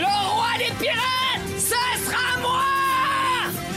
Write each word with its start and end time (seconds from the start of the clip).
Le 0.00 0.06
roi 0.06 0.46
des 0.56 0.72
pirates, 0.82 1.58
ce 1.58 2.04
sera 2.06 2.40
moi 2.40 2.64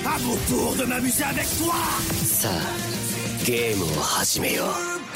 À 0.05 0.17
mon 0.19 0.37
tour 0.47 0.73
de 0.77 0.85
m'amuser 0.85 1.25
avec 1.25 1.45
toi 1.57 1.75
Ça, 2.23 2.49
game 3.45 3.83
Hajimeo. 4.17 4.63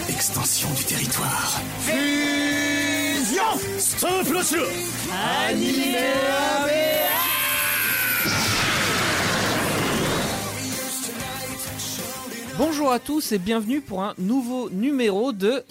Extension 0.10 0.70
du 0.74 0.84
territoire. 0.84 1.62
Fusion 1.80 3.44
Stop 3.80 4.28
Animé 5.48 5.98
Bonjour 12.58 12.92
à 12.92 13.00
tous 13.00 13.32
et 13.32 13.38
bienvenue 13.38 13.80
pour 13.80 14.04
un 14.04 14.14
nouveau 14.18 14.70
numéro 14.72 15.32
de 15.32 15.64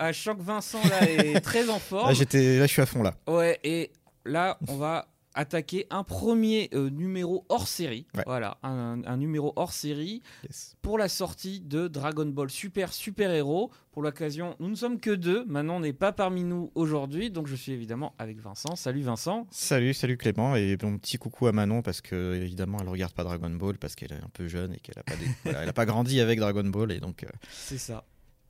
ah, 0.00 0.12
je 0.12 0.20
sens 0.20 0.36
que 0.36 0.42
Vincent 0.42 0.80
là 0.88 1.10
est 1.10 1.40
très 1.40 1.68
en 1.68 1.78
forme. 1.80 2.08
Là, 2.08 2.14
j'étais, 2.14 2.58
là, 2.58 2.66
je 2.66 2.72
suis 2.72 2.82
à 2.82 2.86
fond 2.86 3.02
là. 3.02 3.14
Ouais, 3.26 3.58
et 3.64 3.90
là, 4.24 4.56
on 4.68 4.76
va 4.76 5.06
attaquer 5.38 5.86
un 5.90 6.02
premier 6.02 6.68
euh, 6.74 6.90
numéro 6.90 7.46
hors 7.48 7.68
série. 7.68 8.06
Ouais. 8.16 8.24
Voilà, 8.26 8.58
un, 8.62 9.02
un 9.04 9.16
numéro 9.16 9.52
hors 9.56 9.72
série 9.72 10.22
Yes. 10.44 10.76
pour 10.82 10.98
la 10.98 11.08
sortie 11.08 11.60
de 11.60 11.88
Dragon 11.88 12.26
Ball 12.26 12.50
Super 12.50 12.92
Super 12.92 13.30
Héros. 13.30 13.70
Pour 13.92 14.02
l'occasion, 14.02 14.54
nous 14.60 14.68
ne 14.68 14.74
sommes 14.74 15.00
que 15.00 15.10
deux. 15.10 15.44
Maintenant, 15.46 15.76
on 15.76 15.80
n'est 15.80 15.92
pas 15.92 16.12
parmi 16.12 16.44
nous 16.44 16.70
aujourd'hui, 16.74 17.30
donc 17.30 17.46
je 17.46 17.54
suis 17.56 17.72
évidemment 17.72 18.14
avec 18.18 18.38
Vincent. 18.40 18.76
Salut 18.76 19.02
Vincent. 19.02 19.46
Salut, 19.50 19.94
salut 19.94 20.16
Clément 20.16 20.54
et 20.56 20.76
bon 20.76 20.98
petit 20.98 21.18
coucou 21.18 21.46
à 21.46 21.52
Manon 21.52 21.82
parce 21.82 22.00
que 22.00 22.34
évidemment 22.34 22.78
elle 22.80 22.88
regarde 22.88 23.12
pas 23.12 23.24
Dragon 23.24 23.50
Ball 23.50 23.78
parce 23.78 23.94
qu'elle 23.94 24.12
est 24.12 24.16
un 24.22 24.30
peu 24.32 24.46
jeune 24.48 24.74
et 24.74 24.78
qu'elle 24.78 24.98
a 24.98 25.02
pas, 25.04 25.16
des- 25.16 25.26
voilà, 25.44 25.62
elle 25.62 25.68
a 25.68 25.72
pas 25.72 25.86
grandi 25.86 26.20
avec 26.20 26.38
Dragon 26.40 26.64
Ball 26.64 26.92
et 26.92 27.00
donc 27.00 27.22
euh, 27.24 27.28
C'est 27.50 27.78
ça. 27.78 28.04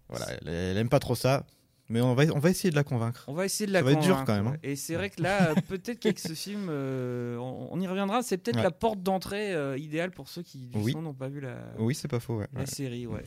voilà, 0.08 0.26
elle, 0.42 0.48
elle 0.48 0.76
aime 0.78 0.88
pas 0.88 1.00
trop 1.00 1.14
ça. 1.14 1.44
Mais 1.90 2.00
on 2.02 2.14
va, 2.14 2.24
on 2.34 2.38
va 2.38 2.50
essayer 2.50 2.70
de 2.70 2.76
la 2.76 2.84
convaincre. 2.84 3.24
On 3.28 3.32
va 3.32 3.46
essayer 3.46 3.66
de 3.66 3.72
la 3.72 3.78
Ça 3.80 3.84
va 3.86 3.92
être 3.92 4.00
dur 4.00 4.10
convaincre, 4.12 4.26
quand 4.26 4.36
même, 4.36 4.46
hein. 4.48 4.56
Et 4.62 4.76
c'est 4.76 4.94
vrai 4.94 5.08
que 5.08 5.22
là, 5.22 5.54
peut-être 5.68 5.98
qu'avec 6.00 6.18
ce 6.18 6.34
film, 6.34 6.68
euh, 6.68 7.36
on, 7.38 7.68
on 7.72 7.80
y 7.80 7.86
reviendra. 7.86 8.22
C'est 8.22 8.36
peut-être 8.38 8.56
Ouais. 8.56 8.62
la 8.62 8.70
porte 8.70 9.02
d'entrée 9.02 9.54
euh, 9.54 9.78
idéale 9.78 10.10
pour 10.10 10.28
ceux 10.28 10.42
qui 10.42 10.70
Oui. 10.74 10.94
n'ont 10.94 11.14
pas 11.14 11.28
vu 11.28 11.40
la, 11.40 11.56
Oui, 11.78 11.94
c'est 11.94 12.08
pas 12.08 12.20
faux. 12.20 12.36
ouais, 12.38 12.48
la 12.52 12.60
ouais. 12.60 12.66
série. 12.66 13.06
Ouais. 13.06 13.24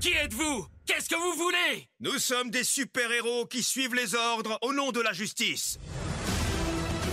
Qui 0.00 0.10
êtes-vous? 0.12 0.66
Qu'est-ce 0.84 1.08
que 1.08 1.14
vous 1.14 1.38
voulez? 1.42 1.88
Nous 2.00 2.18
sommes 2.18 2.50
des 2.50 2.64
super-héros 2.64 3.46
qui 3.46 3.62
suivent 3.62 3.94
les 3.94 4.14
ordres 4.14 4.58
au 4.62 4.72
nom 4.72 4.90
de 4.92 5.00
la 5.00 5.12
justice. 5.12 5.78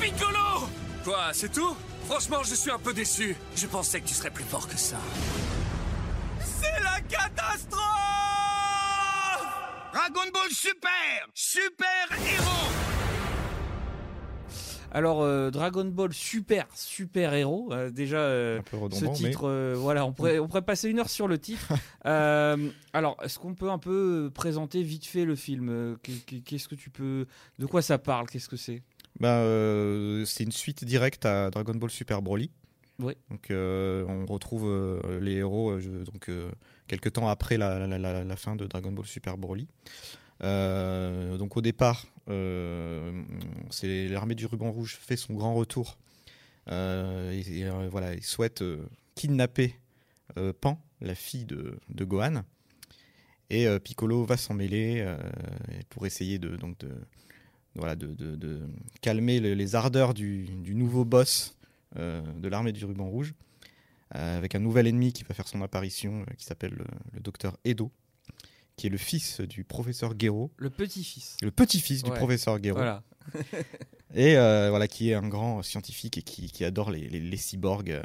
Piccolo 0.01 0.67
Quoi, 1.03 1.29
c'est 1.33 1.51
tout? 1.51 1.75
Franchement, 2.07 2.43
je 2.43 2.55
suis 2.55 2.71
un 2.71 2.79
peu 2.79 2.93
déçu. 2.93 3.35
Je 3.55 3.67
pensais 3.67 4.01
que 4.01 4.07
tu 4.07 4.13
serais 4.13 4.31
plus 4.31 4.43
fort 4.43 4.67
que 4.67 4.77
ça. 4.77 4.97
Dragon 9.93 10.31
Ball 10.33 10.49
Super 10.49 11.27
Super-héros 11.35 12.71
Alors, 14.91 15.21
euh, 15.21 15.51
Dragon 15.51 15.85
Ball 15.85 16.11
Super 16.13 16.65
Super 16.73 17.33
Héros. 17.33 17.69
euh, 17.71 17.91
déjà, 17.91 18.17
euh, 18.17 18.59
ce 18.91 19.05
mais 19.05 19.11
titre, 19.13 19.47
euh, 19.47 19.75
voilà, 19.77 20.05
on 20.05 20.11
pourrait, 20.13 20.39
on 20.39 20.47
pourrait 20.47 20.61
passer 20.63 20.89
une 20.89 20.99
heure 20.99 21.09
sur 21.09 21.27
le 21.27 21.37
titre. 21.37 21.67
Euh, 22.05 22.69
alors, 22.91 23.15
est-ce 23.23 23.39
qu'on 23.39 23.53
peut 23.55 23.69
un 23.69 23.77
peu 23.77 24.29
présenter 24.35 24.83
vite 24.83 25.05
fait 25.05 25.23
le 25.23 25.35
film 25.37 25.95
qu'est- 26.03 26.41
Qu'est-ce 26.43 26.67
que 26.67 26.75
tu 26.75 26.89
peux. 26.89 27.27
De 27.59 27.65
quoi 27.65 27.81
ça 27.81 27.97
parle 27.97 28.27
Qu'est-ce 28.29 28.49
que 28.49 28.57
c'est? 28.57 28.81
Bah, 29.21 29.37
euh, 29.37 30.25
c'est 30.25 30.43
une 30.43 30.51
suite 30.51 30.83
directe 30.83 31.25
à 31.25 31.49
Dragon 31.49 31.75
Ball 31.75 31.89
Super 31.89 32.21
Broly. 32.21 32.51
Donc 32.99 33.49
euh, 33.51 34.05
on 34.07 34.25
retrouve 34.25 34.65
euh, 34.67 35.19
les 35.19 35.33
héros 35.33 35.71
euh, 35.71 36.03
donc 36.05 36.29
quelques 36.87 37.13
temps 37.13 37.27
après 37.27 37.57
la, 37.57 38.35
fin 38.35 38.55
de 38.55 38.65
Dragon 38.65 38.91
Ball 38.91 39.05
Super 39.05 39.37
Broly. 39.37 39.67
Donc 40.41 41.57
au 41.57 41.61
départ, 41.61 42.05
c'est 42.27 44.07
l'armée 44.09 44.35
du 44.35 44.45
ruban 44.45 44.71
rouge 44.71 44.97
fait 45.01 45.17
son 45.17 45.33
grand 45.33 45.55
retour. 45.55 45.97
Et, 46.69 47.59
et, 47.59 47.69
voilà, 47.89 48.13
il 48.13 48.23
souhaite 48.23 48.63
kidnapper 49.15 49.75
Pan, 50.61 50.79
la 51.01 51.15
fille 51.15 51.45
de, 51.45 51.79
Gohan. 52.03 52.43
Et 53.49 53.67
Piccolo 53.79 54.23
va 54.25 54.37
s'en 54.37 54.53
mêler 54.53 55.05
pour 55.89 56.05
essayer 56.05 56.39
de, 56.39 56.57
calmer 59.01 59.39
le- 59.39 59.53
les 59.53 59.75
ardeurs 59.75 60.13
du, 60.13 60.47
nouveau 60.73 61.05
boss 61.05 61.55
de 61.95 62.47
l'armée 62.47 62.71
du 62.71 62.83
ruban 62.85 63.07
rouge, 63.09 63.33
euh, 64.15 64.37
avec 64.37 64.55
un 64.55 64.59
nouvel 64.59 64.87
ennemi 64.87 65.13
qui 65.13 65.23
va 65.23 65.33
faire 65.33 65.47
son 65.47 65.61
apparition, 65.61 66.21
euh, 66.21 66.33
qui 66.37 66.45
s'appelle 66.45 66.71
le, 66.73 66.85
le 67.13 67.19
docteur 67.19 67.57
Edo, 67.65 67.91
qui 68.75 68.87
est 68.87 68.89
le 68.89 68.97
fils 68.97 69.41
du 69.41 69.63
professeur 69.63 70.13
Gero, 70.17 70.51
Le 70.57 70.69
petit-fils. 70.69 71.37
le 71.41 71.51
petit-fils 71.51 72.03
du 72.03 72.09
professeur 72.11 72.61
Gero, 72.63 72.77
Voilà. 72.77 73.03
et 74.15 74.35
euh, 74.37 74.69
voilà, 74.69 74.87
qui 74.87 75.09
est 75.11 75.13
un 75.13 75.27
grand 75.27 75.61
scientifique 75.61 76.17
et 76.17 76.21
qui, 76.23 76.51
qui 76.51 76.65
adore 76.65 76.91
les, 76.91 77.07
les- 77.09 77.19
les 77.19 77.37
cyborgs, 77.37 77.91
euh, 77.91 78.03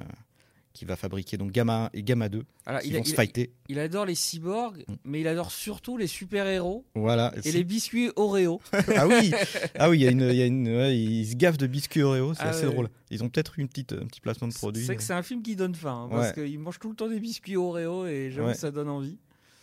qui 0.72 0.84
va 0.84 0.94
fabriquer 0.96 1.36
donc 1.36 1.50
Gamma 1.50 1.86
1 1.86 1.90
et 1.94 2.02
Gamma 2.04 2.28
2, 2.28 2.44
Alors, 2.66 2.80
qui 2.82 2.88
il, 2.88 2.96
vont 2.96 3.02
se 3.04 3.14
fighter. 3.14 3.50
il 3.68 3.78
adore 3.80 4.04
les 4.06 4.14
cyborgs, 4.14 4.84
Mm. 4.88 4.94
mais 5.04 5.20
il 5.22 5.26
adore 5.28 5.50
surtout 5.50 5.96
les 5.96 6.06
super-héros 6.06 6.84
Voilà. 6.94 7.32
et 7.44 7.50
les 7.52 7.64
biscuits 7.64 8.10
Oreo. 8.16 8.60
ah 8.96 9.08
oui, 9.08 9.32
ah 9.78 9.90
oui, 9.90 9.98
il 9.98 10.02
y 10.02 10.06
a 10.06 10.10
une, 10.10 10.20
il 10.30 10.36
y 10.36 10.42
a 10.42 10.46
une, 10.46 10.68
ouais, 10.76 10.96
ils 10.96 11.26
se 11.30 11.34
gaffent 11.36 11.58
de 11.58 11.66
biscuits 11.66 12.02
Oreo, 12.02 12.34
c'est 12.34 12.42
Ah 12.42 12.50
assez 12.50 12.66
ouais. 12.66 12.72
drôle. 12.72 12.90
Ils 13.10 13.24
ont 13.24 13.28
peut-être 13.28 13.58
eu 13.58 13.62
une 13.62 13.68
petite, 13.68 13.92
un 13.92 14.06
petit 14.06 14.20
placement 14.20 14.46
de 14.48 14.54
produit. 14.54 14.84
C'est 14.84 14.94
que 14.96 15.02
c'est 15.02 15.14
un 15.14 15.22
film 15.22 15.42
qui 15.42 15.56
donne 15.56 15.74
faim, 15.74 16.04
hein, 16.04 16.08
parce 16.10 16.36
Ouais. 16.36 16.44
qu'il 16.44 16.58
mange 16.60 16.78
tout 16.78 16.90
le 16.90 16.94
temps 16.96 17.08
des 17.08 17.18
biscuits 17.20 17.56
Oreo 17.56 18.06
et 18.06 18.30
j'avoue 18.30 18.54
ça 18.54 18.70
donne 18.70 18.88
envie. 18.88 19.16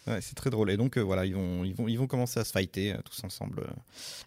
Ouais, 0.08 0.22
c'est 0.22 0.36
très 0.36 0.52
drôle. 0.52 0.70
Et 0.70 0.78
donc 0.78 0.98
euh, 0.98 1.02
voilà, 1.02 1.26
ils 1.26 1.34
vont, 1.34 1.64
ils 1.64 1.74
vont, 1.74 1.88
ils 1.88 1.98
vont 1.98 2.06
commencer 2.06 2.40
à 2.40 2.44
se 2.44 2.52
fighter 2.52 2.94
euh, 2.94 2.98
tous 3.04 3.24
ensemble. 3.24 3.62
euh. 3.62 3.74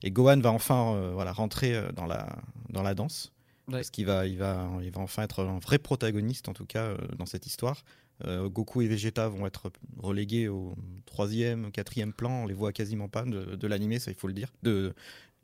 Et 0.03 0.11
Gohan 0.11 0.41
va 0.41 0.51
enfin, 0.51 0.95
euh, 0.95 1.11
voilà, 1.15 1.33
rentrer 1.33 1.81
dans 1.95 2.07
la, 2.07 2.35
dans 2.71 2.83
la 2.83 2.95
danse, 2.95 3.33
Ouais. 3.69 3.75
parce 3.75 3.91
qu'il 3.91 4.07
va, 4.07 4.27
il 4.27 4.39
va, 4.39 4.69
il 4.83 4.91
va 4.91 5.01
enfin 5.01 5.23
être 5.23 5.45
un 5.45 5.59
vrai 5.59 5.79
protagoniste 5.79 6.49
en 6.49 6.55
tout 6.55 6.67
cas 6.67 6.85
euh, 6.87 6.97
dans 7.17 7.27
cette 7.27 7.47
histoire. 7.47 7.85
Euh, 8.25 8.49
Goku 8.49 8.83
et 8.83 8.89
Vegeta 8.89 9.29
vont 9.29 9.47
être 9.47 9.71
relégués 9.99 10.49
au 10.49 10.75
troisième, 11.07 11.71
quatrième 11.71 12.13
plan. 12.13 12.43
On 12.43 12.47
les 12.47 12.55
voit 12.55 12.73
quasiment 12.73 13.09
pas 13.09 13.25
de, 13.25 13.55
de 13.55 13.67
l'animé, 13.69 13.99
ça 14.01 14.11
il 14.11 14.17
faut 14.17 14.27
le 14.27 14.33
dire. 14.35 14.53
De, 14.63 14.93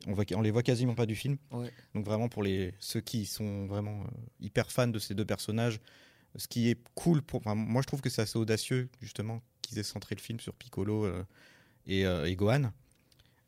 on, 0.07 0.13
voit, 0.13 0.25
on 0.33 0.41
les 0.41 0.51
voit 0.51 0.63
quasiment 0.63 0.95
pas 0.95 1.05
du 1.05 1.15
film. 1.15 1.37
Ouais. 1.51 1.71
Donc 1.93 2.05
vraiment 2.05 2.27
pour 2.27 2.43
les 2.43 2.73
ceux 2.79 2.99
qui 3.01 3.25
sont 3.25 3.65
vraiment 3.67 4.01
euh, 4.01 4.07
hyper 4.41 4.71
fans 4.71 4.87
de 4.87 4.99
ces 4.99 5.13
deux 5.15 5.25
personnages, 5.25 5.79
ce 6.35 6.47
qui 6.47 6.69
est 6.69 6.77
cool 6.95 7.21
pour 7.21 7.39
enfin, 7.39 7.55
moi 7.55 7.81
je 7.81 7.87
trouve 7.87 8.01
que 8.01 8.09
c'est 8.09 8.21
assez 8.21 8.37
audacieux 8.37 8.89
justement 9.01 9.41
qu'ils 9.61 9.79
aient 9.79 9.83
centré 9.83 10.15
le 10.15 10.21
film 10.21 10.39
sur 10.39 10.53
Piccolo 10.53 11.05
euh, 11.05 11.23
et, 11.87 12.05
euh, 12.05 12.25
et 12.25 12.35
Gohan. 12.35 12.71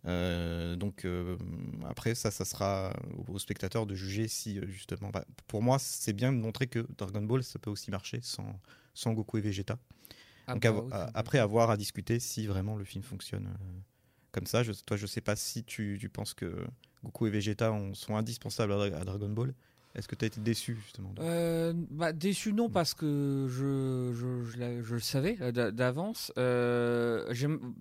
Euh, 0.06 0.76
donc 0.76 1.06
euh, 1.06 1.38
après 1.88 2.16
ça 2.16 2.32
ça 2.32 2.46
sera 2.46 2.94
aux, 3.18 3.34
aux 3.34 3.40
spectateurs 3.40 3.86
de 3.88 3.96
juger 3.96 4.28
si 4.28 4.60
euh, 4.60 4.68
justement 4.68 5.10
bah, 5.10 5.26
pour 5.48 5.62
moi 5.64 5.80
c'est 5.80 6.14
bien 6.14 6.32
de 6.32 6.38
montrer 6.38 6.68
que 6.68 6.86
Dragon 6.98 7.22
Ball 7.24 7.44
ça 7.44 7.60
peut 7.60 7.72
aussi 7.72 7.90
marcher 7.92 8.20
sans, 8.22 8.60
sans 8.94 9.14
Goku 9.14 9.40
et 9.40 9.42
Vegeta. 9.42 9.78
Ah 10.48 10.56
Donc 10.56 10.66
bah 10.66 10.84
à- 10.92 11.12
après 11.14 11.40
avoir 11.40 11.70
à 11.72 11.78
discuter 11.78 12.20
si 12.20 12.48
vraiment 12.48 12.76
le 12.78 12.86
film 12.86 13.04
fonctionne 13.04 13.48
euh, 13.48 13.80
comme 14.32 14.48
ça. 14.48 14.64
Je, 14.64 14.72
toi, 14.74 14.98
je 14.98 15.06
sais 15.08 15.22
pas 15.22 15.36
si 15.36 15.64
tu, 15.64 15.98
tu 16.00 16.10
penses 16.10 16.34
que 16.34 16.66
Goku 17.04 17.28
et 17.28 17.30
Vegeta 17.30 17.72
ont- 17.72 17.94
sont 17.94 18.16
indispensables 18.16 18.74
à 18.74 19.06
Dragon 19.06 19.30
Ball. 19.30 19.54
Est-ce 19.96 20.08
que 20.08 20.16
tu 20.16 20.26
as 20.26 20.28
été 20.28 20.42
déçu 20.42 20.76
justement 20.76 21.14
Euh, 21.20 21.74
bah, 21.90 22.14
déçu 22.14 22.54
non 22.54 22.70
parce 22.70 22.94
que 22.94 23.48
je, 23.50 24.12
je, 24.14 24.44
je, 24.52 24.58
la- 24.60 24.82
je 24.84 24.94
le 24.94 25.00
savais 25.00 25.38
euh, 25.42 25.52
d'a- 25.52 25.72
d'avance. 25.72 26.32
Euh, 26.38 27.26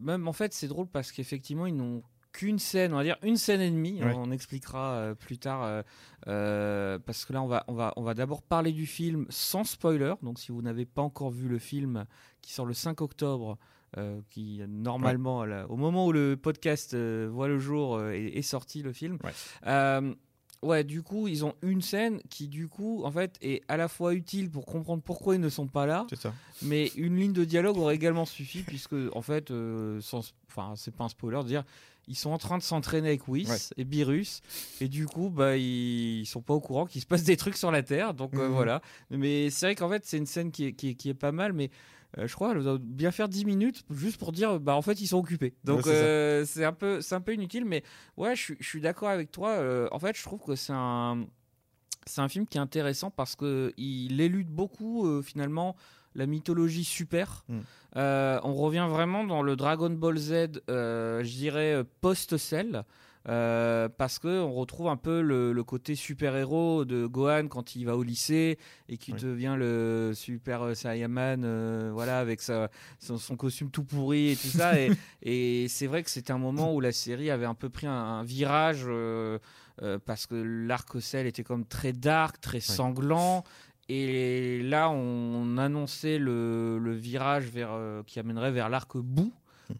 même 0.00 0.26
en 0.28 0.32
fait 0.32 0.52
c'est 0.54 0.68
drôle 0.68 0.86
parce 0.86 1.12
qu'effectivement 1.12 1.66
ils 1.66 1.76
n'ont 1.76 2.02
qu'une 2.32 2.58
scène, 2.58 2.92
on 2.92 2.96
va 2.96 3.02
dire 3.04 3.16
une 3.22 3.36
scène 3.36 3.60
et 3.60 3.70
demie. 3.70 4.02
Ouais. 4.02 4.12
On 4.16 4.30
expliquera 4.30 5.14
plus 5.18 5.38
tard 5.38 5.82
euh, 6.28 6.98
parce 6.98 7.24
que 7.24 7.32
là 7.32 7.42
on 7.42 7.46
va 7.46 7.64
on 7.68 7.74
va 7.74 7.92
on 7.96 8.02
va 8.02 8.14
d'abord 8.14 8.42
parler 8.42 8.72
du 8.72 8.86
film 8.86 9.26
sans 9.28 9.64
spoiler. 9.64 10.14
Donc 10.22 10.38
si 10.38 10.52
vous 10.52 10.62
n'avez 10.62 10.86
pas 10.86 11.02
encore 11.02 11.30
vu 11.30 11.48
le 11.48 11.58
film 11.58 12.04
qui 12.42 12.52
sort 12.52 12.66
le 12.66 12.74
5 12.74 13.00
octobre. 13.00 13.58
euh, 13.98 14.20
qui 14.28 14.60
normalement, 14.68 15.44
là, 15.46 15.64
au 15.70 15.76
moment 15.76 16.06
où 16.06 16.12
le 16.12 16.36
podcast 16.36 16.92
euh, 16.92 17.28
voit 17.32 17.48
le 17.48 17.58
jour, 17.58 17.94
euh, 17.96 18.10
est, 18.10 18.36
est 18.36 18.42
sorti 18.42 18.82
le 18.82 18.92
film. 18.92 19.16
Ouais. 19.24 19.30
Ouais, 20.66 20.84
du 20.84 21.02
coup, 21.02 21.28
ils 21.28 21.44
ont 21.44 21.54
une 21.62 21.80
scène 21.82 22.20
qui, 22.28 22.48
du 22.48 22.68
coup, 22.68 23.02
en 23.04 23.10
fait, 23.10 23.36
est 23.40 23.62
à 23.68 23.76
la 23.76 23.88
fois 23.88 24.14
utile 24.14 24.50
pour 24.50 24.66
comprendre 24.66 25.02
pourquoi 25.02 25.34
ils 25.36 25.40
ne 25.40 25.48
sont 25.48 25.66
pas 25.68 25.86
là, 25.86 26.06
C'est 26.10 26.20
ça. 26.20 26.34
mais 26.62 26.88
une 26.96 27.16
ligne 27.16 27.32
de 27.32 27.44
dialogue 27.44 27.78
aurait 27.78 27.94
également 27.94 28.24
suffi, 28.24 28.62
puisque, 28.64 28.94
en 29.14 29.22
fait, 29.22 29.50
euh, 29.50 30.00
sans, 30.00 30.34
enfin, 30.50 30.74
c'est 30.76 30.94
pas 30.94 31.04
un 31.04 31.08
spoiler 31.08 31.38
de 31.42 31.48
dire, 31.48 31.64
ils 32.08 32.14
sont 32.16 32.30
en 32.30 32.38
train 32.38 32.56
de 32.58 32.62
s'entraîner 32.62 33.08
avec 33.08 33.26
Whis 33.28 33.48
Ouais. 33.48 33.58
et 33.76 33.84
Beerus, 33.84 34.40
et 34.80 34.88
du 34.88 35.06
coup, 35.06 35.28
bah, 35.30 35.56
ils, 35.56 36.20
ils 36.20 36.26
sont 36.26 36.40
pas 36.42 36.54
au 36.54 36.60
courant 36.60 36.86
qu'il 36.86 37.00
se 37.00 37.06
passe 37.06 37.24
des 37.24 37.36
trucs 37.36 37.56
sur 37.56 37.70
la 37.70 37.82
Terre, 37.82 38.14
donc 38.14 38.34
euh, 38.34 38.46
Mhm. 38.48 38.54
voilà. 38.54 38.80
Mais 39.10 39.50
c'est 39.50 39.66
vrai 39.66 39.74
qu'en 39.74 39.88
fait, 39.88 40.04
c'est 40.04 40.18
une 40.18 40.26
scène 40.26 40.50
qui 40.52 40.66
est, 40.66 40.72
qui 40.72 40.90
est, 40.90 40.94
qui 40.94 41.08
est 41.08 41.14
pas 41.14 41.32
mal, 41.32 41.52
mais 41.52 41.70
je 42.16 42.34
crois 42.34 42.52
elle 42.52 42.62
doit 42.62 42.78
bien 42.80 43.10
faire 43.10 43.28
10 43.28 43.44
minutes 43.44 43.84
juste 43.90 44.18
pour 44.18 44.32
dire, 44.32 44.58
bah, 44.60 44.74
en 44.74 44.82
fait, 44.82 45.00
ils 45.00 45.06
sont 45.06 45.18
occupés. 45.18 45.54
Donc, 45.64 45.78
Ouais, 45.78 45.82
c'est 45.92 45.98
ça. 45.98 46.04
euh, 46.04 46.44
c'est 46.46 46.64
un 46.64 46.72
peu, 46.72 47.00
c'est 47.00 47.14
un 47.14 47.20
peu 47.20 47.34
inutile, 47.34 47.64
mais 47.64 47.82
ouais, 48.16 48.34
je 48.34 48.42
suis, 48.42 48.56
je 48.60 48.66
suis 48.68 48.80
d'accord 48.80 49.08
avec 49.08 49.30
toi. 49.30 49.50
euh, 49.50 49.88
en 49.92 49.98
fait, 49.98 50.16
je 50.16 50.22
trouve 50.22 50.40
que 50.42 50.54
c'est 50.56 50.72
un, 50.74 51.26
c'est 52.06 52.20
un 52.20 52.28
film 52.28 52.46
qui 52.46 52.58
est 52.58 52.60
intéressant 52.60 53.10
parce 53.10 53.36
que 53.36 53.72
il 53.76 54.20
élude 54.20 54.48
beaucoup 54.48 55.06
euh, 55.06 55.22
finalement 55.22 55.76
la 56.14 56.26
mythologie 56.26 56.84
super. 56.84 57.44
Mm. 57.48 57.58
Euh, 57.96 58.40
on 58.42 58.54
revient 58.54 58.86
vraiment 58.88 59.24
dans 59.24 59.42
le 59.42 59.56
Dragon 59.56 59.90
Ball 59.90 60.16
Z, 60.16 60.62
euh, 60.70 61.22
je 61.22 61.30
dirais 61.30 61.74
euh, 61.74 61.84
post-Cell. 62.00 62.84
Euh, 63.28 63.88
parce 63.88 64.18
que 64.18 64.40
on 64.40 64.52
retrouve 64.52 64.88
un 64.88 64.96
peu 64.96 65.20
le, 65.20 65.52
le 65.52 65.64
côté 65.64 65.94
super-héros 65.94 66.84
de 66.84 67.06
Gohan 67.06 67.48
quand 67.48 67.74
il 67.74 67.84
va 67.84 67.96
au 67.96 68.02
lycée 68.02 68.58
et 68.88 68.98
Oui. 69.08 69.20
devient 69.20 69.56
le 69.58 70.12
super 70.14 70.76
Saiyaman, 70.76 71.42
euh, 71.44 71.90
voilà, 71.92 72.20
avec 72.20 72.40
sa, 72.40 72.70
son, 73.00 73.18
son 73.18 73.36
costume 73.36 73.70
tout 73.70 73.82
pourri 73.84 74.30
et 74.32 74.36
tout 74.36 74.46
ça. 74.48 74.78
et 74.80 74.90
et 75.22 75.66
c'est 75.68 75.86
vrai 75.86 76.02
que 76.02 76.10
c'était 76.10 76.32
un 76.32 76.38
moment 76.38 76.72
où 76.74 76.80
la 76.80 76.92
série 76.92 77.30
avait 77.30 77.46
un 77.46 77.54
peu 77.54 77.68
pris 77.68 77.86
un, 77.86 77.92
un 77.92 78.22
virage 78.22 78.84
euh, 78.86 79.38
euh, 79.82 79.98
parce 80.04 80.26
que 80.26 80.34
l'arc 80.36 81.00
Cell 81.02 81.26
était 81.26 81.42
comme 81.44 81.64
très 81.66 81.92
dark, 81.92 82.40
très 82.40 82.60
sanglant. 82.60 83.42
Et 83.88 84.62
là, 84.64 84.90
on 84.90 85.58
annonçait 85.58 86.18
le, 86.18 86.78
le 86.78 86.92
virage 86.92 87.44
vers, 87.44 87.70
euh, 87.72 88.02
qui 88.04 88.18
amènerait 88.18 88.50
vers 88.50 88.68
l'arc 88.68 88.96
bout. 88.96 89.32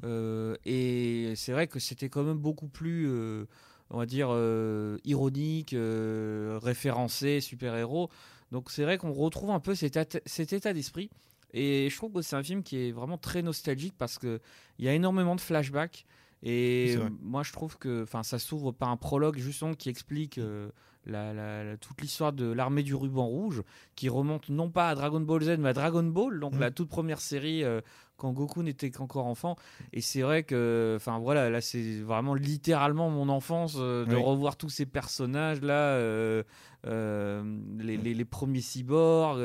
Euh, 0.05 0.57
et 0.65 1.35
c'est 1.37 1.53
vrai 1.53 1.67
que 1.67 1.79
c'était 1.79 2.09
quand 2.09 2.23
même 2.23 2.39
beaucoup 2.39 2.69
plus, 2.69 3.07
euh, 3.09 3.47
on 3.91 3.99
va 3.99 4.07
dire, 4.07 4.29
euh, 4.31 4.99
ironique, 5.05 5.75
référencé, 5.75 7.41
super-héros. 7.41 8.11
Donc 8.53 8.71
c'est 8.71 8.85
vrai 8.85 8.99
qu'on 8.99 9.13
retrouve 9.13 9.51
un 9.51 9.61
peu 9.61 9.75
cet, 9.75 10.21
cet 10.27 10.53
état 10.53 10.73
d'esprit. 10.73 11.11
Et 11.53 11.89
je 11.91 11.97
trouve 11.97 12.13
que 12.13 12.23
c'est 12.23 12.37
un 12.37 12.43
film 12.43 12.63
qui 12.63 12.77
est 12.89 12.93
vraiment 12.93 13.19
très 13.19 13.43
nostalgique 13.43 13.95
parce 13.97 14.19
qu'il 14.19 14.41
y 14.79 14.89
a 14.89 14.93
énormément 14.93 15.37
de 15.37 15.41
flashbacks. 15.41 16.05
Et 16.49 16.97
moi, 17.23 17.43
je 17.43 17.53
trouve 17.53 17.77
que 17.77 18.05
ça 18.23 18.39
s'ouvre 18.39 18.71
par 18.73 18.89
un 18.91 18.97
prologue 18.97 19.37
justement 19.39 19.75
qui 19.75 19.89
explique 19.89 20.39
euh, 20.39 20.69
la- 21.05 21.33
la- 21.35 21.65
la- 21.65 21.77
toute 21.77 22.01
l'histoire 22.01 22.33
de 22.33 22.47
l'armée 22.53 22.83
du 22.85 22.95
ruban 22.95 23.27
rouge, 23.27 23.63
qui 23.97 24.09
remonte 24.09 24.49
non 24.49 24.71
pas 24.71 24.89
à 24.91 24.95
Dragon 24.95 25.21
Ball 25.21 25.43
Z, 25.43 25.57
mais 25.59 25.71
à 25.71 25.73
Dragon 25.73 26.03
Ball, 26.05 26.39
donc 26.41 26.55
Mhm. 26.55 26.61
la 26.61 26.71
toute 26.71 26.89
première 26.89 27.21
série 27.21 27.63
euh, 27.65 27.81
quand 28.17 28.33
Goku 28.33 28.63
n'était 28.63 28.91
qu'encore 28.91 29.27
enfant. 29.27 29.57
Et 29.93 30.01
c'est 30.01 30.23
vrai 30.23 30.43
que, 30.45 30.95
enfin 30.97 31.19
voilà, 31.19 31.51
là 31.51 31.61
c'est 31.61 32.01
vraiment 32.01 32.35
littéralement 32.35 33.11
mon 33.11 33.29
enfance 33.29 33.77
euh, 33.79 34.05
de 34.07 34.15
Oui. 34.17 34.23
revoir 34.23 34.57
tous 34.57 34.69
ces 34.71 34.87
personnages 34.87 35.61
là, 35.63 35.75
euh, 35.95 36.43
euh, 36.87 37.43
les, 37.79 37.97
les- 37.97 38.15
les 38.15 38.25
premiers 38.25 38.61
cyborgs, 38.61 39.41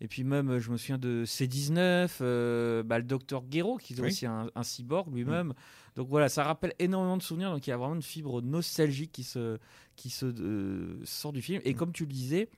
et 0.00 0.08
puis 0.08 0.24
même 0.24 0.58
je 0.58 0.70
me 0.70 0.76
souviens 0.76 0.98
de 0.98 1.24
C19, 1.24 2.18
euh, 2.20 2.82
bah, 2.82 2.98
le 2.98 3.04
docteur 3.04 3.42
Gero 3.50 3.76
qui 3.76 3.94
est 3.94 4.00
Oui. 4.00 4.08
aussi 4.08 4.26
un, 4.26 4.48
un 4.54 4.62
cyborg 4.62 5.12
lui-même. 5.14 5.52
Donc 5.98 6.10
voilà, 6.10 6.28
ça 6.28 6.44
rappelle 6.44 6.74
énormément 6.78 7.16
de 7.16 7.22
souvenirs. 7.24 7.50
Donc 7.50 7.66
il 7.66 7.70
y 7.70 7.72
a 7.72 7.76
vraiment 7.76 7.96
une 7.96 8.02
fibre 8.02 8.40
nostalgique 8.40 9.10
qui 9.10 9.24
se, 9.24 9.58
qui 9.96 10.10
se 10.10 10.26
euh, 10.26 11.00
sort 11.02 11.32
du 11.32 11.42
film. 11.42 11.60
Et 11.64 11.74
comme 11.74 11.90
tu 11.90 12.04
le 12.04 12.12
disais, 12.12 12.48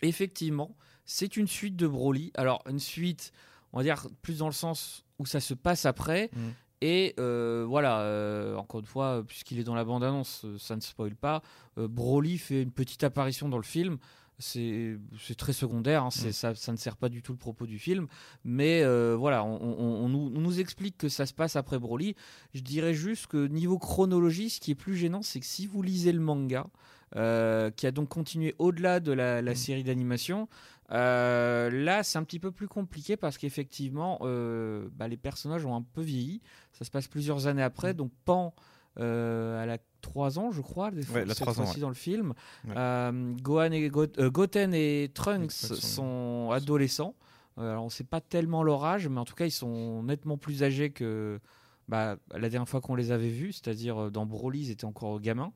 effectivement, 0.00 0.74
c'est 1.04 1.36
une 1.36 1.48
suite 1.48 1.76
de 1.76 1.86
Broly. 1.86 2.32
Alors 2.34 2.62
une 2.66 2.78
suite, 2.78 3.30
on 3.74 3.76
va 3.76 3.82
dire 3.82 4.06
plus 4.22 4.38
dans 4.38 4.46
le 4.46 4.54
sens 4.54 5.04
où 5.18 5.26
ça 5.26 5.38
se 5.38 5.52
passe 5.52 5.84
après. 5.84 6.30
Mm. 6.32 6.40
Et 6.80 7.14
euh, 7.20 7.66
voilà, 7.68 8.00
euh, 8.00 8.56
encore 8.56 8.80
une 8.80 8.86
fois, 8.86 9.22
puisqu'il 9.26 9.58
est 9.58 9.64
dans 9.64 9.74
la 9.74 9.84
bande-annonce, 9.84 10.46
ça 10.58 10.76
ne 10.76 10.80
spoil 10.80 11.14
pas. 11.14 11.42
Broly 11.76 12.38
fait 12.38 12.62
une 12.62 12.72
petite 12.72 13.04
apparition 13.04 13.50
dans 13.50 13.58
le 13.58 13.64
film. 13.64 13.98
C'est 14.38 14.98
très 15.38 15.52
secondaire, 15.54 16.02
hein, 16.04 16.08
Mm. 16.08 16.32
ça, 16.32 16.54
ça 16.54 16.72
ne 16.72 16.76
sert 16.76 16.96
pas 16.96 17.08
du 17.08 17.22
tout 17.22 17.32
le 17.32 17.38
propos 17.38 17.66
du 17.66 17.78
film. 17.78 18.06
Mais 18.44 18.82
euh, 18.82 19.16
voilà, 19.18 19.44
on, 19.44 19.56
on- 19.62 20.04
on 20.04 20.08
nous, 20.08 20.32
on 20.34 20.40
nous 20.40 20.60
explique 20.60 20.98
que 20.98 21.08
ça 21.08 21.24
se 21.24 21.32
passe 21.32 21.56
après 21.56 21.78
Broly. 21.78 22.14
Je 22.52 22.60
dirais 22.60 22.92
juste 22.94 23.28
que 23.28 23.46
niveau 23.46 23.78
chronologie, 23.78 24.50
ce 24.50 24.60
qui 24.60 24.72
est 24.72 24.74
plus 24.76 24.94
gênant, 24.96 25.22
c'est 25.22 25.40
que 25.40 25.46
si 25.46 25.66
vous 25.66 25.80
lisez 25.82 26.12
le 26.12 26.20
manga, 26.20 26.66
euh, 27.14 27.70
qui 27.70 27.86
a 27.86 27.92
donc 27.92 28.08
continué 28.08 28.54
au-delà 28.58 29.00
de 29.00 29.12
la, 29.12 29.40
la 29.40 29.52
Mm. 29.52 29.56
série 29.56 29.84
d'animation, 29.84 30.48
euh, 30.92 31.70
là 31.70 32.02
c'est 32.02 32.18
un 32.18 32.24
petit 32.24 32.38
peu 32.38 32.50
plus 32.52 32.68
compliqué 32.68 33.16
parce 33.16 33.38
qu'effectivement, 33.38 34.18
bah, 34.20 35.08
les 35.08 35.16
personnages 35.16 35.64
ont 35.64 35.74
un 35.74 35.82
peu 35.82 36.02
vieilli. 36.02 36.42
Ça 36.72 36.84
se 36.84 36.90
passe 36.90 37.08
plusieurs 37.08 37.46
années 37.46 37.62
après, 37.62 37.92
Mm. 37.94 37.96
donc 37.96 38.12
Pan. 38.26 38.54
Euh, 38.98 39.62
elle 39.62 39.70
a 39.70 39.78
3 40.00 40.38
ans, 40.38 40.50
je 40.52 40.60
crois, 40.60 40.90
des 40.90 41.02
fois, 41.02 41.16
Ouais, 41.16 41.22
elle 41.22 41.30
a 41.30 41.34
cette 41.34 41.42
trois 41.44 41.52
ans, 41.60 41.64
fois-ci 41.64 41.76
ouais. 41.76 41.80
dans 41.82 41.88
le 41.88 41.94
film. 41.94 42.32
Ouais. 42.66 42.74
Euh, 42.76 43.32
Gohan 43.42 43.72
et 43.72 43.88
Go- 43.88 44.06
euh, 44.18 44.30
Goten 44.30 44.72
et 44.74 45.10
Trunks 45.14 45.50
sont- 45.52 46.50
adolescents. 46.52 47.14
Alors 47.58 47.84
on 47.84 47.88
sait 47.90 48.04
pas 48.04 48.20
tellement 48.20 48.62
leur 48.62 48.84
âge, 48.84 49.08
mais 49.08 49.18
en 49.18 49.24
tout 49.24 49.34
cas 49.34 49.46
ils 49.46 49.50
sont 49.50 50.02
nettement 50.02 50.36
plus 50.36 50.62
âgés 50.62 50.90
que 50.90 51.40
bah, 51.88 52.16
la 52.32 52.48
dernière 52.50 52.68
fois 52.68 52.80
qu'on 52.82 52.94
les 52.94 53.12
avait 53.12 53.30
vus, 53.30 53.52
c'est-à-dire 53.54 54.10
dans 54.10 54.26
Broly 54.26 54.60
ils 54.60 54.70
étaient 54.70 54.84
encore 54.84 55.20
gamins. 55.20 55.52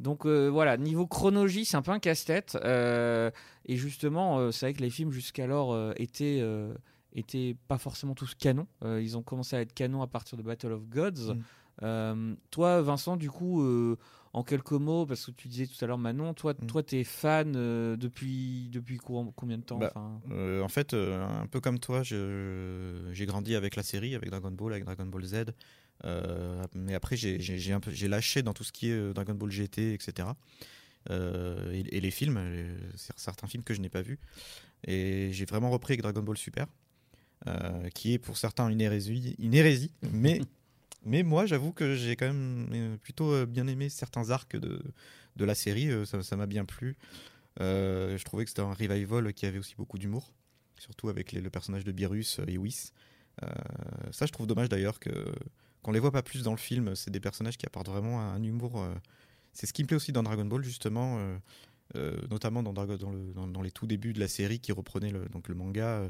Donc 0.00 0.26
voilà, 0.26 0.76
niveau 0.76 1.06
chronologie 1.06 1.64
c'est 1.64 1.76
un 1.76 1.82
peu 1.82 1.92
un 1.92 2.00
casse-tête. 2.00 2.58
Et 2.64 3.76
justement, 3.76 4.50
c'est 4.52 4.66
vrai 4.66 4.72
que 4.74 4.80
les 4.82 4.90
films 4.90 5.12
jusqu'alors 5.12 5.76
étaient 5.96 6.42
étaient 7.14 7.56
pas 7.68 7.78
forcément 7.78 8.14
tous 8.14 8.34
canons. 8.34 8.66
Euh, 8.84 9.00
ils 9.00 9.16
ont 9.16 9.22
commencé 9.22 9.56
à 9.56 9.60
être 9.62 9.72
canons 9.72 10.02
à 10.02 10.06
partir 10.06 10.36
de 10.36 10.42
Battle 10.42 10.72
of 10.72 10.86
Gods. 10.88 11.34
Mm. 11.34 11.42
Euh, 11.82 12.34
toi, 12.50 12.80
Vincent, 12.82 13.16
du 13.16 13.30
coup, 13.30 13.62
euh, 13.62 13.96
en 14.32 14.42
quelques 14.42 14.72
mots, 14.72 15.06
parce 15.06 15.26
que 15.26 15.30
tu 15.30 15.48
disais 15.48 15.66
tout 15.66 15.82
à 15.84 15.86
l'heure, 15.88 15.98
Manon, 15.98 16.34
toi, 16.34 16.54
Mm. 16.60 16.66
toi, 16.66 16.82
t'es 16.82 17.04
fan 17.04 17.54
euh, 17.56 17.96
depuis 17.96 18.68
depuis 18.70 18.98
combien, 18.98 19.58
de 19.58 19.62
temps 19.62 19.78
Bah, 19.78 19.90
enfin, 19.94 20.20
Euh, 20.30 20.62
en 20.62 20.68
fait, 20.68 20.94
euh, 20.94 21.22
un 21.26 21.46
peu 21.46 21.60
comme 21.60 21.78
toi, 21.78 22.02
j'ai 22.02 23.26
grandi 23.26 23.54
avec 23.54 23.76
la 23.76 23.82
série, 23.82 24.14
avec 24.14 24.30
Dragon 24.30 24.50
Ball, 24.50 24.72
avec 24.72 24.84
Dragon 24.84 25.06
Ball 25.06 25.24
Z. 25.24 25.44
Mais 26.74 26.94
après, 26.94 27.16
j'ai- 27.16 27.38
lâché 28.08 28.42
dans 28.42 28.52
tout 28.52 28.64
ce 28.64 28.72
qui 28.72 28.90
est 28.90 29.12
Dragon 29.14 29.34
Ball 29.34 29.50
GT, 29.50 29.94
etc. 29.94 30.28
Et, 31.10 31.96
et 31.96 32.00
les 32.00 32.10
films, 32.10 32.38
cer- 32.96 33.12
certains 33.16 33.46
films 33.46 33.62
que 33.64 33.74
je 33.74 33.80
n'ai 33.80 33.88
pas 33.88 34.02
vus. 34.02 34.18
Et 34.86 35.30
j'ai 35.32 35.44
vraiment 35.46 35.70
repris 35.70 35.92
avec 35.92 36.02
Dragon 36.02 36.22
Ball 36.22 36.36
Super, 36.36 36.66
qui 37.94 38.12
est 38.14 38.18
pour 38.18 38.36
certains 38.36 38.68
une 38.68 38.80
hérésie, 38.80 39.36
une 39.38 39.54
hérésie 39.54 39.92
mais, 40.12 40.40
mais 41.06 41.22
moi, 41.22 41.46
j'avoue 41.46 41.72
que 41.72 41.94
j'ai 41.94 42.16
quand 42.16 42.26
même 42.26 42.68
euh, 42.72 42.96
plutôt 42.96 43.32
euh, 43.32 43.46
bien 43.46 43.68
aimé 43.68 43.88
certains 43.88 44.30
arcs 44.30 44.56
de, 44.56 44.82
de 45.36 45.44
la 45.44 45.54
série. 45.54 45.88
euh, 45.88 46.04
Ça 46.04 46.36
m'a 46.36 46.46
bien 46.46 46.64
plu. 46.64 46.96
Je 47.60 48.22
trouvais 48.24 48.44
que 48.44 48.50
c'était 48.50 48.62
un 48.62 48.74
revival 48.74 49.32
qui 49.32 49.46
avait 49.46 49.58
aussi 49.58 49.76
beaucoup 49.76 49.98
d'humour, 49.98 50.34
surtout 50.78 51.08
avec 51.08 51.32
le 51.32 51.48
personnage 51.48 51.84
de 51.84 51.92
Beerus 51.92 52.40
et 52.48 52.58
Whis. 52.58 52.92
Ça, 54.10 54.26
je 54.26 54.32
trouve 54.32 54.46
dommage 54.46 54.68
d'ailleurs 54.68 54.98
que 54.98 55.10
qu'on 55.82 55.92
les 55.92 56.00
voit 56.00 56.10
pas 56.10 56.22
plus 56.22 56.42
dans 56.42 56.50
le 56.50 56.58
film. 56.58 56.96
C'est 56.96 57.10
des 57.10 57.20
personnages 57.20 57.56
qui 57.56 57.64
apportent 57.64 57.88
vraiment 57.88 58.20
un, 58.20 58.42
humour. 58.42 58.84
c'est 59.52 59.66
ce 59.66 59.72
qui 59.72 59.84
me 59.84 59.86
plaît 59.86 59.96
aussi 59.96 60.12
dans 60.12 60.22
Dragon 60.22 60.44
Ball, 60.44 60.62
justement, 60.64 61.18
notamment 62.28 62.62
dans, 62.62 63.62
les 63.62 63.70
tout 63.70 63.86
débuts 63.86 64.12
de 64.12 64.20
la 64.20 64.28
série 64.28 64.58
qui 64.58 64.72
reprenait 64.72 65.10
le, 65.10 65.26
donc 65.30 65.48
le 65.48 65.54
manga. 65.54 66.06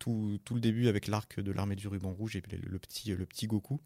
tout, 0.00 0.40
tout 0.44 0.54
le 0.54 0.60
début 0.60 0.88
avec 0.88 1.06
l'arc 1.06 1.38
de 1.38 1.52
l'armée 1.52 1.76
du 1.76 1.86
ruban 1.86 2.12
rouge 2.12 2.34
et 2.34 2.42
le 2.50 2.78
petit, 2.80 3.14
le 3.14 3.26
petit 3.26 3.46
Goku. 3.46 3.80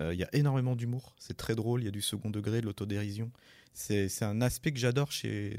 Euh, 0.00 0.14
Il 0.14 0.18
y 0.20 0.24
a 0.24 0.28
énormément 0.34 0.74
d'humour, 0.76 1.14
c'est 1.18 1.36
très 1.36 1.54
drôle, 1.54 1.82
il 1.82 1.84
y 1.84 1.88
a 1.88 1.92
du 1.92 2.00
second 2.02 2.30
degré, 2.30 2.60
de 2.60 2.66
l'autodérision. 2.66 3.30
C'est 3.74 4.22
un 4.22 4.40
aspect 4.42 4.72
que 4.72 4.78
j'adore 4.78 5.12
chez 5.12 5.58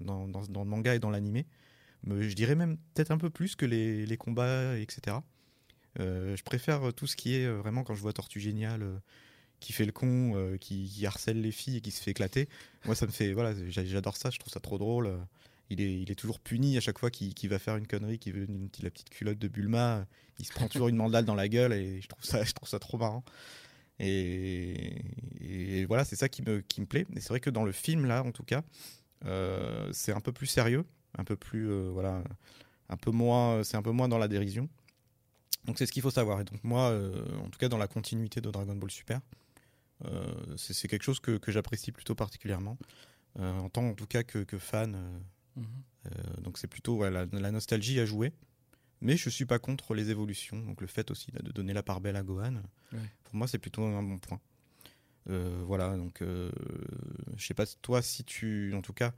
dans, 0.00 0.26
dans- 0.28 0.64
le 0.64 0.68
manga 0.70 0.94
et 0.94 0.98
dans 0.98 1.10
l'animé. 1.10 1.46
Je 2.06 2.34
dirais 2.34 2.54
même 2.54 2.76
peut-être 2.94 3.10
un 3.10 3.18
peu 3.18 3.30
plus 3.30 3.54
que 3.56 3.66
les, 3.66 4.16
combats, 4.16 4.78
etc. 4.78 5.18
Euh, 6.00 6.36
je 6.36 6.42
préfère 6.42 6.92
tout 6.94 7.06
ce 7.06 7.16
qui 7.16 7.34
est 7.36 7.46
euh, 7.46 7.58
vraiment 7.58 7.84
quand 7.84 7.94
je 7.94 8.00
vois 8.00 8.12
Tortue 8.12 8.40
Géniale 8.40 8.82
euh, 8.82 8.96
qui 9.60 9.72
fait 9.72 9.84
le 9.86 9.92
con, 9.92 10.32
euh, 10.36 10.56
qui, 10.58 10.88
qui 10.88 11.06
harcèle 11.06 11.40
les 11.40 11.52
filles 11.52 11.76
et 11.76 11.80
qui 11.80 11.90
se 11.92 12.02
fait 12.02 12.10
éclater. 12.10 12.48
Moi, 12.84 12.94
ça 12.94 13.06
me 13.06 13.12
fait. 13.12 13.32
Voilà, 13.32 13.54
j'a- 13.68 13.84
j'adore 13.84 14.16
ça, 14.16 14.30
je 14.30 14.38
trouve 14.38 14.52
ça 14.52 14.60
trop 14.60 14.76
drôle. 14.78 15.16
Il 15.70 15.80
est, 15.80 16.14
toujours 16.14 16.40
puni 16.40 16.76
à 16.76 16.80
chaque 16.80 16.98
fois 16.98 17.10
qu'il 17.10 17.48
va 17.48 17.58
faire 17.58 17.76
une 17.76 17.86
connerie, 17.86 18.18
qu'il 18.18 18.34
veut 18.34 18.44
une, 18.44 18.68
la 18.82 18.90
petite 18.90 19.10
culotte 19.10 19.38
de 19.38 19.48
Bulma. 19.48 20.06
Il 20.38 20.44
se 20.44 20.52
prend 20.52 20.68
toujours 20.68 20.88
une 20.88 20.96
mandale 20.96 21.24
dans 21.24 21.34
la 21.34 21.48
gueule 21.48 21.72
et 21.72 22.00
je 22.00 22.06
trouve 22.06 22.24
ça, 22.24 22.44
je 22.44 22.52
trouve 22.52 22.68
ça 22.68 22.78
trop 22.78 22.98
marrant. 22.98 23.24
Et, 23.98 25.84
voilà, 25.88 26.04
c'est 26.04 26.16
ça 26.16 26.28
qui 26.28 26.42
me, 26.42 26.60
qui 26.60 26.80
me 26.80 26.86
plaît. 26.86 27.06
Et 27.16 27.20
c'est 27.20 27.28
vrai 27.28 27.40
que 27.40 27.50
dans 27.50 27.64
le 27.64 27.72
film, 27.72 28.04
là, 28.04 28.22
en 28.22 28.32
tout 28.32 28.42
cas, 28.42 28.62
euh, 29.24 29.88
c'est 29.92 30.12
un 30.12 30.20
peu 30.20 30.32
plus 30.32 30.46
sérieux, 30.46 30.84
un 31.16 31.24
peu 31.24 31.36
plus. 31.36 31.70
euh, 31.70 31.90
voilà, 31.92 32.22
un 32.88 32.96
peu 32.96 33.10
moins. 33.10 33.64
C'est 33.64 33.76
un 33.76 33.82
peu 33.82 33.92
moins 33.92 34.08
dans 34.08 34.18
la 34.18 34.28
dérision. 34.28 34.68
Donc 35.64 35.78
c'est 35.78 35.86
ce 35.86 35.92
qu'il 35.92 36.02
faut 36.02 36.10
savoir. 36.10 36.40
Et 36.40 36.44
donc 36.44 36.62
moi, 36.62 36.90
euh, 36.90 37.24
en 37.38 37.48
tout 37.48 37.58
cas 37.58 37.68
dans 37.68 37.78
la 37.78 37.88
continuité 37.88 38.40
de 38.40 38.50
Dragon 38.50 38.76
Ball 38.76 38.90
Super, 38.90 39.20
c'est 40.56 40.88
quelque 40.88 41.04
chose 41.04 41.20
que, 41.20 41.40
j'apprécie 41.48 41.90
plutôt 41.90 42.14
particulièrement, 42.14 42.76
en 43.38 43.70
tant 43.70 43.88
en 43.88 43.94
tout 43.94 44.06
cas 44.06 44.22
que 44.22 44.58
fan. 44.58 45.24
Euh, 45.56 46.40
donc 46.42 46.58
c'est 46.58 46.66
plutôt 46.68 46.96
ouais, 46.98 47.10
la, 47.10 47.26
la 47.26 47.50
nostalgie 47.50 47.98
à 48.00 48.06
jouer. 48.06 48.32
Mais 49.00 49.16
je 49.16 49.28
suis 49.28 49.44
pas 49.44 49.58
contre 49.58 49.94
les 49.94 50.10
évolutions. 50.10 50.58
Donc 50.64 50.80
le 50.80 50.86
fait 50.86 51.10
aussi 51.10 51.30
de 51.32 51.52
donner 51.52 51.72
la 51.74 51.82
part 51.82 52.00
belle 52.00 52.16
à 52.16 52.22
Gohan, 52.22 52.54
Ouais. 52.92 52.98
pour 53.24 53.34
moi 53.34 53.46
c'est 53.48 53.58
plutôt 53.58 53.82
un 53.82 54.02
bon 54.02 54.18
point. 54.18 54.40
Euh, 55.30 55.62
voilà, 55.66 55.96
donc 55.96 56.20
euh, 56.22 56.50
je 57.36 57.44
sais 57.46 57.54
pas 57.54 57.64
toi 57.82 58.02
si 58.02 58.24
tu, 58.24 58.72
en 58.74 58.82
tout 58.82 58.92
cas, 58.92 59.14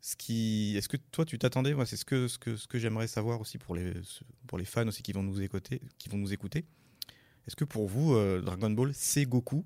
ce 0.00 0.16
qui, 0.16 0.74
est-ce 0.76 0.88
que 0.88 0.96
toi 0.96 1.24
tu 1.24 1.38
t'attendais, 1.38 1.74
moi 1.74 1.86
c'est 1.86 1.96
ce 1.96 2.04
que 2.04 2.28
ce 2.28 2.38
que 2.38 2.56
ce 2.56 2.66
que 2.66 2.78
j'aimerais 2.78 3.06
savoir 3.06 3.40
aussi 3.40 3.56
pour 3.58 3.74
les 3.74 3.92
pour 4.46 4.58
les 4.58 4.64
fans 4.64 4.86
aussi 4.88 5.02
qui 5.02 5.12
vont 5.12 5.22
nous 5.22 5.40
écouter, 5.40 5.80
qui 5.98 6.08
vont 6.08 6.18
nous 6.18 6.32
écouter. 6.32 6.64
Est-ce 7.46 7.56
que 7.56 7.64
pour 7.64 7.88
vous 7.88 8.14
euh, 8.14 8.40
Dragon 8.42 8.70
Ball 8.70 8.92
c'est 8.94 9.24
Goku 9.26 9.64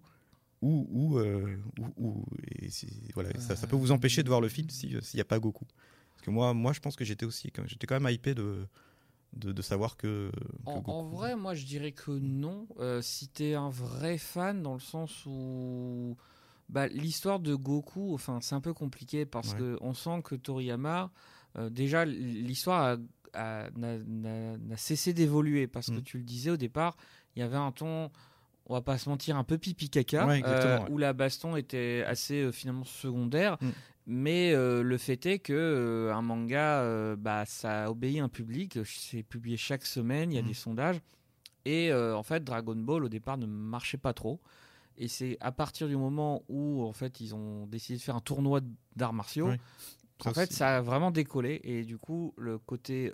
ou 0.62 0.87
ou, 0.91 1.19
euh, 1.19 1.57
ou, 1.79 1.87
ou- 1.97 2.25
et 2.61 2.69
voilà 3.15 3.31
ça, 3.41 3.55
ça 3.57 3.67
peut 3.69 3.77
vous 3.77 3.93
empêcher 3.93 4.23
de 4.25 4.29
voir 4.29 4.41
le 4.41 4.49
film 4.49 4.69
si- 4.71 4.97
s'il 5.00 5.17
n'y 5.17 5.21
a 5.21 5.25
pas 5.25 5.38
Goku? 5.38 5.65
Que 6.28 6.35
moi 6.35 6.54
moi 6.54 6.73
je 6.73 6.80
pense 6.80 6.97
que 6.97 7.04
j'étais 7.04 7.26
aussi 7.26 7.50
j'étais 7.66 7.87
quand 7.87 8.00
même 8.00 8.12
hypé 8.12 8.35
de 8.35 8.66
de, 9.35 9.52
de 9.52 9.62
savoir 9.62 9.97
que, 9.99 10.30
que 10.64 10.70
En, 10.90 11.02
vrai, 11.04 11.37
moi 11.37 11.54
je 11.54 11.66
dirais 11.66 11.92
que 11.92 12.11
non. 12.12 12.66
Euh, 12.78 13.02
si 13.02 13.28
t'es 13.28 13.52
un 13.54 13.68
vrai 13.68 14.16
fan, 14.16 14.62
dans 14.62 14.73
le 14.73 14.80
sens 14.80 15.25
où 15.26 16.16
bah, 16.70 16.87
l'histoire 16.88 17.38
de 17.38 17.54
Goku, 17.54 18.14
enfin 18.14 18.38
c'est 18.40 18.54
un 18.54 18.62
peu 18.62 18.73
compliqué 18.73 19.26
parce 19.26 19.52
Ouais. 19.52 19.58
que 19.58 19.78
on 19.82 19.92
sent 19.92 20.23
que 20.25 20.35
Toriyama, 20.35 21.11
euh, 21.58 21.68
déjà 21.68 22.06
l'histoire 22.06 22.97
n'a- 23.76 24.76
cessé 24.76 25.12
d'évoluer 25.12 25.66
parce 25.66 25.88
que 25.90 26.00
Mm. 26.00 26.02
tu 26.02 26.18
le 26.18 26.25
disais 26.25 26.50
au 26.50 26.56
départ, 26.56 26.97
il 27.37 27.40
y 27.40 27.42
avait 27.42 27.56
un 27.56 27.73
ton. 27.73 28.11
On 28.70 28.75
va 28.75 28.82
pas 28.82 28.99
se 28.99 29.08
mentir, 29.08 29.37
un 29.37 29.44
peu 29.44 29.56
pipi 29.56 29.88
caca, 29.88 30.26
Ouais, 30.26 30.42
euh, 30.44 30.78
ouais. 30.80 30.90
où 30.90 30.99
la 30.99 31.14
baston 31.14 31.56
était 31.56 32.04
assez 32.06 32.42
euh, 32.42 32.52
finalement 32.52 32.85
secondaire. 32.85 33.56
Mm. 33.62 33.68
Mais 34.11 34.53
euh, 34.55 34.83
le 34.83 34.97
fait 34.97 35.27
est 35.27 35.38
que 35.38 35.53
euh, 35.53 36.15
un 36.15 36.23
manga, 36.23 36.81
euh, 36.81 37.15
bah, 37.15 37.45
ça 37.45 37.91
obéit 37.91 38.21
à 38.21 38.25
un 38.25 38.29
public. 38.31 38.79
C'est 38.87 39.23
publié 39.23 39.59
chaque 39.59 39.85
semaine, 39.85 40.33
il 40.33 40.37
y 40.37 40.38
a 40.38 40.43
Mhm. 40.43 40.49
des 40.49 40.55
sondages. 40.55 41.00
Et 41.67 41.93
euh, 41.93 42.17
en 42.17 42.23
fait, 42.23 42.43
Dragon 42.43 42.75
Ball 42.75 43.05
au 43.05 43.11
départ 43.11 43.37
ne 43.37 43.45
marchait 43.45 43.99
pas 43.99 44.15
trop. 44.15 44.41
Et 44.97 45.09
c'est 45.09 45.37
à 45.41 45.53
partir 45.53 45.88
du 45.88 45.97
moment 45.97 46.43
où 46.49 46.83
en 46.85 46.93
fait 46.93 47.21
ils 47.21 47.35
ont 47.35 47.67
décidé 47.67 47.99
de 47.99 48.03
faire 48.03 48.17
un 48.17 48.21
tournoi 48.21 48.61
d'arts 48.97 49.12
martiaux, 49.12 49.49
Oui. 49.49 49.57
en 50.21 50.25
Ça 50.25 50.33
fait 50.35 50.43
aussi. 50.49 50.55
ça 50.55 50.79
a 50.79 50.81
vraiment 50.81 51.11
décollé. 51.11 51.61
Et 51.62 51.85
du 51.85 51.99
coup, 51.99 52.33
le 52.38 52.59
côté 52.59 53.12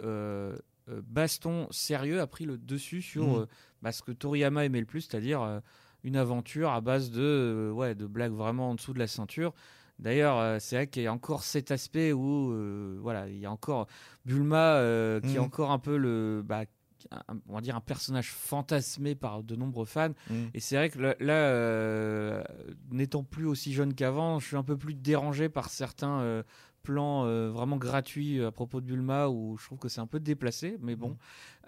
baston 0.88 1.66
sérieux 1.70 2.20
a 2.20 2.26
pris 2.26 2.44
le 2.44 2.56
dessus 2.58 3.02
sur 3.02 3.36
euh, 3.38 3.48
bah, 3.82 3.90
ce 3.92 4.02
que 4.02 4.12
Toriyama 4.12 4.64
aimait 4.64 4.80
le 4.80 4.86
plus, 4.86 5.02
c'est-à-dire 5.02 5.60
une 6.04 6.16
aventure 6.16 6.70
à 6.70 6.80
base 6.80 7.10
de, 7.10 7.70
ouais, 7.74 7.94
de 7.94 8.06
blagues 8.06 8.32
vraiment 8.32 8.70
en 8.70 8.74
dessous 8.74 8.92
de 8.92 8.98
la 8.98 9.06
ceinture. 9.06 9.54
D'ailleurs, 9.98 10.38
euh, 10.38 10.56
c'est 10.60 10.76
vrai 10.76 10.86
qu'il 10.88 11.02
y 11.02 11.06
a 11.06 11.12
encore 11.12 11.42
cet 11.44 11.70
aspect 11.70 12.12
où, 12.12 12.52
euh, 12.52 12.98
voilà, 13.00 13.28
il 13.28 13.38
y 13.38 13.46
a 13.46 13.50
encore 13.50 13.86
Bulma 14.24 14.74
euh, 14.76 15.20
qui 15.20 15.36
est 15.36 15.38
Mhm. 15.38 15.44
encore 15.44 15.70
un 15.70 15.78
peu 15.78 15.96
le, 15.96 16.42
bah, 16.44 16.64
un- 17.10 17.36
on 17.48 17.54
va 17.54 17.60
dire 17.60 17.76
un 17.76 17.80
personnage 17.80 18.30
fantasmé 18.32 19.14
par 19.14 19.42
de 19.42 19.54
nombreux 19.56 19.84
fans. 19.84 20.10
Mm. 20.30 20.34
Et 20.54 20.60
c'est 20.60 20.76
vrai 20.76 20.88
que 20.90 20.98
là, 20.98 21.14
là, 21.20 21.34
euh, 21.34 22.42
n'étant 22.90 23.22
plus 23.22 23.46
aussi 23.46 23.72
jeune 23.72 23.94
qu'avant, 23.94 24.38
je 24.40 24.46
suis 24.46 24.56
un 24.56 24.62
peu 24.62 24.76
plus 24.76 24.94
dérangé 24.94 25.48
par 25.48 25.68
certains 25.70 26.42
plans 26.82 27.24
vraiment 27.50 27.76
gratuits 27.76 28.42
à 28.42 28.50
propos 28.50 28.80
de 28.80 28.86
Bulma 28.86 29.28
où 29.28 29.56
je 29.58 29.64
trouve 29.64 29.78
que 29.78 29.88
c'est 29.88 30.00
un 30.00 30.06
peu 30.06 30.20
déplacé, 30.20 30.76
mais 30.80 30.96
bon. 30.96 31.16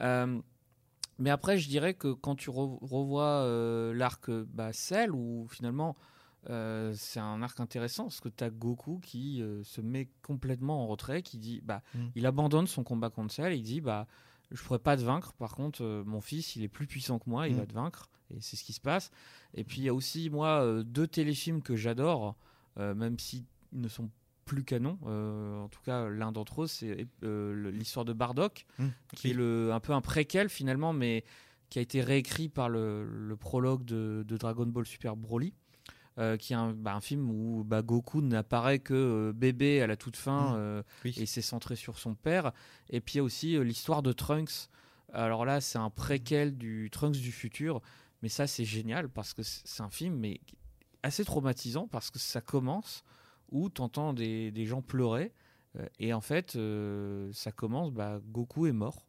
Euh, 0.01 0.39
mais 1.19 1.31
après, 1.31 1.57
je 1.59 1.69
dirais 1.69 1.95
que 1.95 2.13
quand 2.13 2.35
tu 2.35 2.51
re- 2.51 2.79
revois 2.83 3.47
l'arc 3.95 4.31
bah, 4.31 4.73
Cell, 4.73 5.13
où 5.13 5.47
finalement 5.51 5.97
euh, 6.51 6.93
c'est 6.97 7.21
un 7.21 7.43
arc 7.43 7.59
intéressant, 7.61 8.05
parce 8.05 8.21
que 8.21 8.29
tu 8.29 8.45
as 8.45 8.51
Goku 8.51 8.99
qui 9.01 9.43
euh, 9.43 9.63
se 9.65 9.81
met 9.81 10.09
complètement 10.23 10.85
en 10.85 10.87
retrait, 10.87 11.23
qui 11.23 11.39
dit, 11.39 11.61
bah, 11.65 11.83
Mm. 11.95 11.99
il 12.15 12.27
abandonne 12.27 12.67
son 12.67 12.85
combat 12.85 13.11
contre 13.11 13.33
Cell, 13.35 13.53
et 13.53 13.57
il 13.57 13.63
dit, 13.63 13.81
bah, 13.81 14.07
je 14.51 14.63
pourrais 14.63 14.79
pas 14.79 14.97
te 14.97 15.03
vaincre, 15.03 15.33
par 15.35 15.55
contre, 15.55 15.83
euh, 15.83 16.05
mon 16.05 16.21
fils, 16.21 16.55
il 16.57 16.63
est 16.63 16.69
plus 16.69 16.87
puissant 16.87 17.19
que 17.19 17.29
moi, 17.29 17.49
il 17.49 17.55
Mm. 17.55 17.59
va 17.59 17.67
te 17.67 17.73
vaincre, 17.75 18.09
et 18.31 18.41
c'est 18.41 18.57
ce 18.57 18.65
qui 18.65 18.73
se 18.73 18.81
passe. 18.81 19.11
Et 19.55 19.65
puis 19.65 19.79
il 19.79 19.85
y 19.85 19.89
a 19.89 19.95
aussi, 19.95 20.31
moi, 20.31 20.83
deux 20.85 21.07
téléfilms 21.07 21.63
que 21.63 21.77
j'adore, 21.77 22.37
même 22.77 23.19
s'ils 23.19 23.45
ne 23.73 23.89
sont 23.89 24.11
plus 24.45 24.63
canons. 24.65 24.99
euh, 25.07 25.59
en 25.65 25.69
tout 25.69 25.81
cas, 25.85 26.09
l'un 26.09 26.31
d'entre 26.31 26.63
eux, 26.63 26.67
c'est 26.69 27.07
l'histoire 27.23 28.05
de 28.05 28.13
Bardock, 28.13 28.67
Mm. 28.79 28.89
qui 29.17 29.31
est 29.31 29.35
le, 29.35 29.73
un 29.73 29.81
peu 29.81 29.93
un 29.93 30.01
préquel 30.01 30.49
finalement, 30.49 30.93
mais 30.93 31.25
qui 31.69 31.81
a 31.81 31.83
été 31.83 32.01
réécrit 32.01 32.49
par 32.49 32.69
le, 32.69 33.05
le 33.05 33.37
prologue 33.37 33.85
de, 33.85 34.25
de 34.27 34.37
Dragon 34.37 34.67
Ball 34.67 34.87
Super 34.87 35.17
Broly. 35.17 35.53
Euh, 36.19 36.37
qui 36.37 36.53
est 36.53 36.57
un, 36.57 36.73
bah, 36.73 36.95
un 36.95 37.01
film 37.01 37.31
où 37.31 37.63
bah, 37.65 37.83
Goku 37.83 38.23
n'apparaît 38.23 38.79
que 38.79 38.95
euh, 38.95 39.33
bébé 39.35 39.83
à 39.83 39.87
la 39.87 39.97
toute 39.97 40.17
fin 40.17 40.53
Mm. 40.53 40.57
euh, 40.57 40.83
Oui. 41.05 41.15
et 41.19 41.27
c'est 41.27 41.43
centré 41.43 41.77
sur 41.77 41.99
son 41.99 42.15
père. 42.15 42.53
Et 42.91 43.01
puis 43.01 43.15
il 43.15 43.17
y 43.19 43.21
a 43.21 43.23
aussi 43.25 43.59
l'histoire 43.65 44.03
de 44.03 44.13
Trunks. 44.13 44.69
Alors 45.13 45.45
là, 45.45 45.61
c'est 45.61 45.79
un 45.79 45.91
préquel 45.91 46.57
du 46.57 46.89
Trunks 46.91 47.17
du 47.19 47.33
futur, 47.33 47.81
mais 48.23 48.29
ça 48.29 48.47
c'est 48.47 48.65
génial 48.65 49.09
parce 49.09 49.35
que 49.35 49.43
c'est 49.43 49.83
un 49.83 49.91
film 49.91 50.17
mais 50.17 50.41
assez 51.03 51.25
traumatisant 51.25 51.87
parce 51.87 52.11
que 52.11 52.19
ça 52.19 52.41
commence 52.41 53.03
où 53.51 53.71
tu 53.71 53.81
entends 53.81 54.13
des, 54.13 54.51
des 54.51 54.67
gens 54.67 54.83
pleurer 54.83 55.33
et 56.01 56.13
en 56.13 56.21
fait 56.21 56.59
ça 57.33 57.53
commence, 57.53 57.93
bah, 57.93 58.19
Goku 58.33 58.67
est 58.67 58.73
mort. 58.73 59.07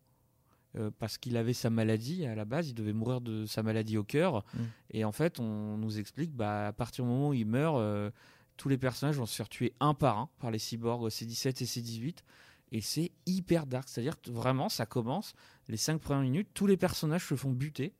Euh, 0.77 0.91
parce 0.99 1.17
qu'il 1.17 1.35
avait 1.37 1.53
sa 1.53 1.69
maladie 1.69 2.25
à 2.25 2.35
la 2.35 2.45
base, 2.45 2.69
il 2.69 2.73
devait 2.73 2.93
mourir 2.93 3.21
de 3.21 3.45
sa 3.45 3.63
maladie 3.63 3.97
au 3.97 4.03
cœur. 4.03 4.45
Mm. 4.53 4.59
Et 4.91 5.05
en 5.05 5.11
fait, 5.11 5.39
on 5.39 5.77
nous 5.77 5.99
explique, 5.99 6.33
bah, 6.35 6.67
à 6.67 6.73
partir 6.73 7.03
du 7.05 7.09
moment 7.11 7.29
où 7.29 7.33
il 7.33 7.45
meurt, 7.45 7.77
euh, 7.77 8.11
tous 8.57 8.69
les 8.69 8.77
personnages 8.77 9.15
vont 9.17 9.25
se 9.25 9.35
faire 9.35 9.49
tuer 9.49 9.73
un 9.79 9.93
par 9.93 10.17
un 10.17 10.29
par 10.39 10.51
les 10.51 10.59
cyborgs 10.59 11.07
C17 11.09 11.47
et 11.61 11.65
C18. 11.65 12.17
Et 12.73 12.81
c'est 12.81 13.11
hyper 13.25 13.65
dark. 13.65 13.87
C'est-à-dire 13.87 14.15
vraiment, 14.27 14.67
ça 14.69 14.85
commence, 14.85 15.33
les 15.67 15.77
cinq 15.77 15.99
premières 16.01 16.23
minutes, 16.23 16.49
tous 16.53 16.67
les 16.67 16.75
personnages 16.77 17.25
se 17.25 17.35
font 17.35 17.51
buter. 17.51 17.93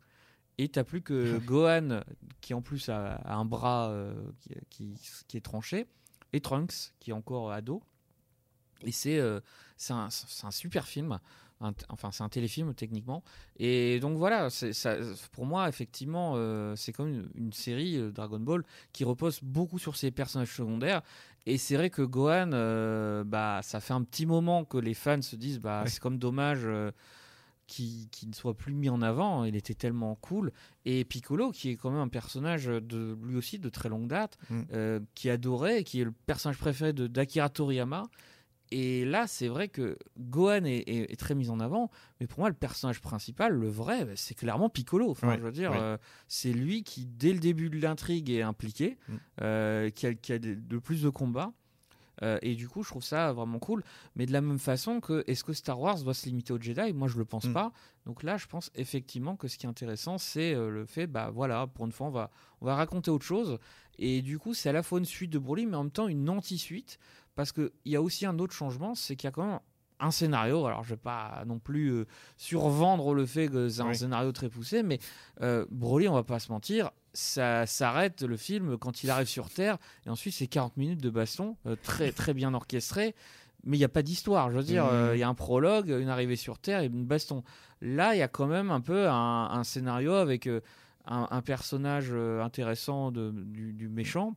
Et 0.58 0.68
t'as 0.70 0.84
plus 0.84 1.02
que 1.02 1.38
Gohan, 1.46 2.02
qui 2.42 2.54
en 2.54 2.62
plus 2.62 2.90
a, 2.90 3.14
a 3.16 3.36
un 3.36 3.46
bras 3.46 3.90
euh, 3.90 4.14
qui, 4.40 4.56
qui- 4.70 5.12
qui 5.28 5.38
est 5.38 5.42
tranché, 5.42 5.86
et 6.34 6.42
Trunks, 6.42 6.94
qui 7.00 7.12
est 7.12 7.14
encore 7.14 7.52
ado. 7.52 7.82
Et 8.84 8.92
c'est 8.92 9.18
euh, 9.20 9.40
un 9.90 10.10
super 10.52 10.86
film. 10.88 11.20
Un- 11.60 11.74
enfin, 11.90 12.12
c'est 12.12 12.24
un 12.24 12.30
téléfilm 12.30 12.74
techniquement. 12.76 13.24
Et 13.58 14.00
donc 14.00 14.18
voilà, 14.18 14.50
ça, 14.52 14.96
pour 15.32 15.46
moi, 15.48 15.68
effectivement, 15.68 16.34
euh, 16.36 16.76
c'est 16.76 16.92
comme 16.94 17.08
une, 17.08 17.30
une 17.36 17.54
série 17.54 17.98
euh, 17.98 18.12
Dragon 18.12 18.40
Ball 18.40 18.64
qui 18.94 19.04
repose 19.04 19.40
beaucoup 19.42 19.80
sur 19.80 19.96
ses 19.96 20.12
personnages 20.12 20.54
secondaires. 20.56 21.02
Et 21.48 21.58
c'est 21.58 21.76
vrai 21.76 21.90
que 21.90 22.02
Gohan, 22.04 22.52
euh, 22.54 23.24
bah, 23.24 23.62
ça 23.64 23.80
fait 23.80 23.94
un 23.94 24.04
petit 24.04 24.26
moment 24.26 24.66
que 24.66 24.78
les 24.78 24.94
fans 24.94 25.22
se 25.22 25.36
disent, 25.36 25.60
bah, 25.60 25.82
Ouais. 25.84 25.90
c'est 25.90 26.00
comme 26.00 26.18
dommage. 26.20 26.68
qu'il 27.68 28.08
qu'il 28.12 28.30
ne 28.30 28.34
soit 28.34 28.54
plus 28.56 28.74
mis 28.74 28.88
en 28.90 29.02
avant, 29.02 29.44
il 29.44 29.56
était 29.58 29.74
tellement 29.74 30.16
cool. 30.16 30.54
Et 30.86 31.04
Piccolo, 31.04 31.52
qui 31.52 31.70
est 31.72 31.76
quand 31.76 31.90
même 31.92 32.00
un 32.00 32.08
personnage 32.08 32.68
de 32.68 33.18
lui 33.26 33.36
aussi 33.36 33.60
de 33.60 33.68
très 33.68 33.90
longue 33.90 34.08
date, 34.08 34.38
Mm. 34.50 34.62
euh, 34.72 35.00
qui 35.16 35.30
adorait, 35.30 35.84
qui 35.84 36.00
est 36.00 36.06
le 36.06 36.14
personnage 36.14 36.58
préféré 36.58 36.94
d'Akira 36.94 37.50
Toriyama. 37.50 38.04
Et 38.72 39.06
là, 39.06 39.28
c'est 39.28 39.48
vrai 39.48 39.68
que 39.70 39.98
Gohan 40.20 40.66
est, 40.66 40.78
est- 40.88 41.12
est 41.12 41.16
très 41.16 41.36
mis 41.36 41.50
en 41.50 41.60
avant, 41.60 41.90
mais 42.20 42.28
pour 42.28 42.40
moi, 42.40 42.50
le 42.50 42.56
personnage 42.56 43.00
principal, 43.02 43.54
le 43.54 43.70
vrai, 43.70 44.04
bah, 44.06 44.12
c'est 44.16 44.36
clairement 44.36 44.70
Piccolo. 44.70 45.10
Enfin, 45.10 45.30
Ouais, 45.30 45.38
je 45.38 45.44
veux 45.44 45.52
dire, 45.52 45.72
ouais. 45.72 45.78
euh, 45.80 45.98
c'est 46.28 46.52
lui 46.54 46.84
qui, 46.84 47.06
dès 47.06 47.32
le 47.34 47.40
début 47.40 47.70
de 47.70 47.80
l'intrigue, 47.80 48.30
est 48.30 48.42
impliqué, 48.42 48.98
Mm. 49.08 49.16
euh, 49.42 49.90
qui 49.90 50.08
a, 50.08 50.14
qui 50.14 50.34
a 50.34 50.40
de, 50.40 50.54
de 50.56 50.78
plus 50.80 51.02
de 51.04 51.10
combats. 51.10 51.54
Euh, 52.24 52.40
et 52.42 52.56
du 52.56 52.68
coup, 52.68 52.82
je 52.82 52.90
trouve 52.90 53.04
ça 53.04 53.32
vraiment 53.32 53.60
cool. 53.60 53.84
Mais 54.16 54.26
de 54.26 54.34
la 54.34 54.42
même 54.42 54.58
façon 54.58 55.00
que, 55.02 55.24
est-ce 55.28 55.44
que 55.44 55.54
Star 55.54 55.80
Wars 55.80 56.02
doit 56.02 56.16
se 56.16 56.26
limiter 56.26 56.52
aux 56.52 56.60
Jedi? 56.60 56.92
Moi, 56.92 57.08
je 57.08 57.18
le 57.18 57.26
pense 57.26 57.46
Mm. 57.46 57.54
pas. 57.54 57.72
Donc 58.08 58.24
là, 58.24 58.38
je 58.38 58.48
pense 58.48 58.72
effectivement 58.74 59.36
que 59.36 59.48
ce 59.48 59.58
qui 59.58 59.66
est 59.68 59.70
intéressant, 59.70 60.18
c'est 60.18 60.56
le 60.56 60.86
fait, 60.86 61.06
bah 61.08 61.30
voilà, 61.32 61.68
pour 61.68 61.86
une 61.86 61.92
fois, 61.92 62.08
on 62.08 62.12
va, 62.12 62.32
on 62.62 62.66
va 62.66 62.76
raconter 62.76 63.12
autre 63.12 63.26
chose. 63.26 63.60
Et 64.00 64.22
du 64.24 64.40
coup, 64.40 64.54
c'est 64.56 64.68
à 64.70 64.74
la 64.74 64.82
fois 64.84 64.98
une 65.00 65.06
suite 65.06 65.30
de 65.32 65.38
Broly, 65.40 65.68
mais 65.68 65.76
en 65.78 65.84
même 65.84 65.92
temps 65.92 66.08
une 66.08 66.28
anti-suite. 66.30 66.98
Parce 67.38 67.54
qu'il 67.54 67.70
y 67.86 67.96
a 67.96 68.02
aussi 68.02 68.26
un 68.26 68.38
autre 68.40 68.54
changement, 68.54 68.96
c'est 68.96 69.16
qu'il 69.16 69.28
y 69.28 69.30
a 69.30 69.32
quand 69.32 69.46
même 69.48 69.60
un 70.00 70.12
scénario. 70.12 70.66
Alors, 70.66 70.84
je 70.84 70.90
vais 70.90 70.98
pas 70.98 71.44
non 71.48 71.60
plus 71.60 71.88
euh, 71.92 72.06
survendre 72.36 73.14
le 73.14 73.26
fait 73.26 73.48
que 73.48 73.70
c'est 73.70 73.82
un 73.82 73.88
Oui. 73.90 73.96
scénario 73.96 74.32
très 74.34 74.50
poussé, 74.50 74.84
mais 74.84 75.00
euh, 75.42 75.66
Broly, 75.72 76.08
on 76.10 76.14
va 76.14 76.24
pas 76.24 76.40
se 76.40 76.52
mentir, 76.52 76.92
ça 77.14 77.66
s'arrête 77.66 78.22
le 78.24 78.38
film 78.38 78.78
quand 78.78 79.04
il 79.04 79.10
arrive 79.10 79.28
sur 79.28 79.50
Terre, 79.50 79.78
et 80.06 80.10
ensuite 80.10 80.34
c'est 80.34 80.48
40 80.48 80.78
minutes 80.78 81.02
de 81.02 81.10
baston, 81.10 81.56
euh, 81.66 81.76
très, 81.82 82.12
très 82.12 82.34
bien 82.34 82.54
orchestré. 82.54 83.16
Mais 83.64 83.76
il 83.78 83.80
n'y 83.80 83.86
a 83.86 83.90
pas 83.90 84.04
d'histoire, 84.04 84.50
je 84.52 84.58
veux 84.58 84.64
dire, 84.64 84.86
il 85.14 85.20
y 85.20 85.24
a 85.24 85.28
un 85.28 85.34
prologue, 85.34 85.90
une 85.90 86.10
arrivée 86.10 86.36
sur 86.38 86.58
Terre 86.58 86.82
et 86.82 86.86
une 86.86 87.06
baston. 87.06 87.44
Là, 87.82 88.16
il 88.16 88.20
y 88.20 88.22
a 88.22 88.28
quand 88.28 88.46
même 88.48 88.72
un 88.72 88.82
peu 88.82 89.10
un, 89.10 89.50
un 89.52 89.64
scénario 89.64 90.14
avec 90.14 90.48
un, 90.48 90.62
un 91.30 91.42
personnage 91.42 92.14
intéressant 92.14 93.12
de- 93.12 93.32
du, 93.36 93.74
du 93.74 93.90
méchant, 93.90 94.36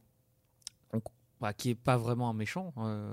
bah, 1.41 1.55
qui 1.55 1.71
est 1.71 1.75
pas 1.75 1.97
vraiment 1.97 2.29
un 2.29 2.35
méchant, 2.35 2.75
euh, 2.77 3.11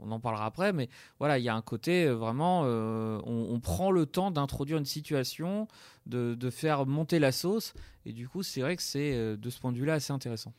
on 0.00 0.10
en 0.10 0.18
parlera 0.18 0.46
après, 0.46 0.72
mais 0.72 0.88
voilà, 1.18 1.38
il 1.38 1.44
y 1.44 1.48
a 1.48 1.54
un 1.54 1.62
côté 1.62 2.04
euh, 2.04 2.14
vraiment, 2.14 2.62
euh, 2.64 3.20
on, 3.24 3.60
prend 3.60 3.90
le 3.90 4.04
temps 4.04 4.30
d'introduire 4.30 4.78
une 4.78 4.84
situation, 4.84 5.68
de, 6.06 6.50
faire 6.50 6.86
monter 6.86 7.18
la 7.18 7.30
sauce, 7.30 7.74
et 8.04 8.12
du 8.12 8.28
coup, 8.28 8.42
c'est 8.42 8.62
vrai 8.62 8.76
que 8.76 8.82
c'est 8.82 9.14
euh, 9.14 9.36
de 9.36 9.50
ce 9.50 9.60
point 9.60 9.70
de 9.70 9.78
vue-là 9.78 9.94
assez 9.94 10.12
intéressant. 10.12 10.52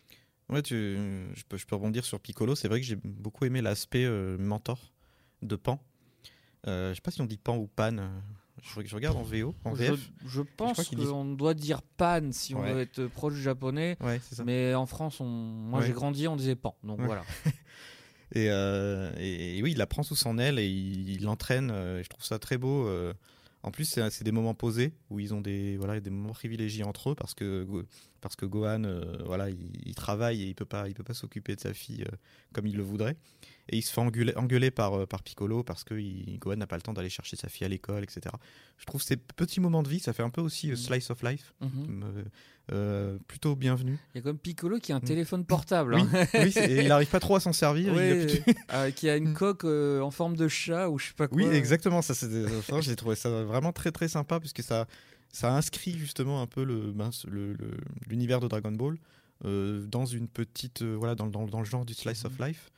Ouais, 0.48 0.62
je, 0.66 1.44
peux, 1.48 1.58
rebondir 1.76 2.06
sur 2.06 2.20
Piccolo. 2.20 2.56
C'est 2.56 2.68
vrai 2.68 2.80
que 2.80 2.86
j'ai 2.86 2.96
beaucoup 2.96 3.46
aimé 3.46 3.62
l'aspect 3.62 4.10
mentor 4.40 4.80
de 5.44 5.56
Pan. 5.56 5.80
Je 6.66 6.94
sais 6.96 7.02
pas 7.02 7.12
si 7.12 7.22
on 7.22 7.26
dit 7.26 7.38
Pan 7.38 7.56
ou 7.58 7.68
Pan. 7.68 7.98
Je, 8.62 8.82
je 8.86 8.96
regarde 8.96 9.18
en 9.18 9.24
VO, 9.24 9.56
en 9.66 9.76
Je, 9.76 9.84
VF. 9.84 10.12
je 10.26 10.42
pense 10.42 10.90
disent- 10.96 11.10
qu'on 11.10 11.26
doit 11.26 11.54
dire 11.54 11.82
pan 11.82 12.32
si 12.32 12.54
on 12.56 12.62
veut 12.62 12.80
être 12.82 13.06
proche 13.08 13.34
du 13.36 13.42
japonais, 13.42 13.98
Ouais, 14.02 14.20
c'est 14.24 14.36
ça. 14.36 14.44
mais 14.44 14.74
en 14.76 14.86
France, 14.86 15.20
on... 15.22 15.26
moi 15.26 15.80
Ouais. 15.80 15.88
j'ai 15.88 15.94
grandi, 15.94 16.28
on 16.28 16.36
disait 16.36 16.56
pan, 16.56 16.76
donc 16.84 17.00
voilà. 17.02 17.24
Et, 18.36 18.52
euh, 18.52 19.12
et- 19.18 19.58
et 19.58 19.64
oui, 19.64 19.72
il 19.72 19.78
la 19.80 19.88
prend 19.88 20.04
sous 20.04 20.16
son 20.16 20.38
aile 20.38 20.60
et 20.60 20.68
il 20.68 21.24
l'entraîne. 21.24 21.72
euh, 21.72 22.04
je 22.04 22.10
trouve 22.10 22.24
ça 22.24 22.38
très 22.38 22.58
beau. 22.60 22.86
euh. 22.88 23.12
En 23.64 23.72
plus, 23.72 23.86
c'est 23.86 24.24
des 24.24 24.32
moments 24.32 24.54
posés 24.54 24.94
où 25.10 25.20
ils 25.20 25.34
ont 25.34 25.42
des, 25.42 25.78
voilà, 25.78 26.00
des 26.00 26.12
moments 26.12 26.32
privilégiés 26.34 26.84
entre 26.84 27.10
eux 27.10 27.16
parce 27.16 27.34
que 27.34 27.68
parce 28.22 28.36
que 28.36 28.46
Gohan, 28.46 28.84
euh, 28.84 29.18
voilà, 29.26 29.50
il, 29.50 29.58
il 29.86 29.96
travaille 29.96 30.44
et 30.44 30.46
il 30.48 30.54
peut 30.56 30.64
pas, 30.66 30.88
il 30.88 30.94
peut 30.94 31.04
pas 31.04 31.14
s'occuper 31.16 31.56
de 31.56 31.60
sa 31.60 31.74
fille 31.74 32.04
euh, 32.04 32.16
comme 32.54 32.68
il 32.68 32.78
le 32.78 32.84
voudrait. 32.84 33.18
Et 33.72 33.78
il 33.78 33.82
se 33.84 33.94
fait 33.94 34.02
engueuler, 34.02 34.34
engueuler 34.36 34.72
par, 34.72 34.94
euh, 34.96 35.06
par 35.06 35.22
Piccolo 35.22 35.64
parce 35.64 35.84
que 35.84 35.94
il- 35.94 36.40
Gohan 36.40 36.56
n'a 36.56 36.66
pas 36.68 36.76
le 36.76 36.82
temps 36.82 36.94
d'aller 36.94 37.10
chercher 37.10 37.36
sa 37.36 37.50
fille 37.50 37.66
à 37.66 37.70
l'école, 37.70 38.02
etc. 38.04 38.22
Je 38.78 38.86
trouve 38.86 39.02
ces 39.02 39.16
petits 39.16 39.60
moments 39.60 39.84
de 39.84 39.90
vie, 39.90 40.00
ça 40.00 40.12
fait 40.12 40.24
un 40.24 40.32
peu 40.32 40.42
aussi 40.42 40.68
euh, 40.70 40.72
Mhm. 40.72 40.78
slice 40.78 41.10
of 41.12 41.22
life, 41.22 41.54
Mhm. 41.62 42.04
euh, 42.04 42.24
euh, 42.72 43.18
plutôt 43.28 43.56
bienvenu. 43.56 44.00
Il 44.14 44.18
y 44.18 44.22
a 44.22 44.24
comme 44.24 44.40
Piccolo 44.40 44.80
qui 44.80 44.92
a 44.92 44.96
un 44.96 45.00
Mm. 45.00 45.04
téléphone 45.04 45.46
portable. 45.46 45.96
Oui, 45.96 46.02
hein. 46.02 46.26
oui, 46.36 46.52
c'est- 46.52 46.72
et 46.72 46.82
il 46.82 46.88
n'arrive 46.88 47.10
pas 47.10 47.20
trop 47.20 47.36
à 47.36 47.40
s'en 47.40 47.54
servir. 47.54 47.94
il 47.94 48.54
a 48.70 48.92
qui 48.92 49.08
a 49.10 49.18
une 49.18 49.30
Mm. 49.30 49.34
coque 49.38 49.66
en 49.66 50.10
forme 50.12 50.36
de 50.36 50.48
chat 50.48 50.90
ou 50.90 50.98
je 50.98 51.08
sais 51.10 51.14
pas 51.14 51.28
quoi. 51.28 51.38
Oui, 51.38 51.46
exactement. 51.56 52.02
Ça, 52.02 52.14
j'ai 52.82 52.96
trouvé 52.96 53.16
ça 53.16 53.30
vraiment 53.44 53.72
très 53.72 53.92
très 53.92 54.08
sympa 54.08 54.40
puisque 54.40 54.64
ça, 54.64 54.88
ça 55.32 55.54
inscrit 55.56 55.96
justement 55.98 56.42
un 56.42 56.48
peu 56.48 56.64
le, 56.64 56.92
ben, 56.92 57.12
l'univers 58.08 58.40
de 58.40 58.48
Dragon 58.48 58.72
Ball 58.72 58.98
euh, 59.46 59.86
dans 59.86 60.06
une 60.06 60.28
petite, 60.28 60.82
euh, 60.82 60.96
voilà, 60.98 61.16
dans, 61.16 61.28
dans- 61.28 61.46
dans 61.48 61.60
le 61.60 61.66
genre 61.66 61.86
du 61.86 61.94
slice 61.94 62.26
of 62.26 62.34
life. 62.40 62.70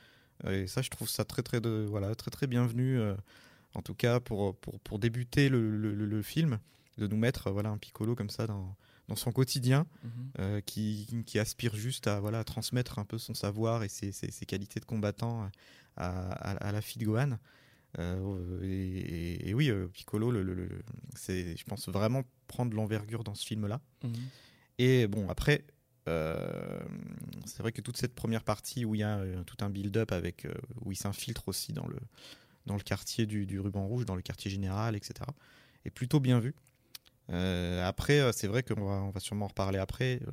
Euh, 0.46 0.64
Et 0.64 0.68
ça, 0.68 0.82
je 0.82 0.90
trouve 0.90 1.10
ça 1.10 1.24
très 1.26 1.42
très 1.44 1.62
de, 1.62 1.86
voilà, 1.90 2.14
très 2.16 2.32
très 2.32 2.48
bienvenu. 2.48 3.00
euh, 3.00 3.16
en 3.74 3.82
tout 3.82 3.94
cas, 3.96 4.20
pour 4.20 4.56
pour, 4.58 4.80
pour 4.82 5.00
débuter 5.00 5.48
le, 5.50 5.78
le- 5.78 5.94
le- 5.96 6.22
film, 6.22 6.60
de 6.98 7.08
nous 7.08 7.16
mettre 7.18 7.48
euh, 7.48 7.52
voilà 7.52 7.70
un 7.70 7.78
Piccolo 7.78 8.16
comme 8.16 8.30
ça 8.30 8.46
dans 8.48 8.76
dans 9.08 9.16
son 9.16 9.32
quotidien, 9.32 9.86
Mhm. 10.04 10.32
euh, 10.40 10.62
qui, 10.62 11.24
qui 11.26 11.38
aspire 11.40 11.76
juste 11.76 12.08
à 12.08 12.20
voilà 12.20 12.40
à 12.40 12.44
transmettre 12.44 13.00
un 13.00 13.06
peu 13.06 13.18
son 13.18 13.34
savoir 13.34 13.84
et 13.84 13.90
ses, 13.90 14.12
ses- 14.14 14.32
ses 14.32 14.46
qualités 14.46 14.80
de 14.80 14.86
combattant 14.86 15.50
à, 15.98 16.32
à- 16.32 16.68
à 16.68 16.72
la 16.72 16.82
fille 16.82 17.00
de 17.02 17.06
Gohan. 17.06 17.38
Euh, 18.00 18.60
et, 18.64 18.68
et- 18.68 19.50
et 19.50 19.54
oui, 19.54 19.70
euh, 19.70 19.88
Piccolo, 19.88 20.32
le, 20.32 20.70
c'est, 21.16 21.58
je 21.58 21.64
pense 21.66 21.90
vraiment 21.90 22.24
prendre 22.48 22.74
l'envergure 22.74 23.24
dans 23.26 23.36
ce 23.36 23.46
film-là. 23.46 23.82
Mhm. 24.04 24.14
Et 24.80 25.08
bon, 25.08 25.30
après, 25.30 25.66
euh, 25.68 25.72
c'est 26.05 27.60
vrai 27.60 27.72
que 27.72 27.81
toute 27.81 27.98
cette 27.98 28.15
première 28.15 28.43
partie 28.43 28.86
où 28.86 28.96
il 28.96 29.00
y 29.00 29.03
a 29.03 29.17
euh, 29.20 29.43
tout 29.43 29.58
un 29.62 29.70
build-up 29.70 30.12
avec 30.12 30.46
euh, 30.46 30.53
où 30.81 30.91
il 30.91 30.96
s'infiltre 30.96 31.48
aussi 31.48 31.74
dans 31.74 31.88
le 31.88 31.98
dans 32.67 32.75
le 32.75 32.81
quartier 32.81 33.25
du, 33.25 33.46
du 33.48 33.60
ruban 33.60 33.88
rouge, 33.88 34.05
dans 34.05 34.15
le 34.15 34.22
quartier 34.22 34.51
général, 34.51 34.96
etc. 34.96 35.13
est 35.86 35.89
plutôt 35.89 36.20
bien 36.20 36.39
vu. 36.39 36.53
Euh, 37.31 37.84
après, 37.88 38.20
euh, 38.20 38.31
c'est 38.31 38.46
vrai 38.48 38.62
qu'on 38.62 38.86
va, 38.86 39.01
on 39.03 39.10
va 39.10 39.20
sûrement 39.20 39.46
en 39.46 39.48
reparler 39.48 39.79
après. 39.79 40.20
euh, 40.22 40.29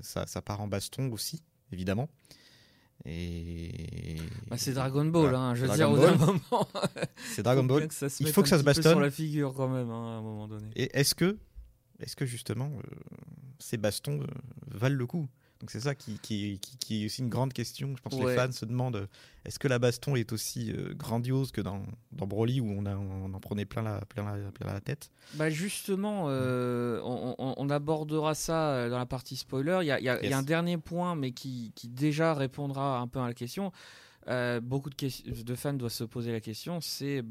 ça, 0.00 0.26
ça 0.26 0.42
part 0.42 0.60
en 0.60 0.68
baston 0.68 1.10
aussi, 1.10 1.42
évidemment. 1.72 2.08
Et 3.04 4.16
Bah, 4.48 4.56
c'est 4.58 4.74
Dragon 4.74 5.04
Ball, 5.06 5.22
Voilà, 5.22 5.40
hein, 5.40 5.54
je 5.56 5.66
veux 5.66 5.74
dire, 5.74 5.90
au 5.90 5.98
d'un 5.98 6.14
moment. 6.14 6.68
c'est 7.34 7.42
Dragon 7.42 7.62
faut 7.62 7.68
Ball. 7.68 7.78
bien 7.80 7.88
que 7.88 7.94
ça 7.94 8.08
se 8.08 8.22
Il 8.22 8.28
faut 8.30 8.42
que 8.42 8.48
ça 8.48 8.58
se 8.58 8.62
bastonne. 8.64 8.92
sur 8.92 9.00
la 9.00 9.10
figure 9.10 9.54
quand 9.54 9.68
même, 9.68 9.90
hein, 9.90 10.06
à 10.14 10.18
un 10.18 10.22
moment 10.22 10.46
donné. 10.46 10.68
Et 10.76 10.88
est-ce 10.98 11.14
que, 11.16 11.36
est-ce 12.02 12.16
que 12.16 12.26
justement, 12.26 12.66
euh, 12.70 12.96
ces 13.58 13.76
bastons 13.76 14.20
euh, 14.20 14.26
valent 14.70 14.96
le 14.96 15.06
coup? 15.06 15.28
Donc 15.60 15.70
c'est 15.70 15.78
ça 15.80 15.94
qui, 15.94 16.18
qui, 16.18 16.58
qui, 16.60 16.76
qui 16.76 17.02
est 17.02 17.06
aussi 17.06 17.22
une 17.22 17.28
grande 17.28 17.52
question. 17.52 17.94
Je 17.96 18.02
pense 18.02 18.14
que 18.14 18.18
les 18.18 18.34
fans 18.34 18.50
se 18.50 18.64
demandent 18.64 18.96
euh, 18.96 19.06
est-ce 19.44 19.60
que 19.60 19.68
la 19.68 19.78
baston 19.78 20.16
est 20.16 20.32
aussi 20.32 20.72
euh, 20.72 20.92
grandiose 20.94 21.52
que 21.52 21.60
dans, 21.60 21.84
dans 22.10 22.26
Broly 22.26 22.60
où 22.60 22.66
on, 22.68 22.84
a, 22.84 22.96
on 22.96 23.32
en 23.32 23.38
prenait 23.38 23.64
plein 23.64 23.82
la, 23.82 24.00
plein 24.06 24.24
la, 24.24 24.50
plein 24.50 24.72
la 24.72 24.80
tête? 24.80 25.12
Bah 25.34 25.50
justement, 25.50 26.24
euh, 26.30 27.00
on, 27.04 27.36
on- 27.38 27.54
on 27.56 27.70
abordera 27.70 28.34
ça 28.34 28.88
dans 28.88 28.98
la 28.98 29.06
partie 29.06 29.36
spoiler. 29.36 29.78
Il 29.82 29.86
y 29.86 29.92
a, 29.92 30.00
il 30.00 30.04
y 30.04 30.08
a- 30.08 30.18
il 30.20 30.24
y 30.24 30.26
a 30.26 30.30
Yes. 30.30 30.38
un 30.40 30.42
dernier 30.42 30.78
point, 30.78 31.14
mais 31.14 31.30
qui, 31.30 31.72
déjà 31.84 32.34
répondra 32.34 32.98
un 32.98 33.06
peu 33.06 33.20
à 33.20 33.28
la 33.28 33.34
question. 33.34 33.70
Euh, 34.26 34.60
beaucoup 34.60 34.90
de, 34.90 35.54
fans 35.54 35.74
doivent 35.74 35.92
se 35.92 36.02
poser 36.04 36.32
la 36.32 36.40
question, 36.40 36.80
c'est 36.80 37.22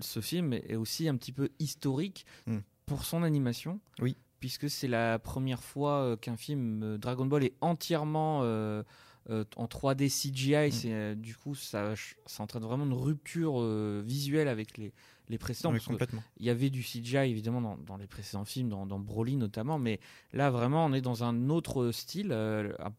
ce 0.00 0.20
film 0.20 0.54
est 0.54 0.76
aussi 0.76 1.08
un 1.08 1.16
petit 1.16 1.32
peu 1.32 1.50
historique 1.58 2.24
Hmm. 2.46 2.58
Pour 2.90 3.04
son 3.04 3.22
animation. 3.22 3.78
Oui. 4.00 4.16
Puisque 4.40 4.68
c'est 4.68 4.88
la 4.88 5.18
première 5.20 5.62
fois 5.62 5.92
euh, 6.02 6.16
qu'un 6.16 6.36
film 6.36 6.82
euh, 6.82 6.98
Dragon 6.98 7.24
Ball 7.26 7.44
est 7.44 7.54
entièrement 7.60 8.40
euh, 8.42 8.82
euh, 9.28 9.44
en 9.56 9.66
3D 9.66 10.08
CGI. 10.08 10.68
Hmm. 10.68 10.72
C'est, 10.72 11.14
du 11.16 11.36
coup, 11.36 11.54
ça, 11.54 11.94
ça 12.26 12.42
entraîne 12.42 12.64
vraiment 12.64 12.84
une 12.84 12.92
rupture 12.92 13.60
visuelle 14.02 14.48
avec 14.48 14.76
les, 14.76 14.92
les 15.28 15.38
précédents. 15.38 15.72
Oui, 15.72 15.80
complètement. 15.80 16.22
il 16.38 16.46
y 16.46 16.50
avait 16.50 16.68
du 16.70 16.82
CGI 16.82 17.30
évidemment 17.30 17.60
dans, 17.60 17.76
dans 17.76 17.96
les 17.96 18.08
précédents 18.08 18.44
films, 18.44 18.70
dans, 18.70 18.86
dans 18.86 18.98
Broly 18.98 19.36
notamment, 19.36 19.78
mais 19.78 20.00
là 20.32 20.50
vraiment 20.50 20.84
on 20.86 20.92
est 20.92 21.00
dans 21.02 21.22
un 21.22 21.48
autre 21.48 21.92
style. 21.92 22.34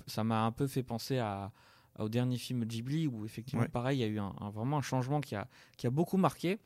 ça 0.07 0.23
m'a 0.23 0.45
un 0.45 0.51
peu 0.53 0.67
fait 0.67 0.83
penser 0.83 1.17
à, 1.17 1.51
au 1.99 2.07
dernier 2.07 2.37
film 2.37 2.63
Ghibli 2.63 3.07
où 3.07 3.25
effectivement 3.25 3.63
Ouais. 3.63 3.67
pareil, 3.67 3.97
il 3.97 4.01
y 4.01 4.05
a 4.05 4.07
eu 4.07 4.19
un, 4.19 4.33
un- 4.39 4.51
vraiment 4.51 4.77
un 4.77 4.81
changement 4.81 5.19
qui 5.19 5.35
a, 5.35 5.47
qui 5.75 5.85
a 5.87 5.89
beaucoup 5.89 6.15
marqué. 6.17 6.59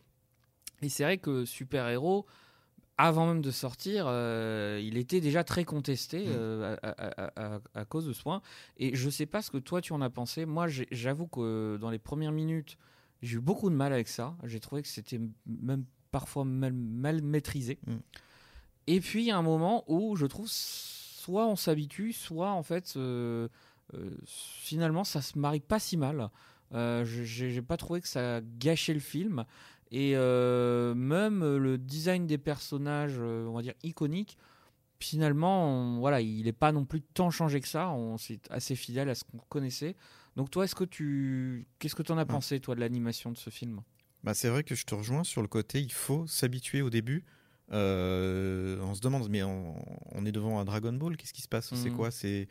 Et 0.82 0.90
c'est 0.90 1.04
vrai 1.04 1.18
que 1.18 1.46
Super 1.46 1.88
Héros, 1.88 2.26
avant 2.98 3.28
même 3.28 3.42
de 3.42 3.52
sortir, 3.52 4.06
euh, 4.08 4.80
il 4.82 4.98
était 4.98 5.20
déjà 5.22 5.44
très 5.44 5.66
contesté 5.66 6.20
Mm. 6.26 6.30
euh, 6.30 6.76
à, 6.82 6.90
à- 6.90 7.56
à- 7.56 7.60
à 7.74 7.86
cause 7.86 8.06
de 8.08 8.14
ce 8.14 8.22
point. 8.24 8.42
Et 8.78 8.96
je 8.96 9.10
sais 9.10 9.26
pas 9.26 9.42
ce 9.42 9.52
que 9.52 9.58
toi 9.58 9.82
tu 9.82 9.92
en 9.94 10.02
as 10.02 10.10
pensé. 10.10 10.46
Moi, 10.46 10.68
j'avoue 10.92 11.28
que 11.28 11.40
euh, 11.42 11.78
dans 11.78 11.90
les 11.90 12.00
premières 12.00 12.32
minutes, 12.32 12.78
j'ai 13.22 13.38
eu 13.38 13.42
beaucoup 13.42 13.70
de 13.70 13.76
mal 13.76 13.92
avec 13.92 14.08
ça. 14.08 14.36
J'ai 14.46 14.60
trouvé 14.60 14.82
que 14.82 14.88
c'était 14.88 15.20
même 15.46 15.84
parfois 16.12 16.46
mal, 16.46 16.72
mal 16.74 17.22
maîtrisé. 17.22 17.80
Mm. 17.86 17.96
Et 18.88 19.00
puis 19.02 19.24
il 19.24 19.26
y 19.26 19.32
a 19.32 19.38
un 19.38 19.42
moment 19.42 19.84
où 19.88 20.16
je 20.16 20.26
trouve 20.26 20.48
soit 20.48 21.48
on 21.48 21.56
s'habitue, 21.56 22.14
soit 22.14 22.52
en 22.52 22.62
fait 22.64 22.94
euh, 22.98 23.48
finalement 24.26 25.04
ça 25.04 25.22
se 25.22 25.38
marie 25.38 25.60
pas 25.60 25.80
si 25.80 25.98
mal. 25.98 26.30
Je- 26.74 27.24
j'ai 27.24 27.62
pas 27.62 27.78
trouvé 27.78 28.02
que 28.02 28.08
ça 28.08 28.42
gâchait 28.60 28.94
le 28.94 29.00
film. 29.00 29.46
Et 29.92 30.14
euh, 30.16 30.94
même 30.96 31.44
euh, 31.44 31.58
le 31.58 31.78
design 31.78 32.26
des 32.28 32.38
personnages, 32.38 33.16
euh, 33.20 33.46
on 33.48 33.54
va 33.54 33.62
dire 33.62 33.74
iconiques, 33.84 34.38
finalement, 35.00 35.68
on- 35.70 36.00
voilà, 36.00 36.22
il 36.22 36.46
n'est 36.46 36.52
pas 36.54 36.72
non 36.72 36.86
plus 36.86 37.02
tant 37.02 37.30
changé 37.30 37.62
que 37.62 37.68
ça. 37.68 37.90
On 37.92 38.18
c'est 38.18 38.40
assez 38.52 38.76
fidèle 38.76 39.10
à 39.10 39.16
ce 39.16 39.24
qu'on 39.24 39.38
connaissait. 39.50 39.96
Donc 40.36 40.50
toi, 40.52 40.66
est-ce 40.66 40.76
que 40.76 40.84
tu, 40.84 41.68
qu'est-ce 41.80 41.96
que 41.96 42.04
tu 42.04 42.12
en 42.12 42.18
as 42.18 42.26
pensé 42.26 42.60
toi 42.60 42.76
de 42.76 42.80
l'animation 42.80 43.32
de 43.32 43.38
ce 43.38 43.50
film? 43.50 43.82
Bah, 44.24 44.34
c'est 44.34 44.50
vrai 44.50 44.64
que 44.64 44.74
je 44.76 44.86
te 44.86 44.96
rejoins 44.96 45.24
sur 45.24 45.42
le 45.42 45.48
côté, 45.48 45.82
il 45.82 45.92
faut 45.94 46.26
s'habituer 46.28 46.82
au 46.82 46.90
début. 46.90 47.24
Euh, 47.72 48.80
on 48.82 48.94
se 48.96 49.02
demande, 49.02 49.30
mais 49.30 49.44
on, 49.44 49.76
on 50.12 50.26
est 50.26 50.32
devant 50.32 50.60
un 50.60 50.66
Dragon 50.66 50.94
Ball, 50.94 51.16
qu'est-ce 51.18 51.34
qui 51.34 51.42
se 51.42 51.48
passe? 51.48 51.74
C'est 51.74 51.90
Mhm. 51.90 51.96
quoi? 51.96 52.12
C'est 52.12 52.48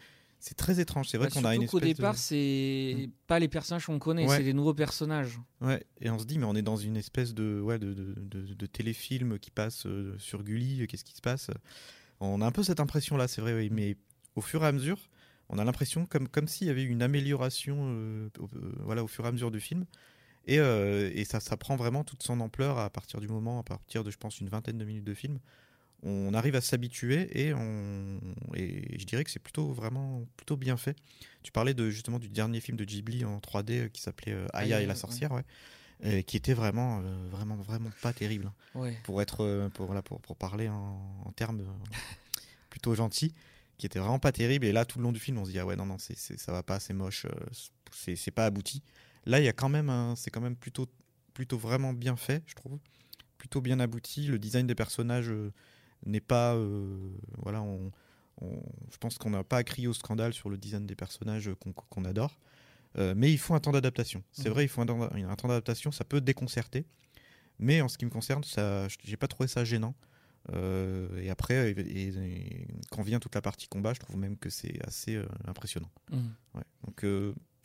c'est 0.46 0.57
très 0.57 0.78
étrange. 0.78 1.09
C'est 1.09 1.16
vrai 1.16 1.28
Bah, 1.28 1.33
qu'on 1.40 1.44
a 1.46 1.54
une 1.54 1.62
espèce 1.62 1.80
de- 1.80 1.87
départ, 1.87 2.18
c'est 2.18 3.09
pas 3.26 3.38
les 3.38 3.48
personnages 3.48 3.87
qu'on 3.87 3.98
connaît, 3.98 4.28
Ouais. 4.28 4.37
c'est 4.37 4.44
des 4.44 4.52
nouveaux 4.52 4.74
personnages. 4.74 5.40
Ouais, 5.62 5.83
et 6.02 6.11
on 6.11 6.18
se 6.18 6.26
dit, 6.26 6.38
mais 6.38 6.44
on 6.44 6.54
est 6.54 6.61
dans 6.62 6.76
une 6.76 6.98
espèce 6.98 7.33
de, 7.33 7.61
ouais, 7.62 7.78
de, 7.78 7.94
de, 7.94 8.14
de- 8.18 8.52
de 8.54 8.66
téléfilm 8.66 9.38
qui 9.38 9.50
passe 9.50 9.87
euh, 9.87 10.14
sur 10.18 10.42
Gulli, 10.44 10.83
euh, 10.83 10.87
qu'est-ce 10.87 11.04
qui 11.04 11.14
se 11.14 11.22
passe? 11.22 11.50
On 12.20 12.42
a 12.42 12.46
un 12.46 12.52
peu 12.52 12.62
cette 12.62 12.78
impression-là, 12.80 13.26
c'est 13.26 13.40
vrai, 13.40 13.54
oui, 13.54 13.70
mais 13.72 13.96
au 14.37 14.42
fur 14.42 14.62
et 14.62 14.66
à 14.66 14.72
mesure, 14.72 14.98
on 15.48 15.59
a 15.59 15.64
l'impression 15.64 16.04
comme, 16.04 16.28
comme 16.28 16.46
s'il 16.46 16.66
y 16.66 16.70
avait 16.70 16.85
une 16.85 17.00
amélioration 17.00 17.76
euh, 17.80 18.28
au- 18.38 18.48
euh, 18.57 18.72
voilà, 18.80 19.02
au 19.02 19.07
fur 19.09 19.24
et 19.24 19.28
à 19.28 19.33
mesure 19.33 19.50
du 19.50 19.61
film. 19.61 19.87
Et, 20.46 20.57
et 20.57 21.24
ça, 21.24 21.40
ça 21.40 21.57
prend 21.57 21.74
vraiment 21.74 22.04
toute 22.04 22.22
son 22.22 22.38
ampleur 22.40 22.78
à 22.78 22.90
partir 22.90 23.18
du 23.18 23.28
moment, 23.28 23.61
à 23.61 23.62
partir 23.62 24.04
de, 24.04 24.11
je 24.11 24.18
pense, 24.18 24.40
une 24.42 24.50
vingtaine 24.50 24.76
de 24.76 24.85
minutes 24.85 25.04
de 25.04 25.14
film. 25.14 25.38
On 26.06 26.34
arrive 26.34 26.54
à 26.54 26.60
s'habituer 26.60 27.28
et, 27.32 27.54
on, 27.54 28.20
et 28.54 28.98
je 28.98 29.04
dirais 29.06 29.24
que 29.24 29.30
c'est 29.30 29.38
plutôt 29.38 29.72
vraiment 29.72 30.22
plutôt 30.36 30.56
bien 30.56 30.76
fait. 30.76 30.96
Tu 31.42 31.50
parlais 31.50 31.72
de, 31.72 31.88
justement 31.88 32.18
du 32.18 32.28
dernier 32.28 32.60
film 32.60 32.76
de 32.76 32.84
Ghibli 32.84 33.24
en 33.24 33.38
3D 33.38 33.70
euh, 33.70 33.88
qui 33.88 34.02
s'appelait 34.02 34.32
euh, 34.32 34.46
Aya 34.52 34.82
et 34.82 34.86
la 34.86 34.94
sorcière, 34.94 35.32
ouais. 35.32 35.44
Qui 36.24 36.36
était 36.36 36.52
vraiment, 36.52 37.00
euh, 37.02 37.28
vraiment, 37.30 37.56
vraiment 37.56 37.90
pas 38.02 38.12
terrible. 38.12 38.46
hein. 38.46 38.78
Ouais. 38.78 38.98
Pour 39.04 39.22
être, 39.22 39.70
pour, 39.72 39.94
pour, 40.02 40.20
pour 40.20 40.36
parler 40.36 40.68
en, 40.68 41.22
en 41.24 41.32
termes 41.32 41.64
plutôt 42.68 42.94
gentils, 42.94 43.32
qui 43.78 43.86
était 43.86 43.98
vraiment 43.98 44.18
pas 44.18 44.32
terrible. 44.32 44.66
Et 44.66 44.72
là, 44.72 44.84
tout 44.84 44.98
le 44.98 45.04
long 45.04 45.12
du 45.12 45.20
film, 45.20 45.38
on 45.38 45.46
se 45.46 45.50
dit 45.52 45.58
ah 45.58 45.64
ouais 45.64 45.76
non 45.76 45.86
non, 45.86 45.96
c'est, 45.98 46.18
ça 46.18 46.52
va 46.52 46.62
pas, 46.62 46.80
c'est 46.80 46.92
moche, 46.92 47.26
c'est, 47.92 48.16
c'est 48.16 48.30
pas 48.30 48.44
abouti. 48.44 48.82
Là, 49.24 49.40
il 49.40 49.44
y 49.44 49.48
a 49.48 49.54
quand 49.54 49.70
même, 49.70 49.88
un, 49.88 50.14
c'est 50.16 50.30
quand 50.30 50.42
même 50.42 50.56
plutôt, 50.56 50.86
plutôt 51.32 51.56
vraiment 51.56 51.94
bien 51.94 52.16
fait, 52.16 52.42
je 52.46 52.54
trouve, 52.54 52.78
plutôt 53.38 53.62
bien 53.62 53.80
abouti. 53.80 54.26
Le 54.26 54.38
design 54.38 54.66
des 54.66 54.74
personnages 54.74 55.32
n'est 56.06 56.20
pas, 56.20 56.54
euh, 56.54 56.96
voilà, 57.38 57.62
on, 57.62 57.90
on- 58.40 58.62
je 58.90 58.96
pense 58.98 59.16
qu'on 59.18 59.30
n'a 59.30 59.44
pas 59.44 59.58
à 59.58 59.64
crier 59.64 59.86
au 59.88 59.92
scandale 59.94 60.32
sur 60.34 60.48
le 60.50 60.56
design 60.58 60.86
des 60.86 60.94
personnages 60.96 61.50
qu'on, 61.90 62.04
adore. 62.04 62.38
Euh, 62.96 63.14
mais 63.16 63.32
il 63.32 63.38
faut 63.38 63.54
un 63.54 63.60
temps 63.60 63.72
d'adaptation. 63.72 64.22
C'est 64.32 64.48
Mhm. 64.48 64.54
vrai, 64.54 64.64
il 64.64 64.68
faut 64.68 64.80
un, 64.82 64.86
temps- 64.86 65.02
un 65.02 65.36
temps 65.36 65.48
d'adaptation. 65.48 65.90
Ça 65.92 66.04
peut 66.04 66.20
déconcerter. 66.20 66.84
Mais 67.58 67.80
en 67.80 67.88
ce 67.88 67.98
qui 67.98 68.04
me 68.04 68.10
concerne, 68.10 68.44
ça, 68.44 68.86
j'ai 69.02 69.16
pas 69.16 69.28
trouvé 69.28 69.48
ça 69.48 69.64
gênant. 69.64 69.94
Euh, 70.52 71.08
et 71.22 71.30
après, 71.30 71.70
et, 71.70 72.66
quand 72.90 73.02
vient 73.02 73.18
toute 73.18 73.34
la 73.34 73.40
partie 73.42 73.66
combat, 73.66 73.94
je 73.94 74.00
trouve 74.00 74.16
même 74.16 74.36
que 74.36 74.50
c'est 74.50 74.84
assez 74.86 75.14
euh, 75.16 75.26
impressionnant. 75.46 75.90
Ouais. 76.12 76.62
Donc 76.84 77.04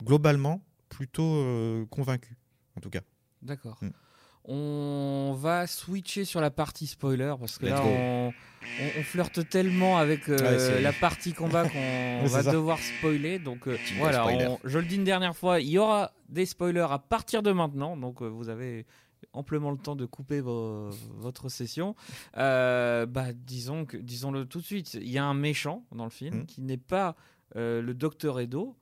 globalement, 0.03 0.63
plutôt 0.87 1.85
convaincu, 1.89 2.37
en 2.77 2.81
tout 2.81 2.89
cas. 2.89 3.01
D'accord. 3.41 3.77
Mm. 3.81 3.89
On 4.45 5.35
va 5.37 5.67
switcher 5.67 6.25
sur 6.25 6.41
la 6.41 6.49
partie 6.49 6.87
spoiler 6.87 7.33
parce 7.39 7.57
que 7.57 7.65
Let's 7.65 7.73
là 7.75 7.83
on, 7.85 8.27
on- 8.29 8.99
on 8.99 9.03
flirte 9.03 9.47
tellement 9.49 9.97
avec 9.97 10.27
euh, 10.29 10.37
Ouais, 10.75 10.81
la 10.81 10.91
partie 10.93 11.33
combat 11.33 11.67
qu'on 11.69 12.25
va 12.27 12.43
ça. 12.43 12.51
devoir 12.51 12.79
spoiler. 12.79 13.37
Donc 13.39 13.67
euh, 13.67 13.77
voilà, 13.97 14.27
on- 14.27 14.59
je 14.63 14.79
le 14.79 14.85
dis 14.85 14.95
une 14.95 15.03
dernière 15.03 15.35
fois, 15.35 15.59
il 15.59 15.69
y 15.69 15.77
aura 15.77 16.13
des 16.29 16.45
spoilers 16.45 16.87
à 16.89 16.99
partir 16.99 17.43
de 17.43 17.51
maintenant. 17.51 17.95
Donc 17.97 18.21
euh, 18.21 18.27
vous 18.27 18.49
avez 18.49 18.85
amplement 19.33 19.69
le 19.71 19.77
temps 19.77 19.95
de 19.95 20.05
couper 20.05 20.39
vos- 20.41 20.89
votre 21.17 21.49
session. 21.49 21.95
Bah, 22.35 23.07
disons 23.35 23.85
que, 23.85 23.97
disons-le 23.97 24.45
tout 24.45 24.59
de 24.61 24.65
suite, 24.65 24.95
il 24.95 25.09
y 25.09 25.17
a 25.19 25.25
un 25.25 25.33
méchant 25.35 25.85
dans 25.91 26.05
le 26.05 26.09
film 26.09 26.39
Mm. 26.39 26.45
qui 26.45 26.61
n'est 26.61 26.77
pas 26.77 27.15
le 27.55 27.91
Docteur 27.93 28.39
Edo, 28.39 28.75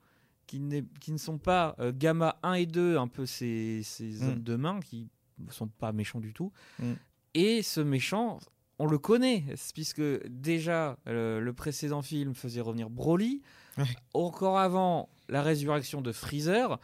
qui, 0.46 0.62
qui 1.00 1.12
ne 1.12 1.18
sont 1.18 1.36
pas 1.38 1.76
Gamma 1.94 2.38
1 2.42 2.54
et 2.54 2.66
2, 2.66 2.96
un 2.96 3.08
peu 3.08 3.26
ces, 3.26 3.80
ces 3.82 4.04
Mm. 4.04 4.28
hommes 4.28 4.42
de 4.42 4.56
main 4.56 4.80
qui 4.80 5.08
sont 5.50 5.68
pas 5.68 5.92
méchants 5.92 6.20
du 6.20 6.32
tout. 6.32 6.52
Mm. 6.78 6.92
Et 7.34 7.62
ce 7.62 7.80
méchant, 7.80 8.38
on 8.78 8.86
le 8.86 8.98
connaît, 8.98 9.44
puisque 9.74 10.02
déjà 10.26 10.98
le 11.06 11.50
précédent 11.50 12.02
film 12.02 12.34
faisait 12.34 12.60
revenir 12.60 12.90
Broly, 12.90 13.42
Ouais. 13.76 13.84
encore 14.12 14.58
avant 14.58 15.08
la 15.28 15.40
résurrection 15.42 16.00
de 16.00 16.10
Freezer, 16.10 16.80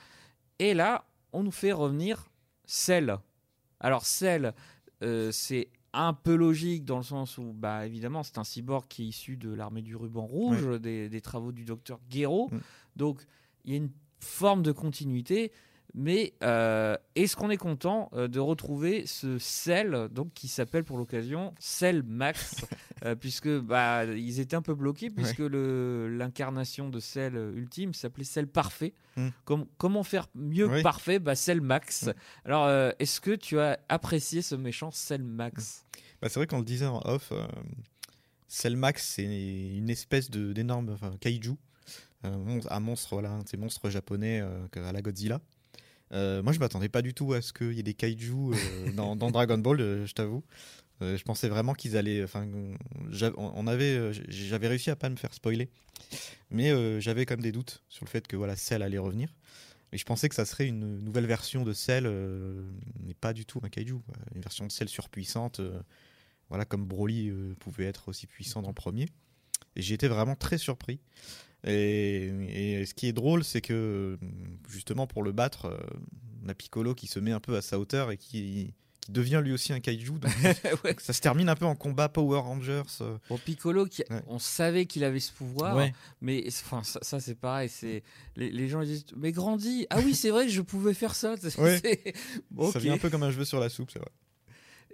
et 0.61 0.75
là 0.75 1.05
on 1.33 1.43
nous 1.43 1.51
fait 1.51 1.73
revenir 1.73 2.31
Cell. 2.67 3.17
Alors 3.81 4.07
Cell, 4.07 4.55
euh, 5.03 5.33
c'est 5.33 5.71
un 5.93 6.13
peu 6.13 6.37
logique 6.37 6.85
dans 6.85 6.97
le 6.99 7.03
sens 7.03 7.37
où, 7.39 7.53
bah 7.53 7.85
évidemment, 7.87 8.23
c'est 8.23 8.39
un 8.39 8.45
cyborg 8.45 8.87
qui 8.89 9.03
est 9.03 9.07
issu 9.07 9.37
de 9.37 9.53
l'armée 9.53 9.83
du 9.83 9.97
ruban 9.97 10.25
rouge, 10.27 10.81
des, 10.81 11.09
des 11.09 11.21
travaux 11.21 11.51
du 11.53 11.65
docteur 11.65 11.99
Gero. 12.09 12.49
Mm. 12.53 12.61
Donc 12.97 13.27
il 13.65 13.73
y 13.73 13.75
a 13.75 13.79
une 13.79 13.91
forme 14.21 14.63
de 14.63 14.73
continuité. 14.73 15.53
Mais 15.97 16.35
euh, 16.43 16.97
est-ce 17.15 17.37
qu'on 17.37 17.51
est 17.51 17.57
content 17.57 18.11
euh, 18.15 18.27
de 18.27 18.41
retrouver 18.41 19.07
ce 19.07 19.39
Cell, 19.39 20.09
donc 20.11 20.33
qui 20.35 20.49
s'appelle 20.49 20.83
pour 20.83 20.99
l'occasion 20.99 21.55
Cell 21.61 22.03
Max, 22.03 22.65
euh, 23.05 23.15
puisque 23.15 23.49
bah 23.61 24.05
ils 24.05 24.41
étaient 24.41 24.57
un 24.57 24.63
peu 24.63 24.75
bloqués 24.75 25.09
puisque 25.11 25.39
le 25.39 26.09
l'incarnation 26.09 26.89
de 26.89 26.99
Cell 26.99 27.37
euh, 27.37 27.53
ultime 27.55 27.95
s'appelait 27.95 28.25
Cell 28.25 28.49
parfait. 28.49 28.93
Mm. 29.17 29.29
Com- 29.45 29.67
comment 29.79 30.03
faire 30.03 30.27
mieux 30.35 30.67
Oui. 30.69 30.79
que 30.79 30.83
parfait 30.83 31.21
Bah 31.21 31.37
Cell 31.37 31.61
Max? 31.61 32.09
Mm. 32.09 32.13
Alors 32.45 32.65
euh, 32.65 32.91
est-ce 32.99 33.21
que 33.21 33.37
tu 33.37 33.61
as 33.61 33.79
apprécié 33.89 34.43
ce 34.43 34.57
méchant 34.57 34.91
Cell 34.91 35.23
Max? 35.23 35.85
Bah, 36.21 36.29
c'est 36.29 36.41
vrai 36.41 36.49
qu'on 36.49 36.59
le 36.59 36.65
disait 36.65 36.87
en 36.87 37.03
off, 37.05 37.31
euh, 37.31 37.47
Cellmax, 38.49 39.15
c'est 39.17 39.25
une 39.25 39.91
espèce 39.91 40.31
de- 40.31 40.53
d'énorme 40.53 40.91
enfin, 40.91 41.13
kaiju, 41.21 41.53
un 42.23 42.81
monstre, 42.81 43.11
voilà, 43.13 43.39
ces 43.47 43.57
monstres 43.57 43.91
japonais 43.91 44.41
à 44.75 44.93
la 44.93 45.03
Godzilla. 45.03 45.41
Euh, 46.13 46.43
moi, 46.43 46.53
je 46.53 46.59
m'attendais 46.59 46.89
pas 46.89 47.03
du 47.03 47.15
tout 47.15 47.33
à 47.33 47.43
ce 47.43 47.53
qu'il 47.53 47.73
y 47.73 47.81
ait 47.81 47.85
des 47.85 47.95
kaiju 47.95 48.53
euh, 48.53 48.93
dans, 48.95 49.17
dans 49.17 49.31
Dragon 49.31 49.59
Ball, 49.59 49.81
euh, 49.81 50.07
je 50.07 50.15
t'avoue. 50.15 50.45
Je 51.01 51.23
pensais 51.23 51.49
vraiment 51.49 51.75
qu'ils 51.75 51.99
allaient. 51.99 52.25
Enfin, 52.25 52.49
on 53.37 53.67
avait, 53.67 54.15
j'avais 54.29 54.69
réussi 54.69 54.89
à 54.89 54.97
pas 54.97 55.11
me 55.11 55.17
faire 55.17 55.35
spoiler, 55.35 55.69
mais 56.51 56.71
j'avais 57.03 57.27
quand 57.27 57.35
même 57.35 57.43
des 57.43 57.53
doutes 57.53 57.83
sur 57.91 58.07
le 58.07 58.11
fait 58.11 58.27
que 58.27 58.37
voilà, 58.37 58.57
Cell 58.57 58.81
allait 58.81 58.97
revenir. 58.97 59.29
Et 59.93 59.99
je 59.99 60.05
pensais 60.07 60.31
que 60.31 60.35
ça 60.35 60.47
serait 60.47 60.67
une 60.67 61.01
nouvelle 61.01 61.27
version 61.27 61.63
de 61.63 61.75
Cell, 61.75 62.11
mais 63.03 63.13
pas 63.13 63.35
du 63.35 63.45
tout 63.45 63.61
un 63.63 63.69
kaiju. 63.69 63.99
quoi. 63.99 64.15
Une 64.35 64.41
version 64.41 64.67
de 64.67 64.73
Cell 64.73 64.89
surpuissante, 64.89 65.61
voilà, 66.49 66.65
comme 66.65 66.87
Broly 66.87 67.31
pouvait 67.59 67.85
être 67.85 68.09
aussi 68.09 68.27
puissant 68.27 68.63
dans 68.63 68.71
le 68.71 68.75
premier. 68.75 69.07
Et 69.77 69.93
été 69.93 70.09
vraiment 70.09 70.37
très 70.37 70.57
surpris. 70.57 71.01
Et, 71.67 72.81
et 72.81 72.87
ce 72.87 72.95
qui 72.95 73.07
est 73.09 73.13
drôle, 73.13 73.43
c'est 73.45 73.61
que 73.61 74.19
justement 74.69 75.07
pour 75.07 75.23
le 75.23 75.33
battre, 75.33 75.67
euh, 75.67 75.79
on 76.45 76.49
a 76.49 76.55
Piccolo 76.55 76.95
qui 76.95 77.07
se 77.07 77.19
met 77.21 77.33
un 77.33 77.41
peu 77.41 77.57
à 77.57 77.63
sa 77.63 77.79
hauteur 77.79 78.11
et 78.11 78.19
qui, 78.19 78.75
qui 79.01 79.13
devient 79.13 79.41
lui 79.43 79.53
aussi 79.53 79.73
un 79.73 79.81
kaiju. 79.81 80.19
Donc 80.19 80.25
Ouais. 80.85 80.95
ça 80.99 81.13
se 81.15 81.21
termine 81.23 81.49
un 81.49 81.55
peu 81.57 81.65
en 81.65 81.75
combat 81.75 82.09
Power 82.11 82.41
Rangers. 82.41 82.83
euh. 83.01 83.17
Bon, 83.31 83.39
Piccolo, 83.39 83.87
qui- 83.87 84.03
Ouais. 84.11 84.21
on 84.27 84.39
savait 84.39 84.85
qu'il 84.87 85.05
avait 85.05 85.21
ce 85.21 85.33
pouvoir, 85.33 85.75
Ouais. 85.77 85.95
mais 86.21 86.45
enfin, 86.49 86.83
ça, 86.83 86.99
ça, 87.03 87.19
c'est 87.21 87.35
pareil. 87.35 87.69
C'est 87.71 88.03
les, 88.37 88.51
les 88.51 88.69
gens 88.69 88.83
disent 88.83 89.07
mais 89.17 89.33
grandis. 89.33 89.87
Ah 89.91 90.01
oui, 90.05 90.15
c'est 90.15 90.31
vrai 90.31 90.45
que 90.47 90.53
je 90.53 90.61
pouvais 90.61 90.93
faire 90.95 91.15
ça. 91.15 91.35
Bon, 92.51 92.71
Ça 92.71 92.79
vient 92.79 92.95
un 92.95 92.99
peu 92.99 93.09
comme 93.11 93.23
un 93.23 93.31
cheveu 93.31 93.45
sur 93.47 93.59
la 93.61 93.69
soupe, 93.71 93.91
c'est 93.91 93.99
vrai. 94.01 94.11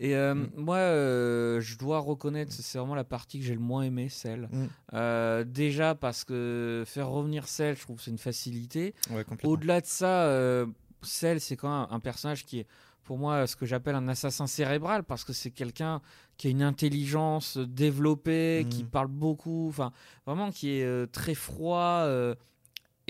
Et 0.02 0.16
euh, 0.16 0.34
Mm. 0.34 0.48
moi, 0.56 0.76
euh, 0.78 1.60
je 1.60 1.76
dois 1.76 1.98
reconnaître, 1.98 2.52
c'est 2.52 2.78
vraiment 2.78 2.94
la 2.94 3.04
partie 3.04 3.38
que 3.38 3.44
j'ai 3.44 3.52
le 3.54 3.60
moins 3.60 3.82
aimé, 3.82 4.08
celle. 4.08 4.48
Mm. 4.50 4.66
Euh, 4.94 5.44
déjà 5.44 5.94
parce 5.94 6.24
que 6.24 6.82
faire 6.86 7.08
revenir 7.10 7.46
Cell, 7.46 7.76
je 7.76 7.82
trouve 7.82 7.96
que 7.98 8.02
c'est 8.02 8.10
une 8.10 8.16
facilité. 8.18 8.94
Ouais. 9.10 9.24
Au-delà 9.44 9.82
de 9.82 9.86
ça, 9.86 10.22
euh, 10.24 10.64
Cell, 11.02 11.38
c'est 11.40 11.56
quand 11.56 11.68
même 11.80 11.86
un 11.90 12.00
personnage 12.00 12.46
qui 12.46 12.60
est, 12.60 12.66
pour 13.04 13.18
moi, 13.18 13.46
ce 13.46 13.56
que 13.56 13.66
j'appelle 13.66 13.94
un 13.94 14.08
assassin 14.08 14.46
cérébral, 14.46 15.04
parce 15.04 15.22
que 15.24 15.34
c'est 15.34 15.50
quelqu'un 15.50 16.00
qui 16.38 16.46
a 16.46 16.50
une 16.50 16.62
intelligence 16.62 17.58
développée, 17.58 18.66
qui 18.70 18.84
Mhm. 18.84 18.88
parle 18.90 19.08
beaucoup, 19.08 19.66
enfin, 19.68 19.92
vraiment 20.26 20.50
qui 20.50 20.70
est 20.70 21.06
très 21.12 21.34
froid. 21.34 22.06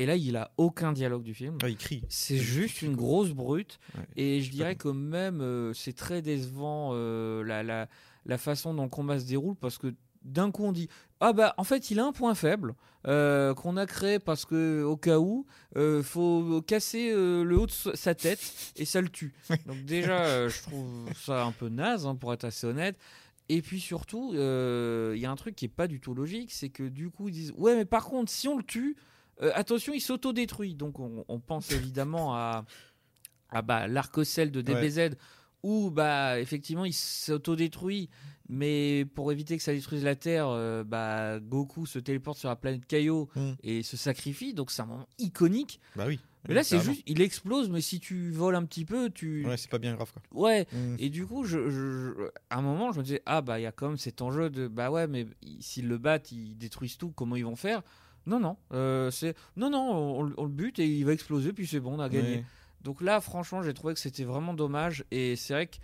Et 0.03 0.07
là, 0.07 0.17
il 0.17 0.37
a 0.37 0.51
aucun 0.57 0.93
dialogue 0.93 1.23
du 1.23 1.35
film. 1.35 1.57
Ouais, 1.63 1.73
il 1.73 1.77
crie. 1.77 2.03
C'est 2.09 2.39
juste 2.39 2.83
une 2.83 2.97
grosse 2.97 3.31
brute. 3.31 3.79
Ouais. 3.97 4.05
Et 4.17 4.41
je 4.41 4.51
dirais 4.51 4.77
que 4.77 4.89
même 4.89 5.41
euh, 5.41 5.73
c'est 5.75 5.93
très 5.95 6.23
décevant 6.23 6.91
euh, 6.95 7.43
la, 7.45 7.63
la, 7.63 7.89
la 8.27 8.39
façon 8.39 8.73
dont 8.75 8.85
le 8.85 8.89
combat 8.89 9.19
se 9.19 9.27
déroule 9.27 9.57
parce 9.57 9.79
que 9.79 9.95
d'un 10.23 10.51
coup 10.51 10.65
on 10.65 10.73
dit 10.73 10.89
ah 11.21 11.33
bah 11.33 11.55
en 11.57 11.65
fait 11.65 11.91
il 11.91 11.99
a 11.99 12.05
un 12.05 12.13
point 12.13 12.35
faible 12.35 12.75
euh, 13.07 13.55
qu'on 13.55 13.79
a 13.79 13.87
créé 13.87 14.19
parce 14.19 14.45
que 14.45 14.83
au 14.83 14.97
cas 14.99 15.19
où 15.19 15.47
euh, 15.77 16.03
faut 16.03 16.61
casser 16.67 17.11
euh, 17.11 17.43
le 17.43 17.59
haut 17.59 17.65
de 17.67 17.71
sa- 17.73 18.15
tête 18.15 18.39
et 18.77 18.85
ça 18.85 19.01
le 19.01 19.09
tue. 19.09 19.33
Donc 19.67 19.83
déjà 19.87 20.47
je 20.49 20.61
trouve 20.63 21.09
ça 21.15 21.45
un 21.45 21.53
peu 21.53 21.69
naze 21.71 22.07
hein, 22.07 22.15
pour 22.17 22.33
être 22.35 22.45
assez 22.45 22.67
honnête. 22.67 22.97
Et 23.49 23.63
puis 23.63 23.81
surtout, 23.81 24.31
il 24.35 25.19
y 25.19 25.27
a 25.27 25.31
un 25.31 25.37
truc 25.37 25.57
qui 25.57 25.65
est 25.65 25.69
pas 25.69 25.89
du 25.89 26.01
tout 26.01 26.15
logique, 26.15 26.53
c'est 26.53 26.69
que 26.69 26.85
du 26.87 27.09
coup 27.11 27.29
ils 27.29 27.33
disent 27.35 27.55
ouais 27.57 27.75
mais 27.75 27.85
par 27.87 28.05
contre 28.05 28.31
si 28.31 28.47
on 28.47 28.57
le 28.59 28.63
tue, 28.63 28.95
euh, 29.43 29.51
attention 29.55 29.93
il 29.95 30.01
s'autodétruit. 30.01 30.75
Donc 30.75 30.99
on, 31.01 31.25
on 31.29 31.41
pense 31.41 31.71
évidemment 31.73 32.35
à, 32.35 32.65
à 33.51 33.63
bah, 33.63 33.87
l'arc-cell 33.89 34.51
de 34.51 34.61
DBZ 34.63 35.17
où 35.63 35.91
bah 35.91 36.41
effectivement 36.41 36.85
il 36.87 36.95
s'autodétruit 36.95 38.09
mais 38.53 39.05
pour 39.15 39.31
éviter 39.31 39.57
que 39.57 39.63
ça 39.63 39.73
détruise 39.73 40.03
la 40.03 40.17
Terre, 40.17 40.49
euh, 40.49 40.83
bah, 40.83 41.39
Goku 41.39 41.87
se 41.87 42.01
téléporte 42.01 42.37
sur 42.37 42.49
la 42.49 42.57
planète 42.57 42.85
Kaio 42.85 43.29
Mm. 43.37 43.53
et 43.63 43.83
se 43.85 43.97
sacrifie, 43.97 44.55
donc 44.55 44.73
c'est 44.73 44.83
un 44.83 44.87
moment 44.87 45.07
iconique. 45.19 45.81
Bah 45.95 46.07
oui. 46.09 46.19
Mais 46.49 46.55
là, 46.55 46.65
c'est 46.65 46.81
juste, 46.81 47.03
il 47.07 47.21
explose, 47.21 47.71
mais 47.71 47.81
si 47.81 48.01
tu 48.01 48.33
voles 48.33 48.57
un 48.57 48.65
petit 48.65 48.85
peu, 48.85 49.09
tu. 49.11 49.47
Ouais, 49.47 49.57
c'est 49.57 49.71
pas 49.71 49.79
bien 49.79 49.95
grave 49.95 50.11
quoi. 50.13 50.23
Ouais. 50.33 50.67
Mm. 50.73 50.97
Et 50.99 51.11
du 51.11 51.27
coup, 51.29 51.45
je, 51.45 51.69
je- 51.71 52.13
je- 52.19 52.31
à 52.49 52.59
un 52.59 52.63
moment, 52.63 52.91
je 52.91 52.99
me 52.99 53.05
disais, 53.05 53.23
ah 53.25 53.41
bah 53.41 53.61
il 53.61 53.63
y 53.63 53.67
a 53.67 53.73
quand 53.73 53.87
même 53.87 53.99
cet 53.99 54.21
enjeu 54.21 54.51
de, 54.51 54.67
bah 54.67 54.91
ouais, 54.91 55.07
mais 55.07 55.29
s'ils 55.61 55.87
le 55.87 55.99
battent, 55.99 56.33
ils 56.33 56.57
détruisent 56.57 56.97
tout, 56.99 57.13
comment 57.13 57.37
ils 57.37 57.45
vont 57.45 57.55
faire? 57.55 57.83
Non, 58.27 58.39
non, 58.39 58.57
euh, 58.73 59.11
c'est, 59.11 59.35
non, 59.57 59.71
non, 59.71 59.81
on, 59.81 60.33
on 60.37 60.45
le 60.45 60.51
bute 60.51 60.79
et 60.79 60.87
il 60.87 61.05
va 61.05 61.13
exploser, 61.13 61.53
puis 61.53 61.67
c'est 61.67 61.81
bon, 61.81 61.97
on 61.97 62.01
a 62.01 62.09
gagné. 62.09 62.45
Donc 62.83 63.03
là, 63.03 63.21
franchement, 63.21 63.63
j'ai 63.63 63.75
trouvé 63.75 63.95
que 63.95 64.01
c'était 64.01 64.25
vraiment 64.25 64.55
dommage. 64.55 65.05
Et 65.11 65.37
c'est 65.37 65.53
vrai 65.53 65.67
que, 65.67 65.77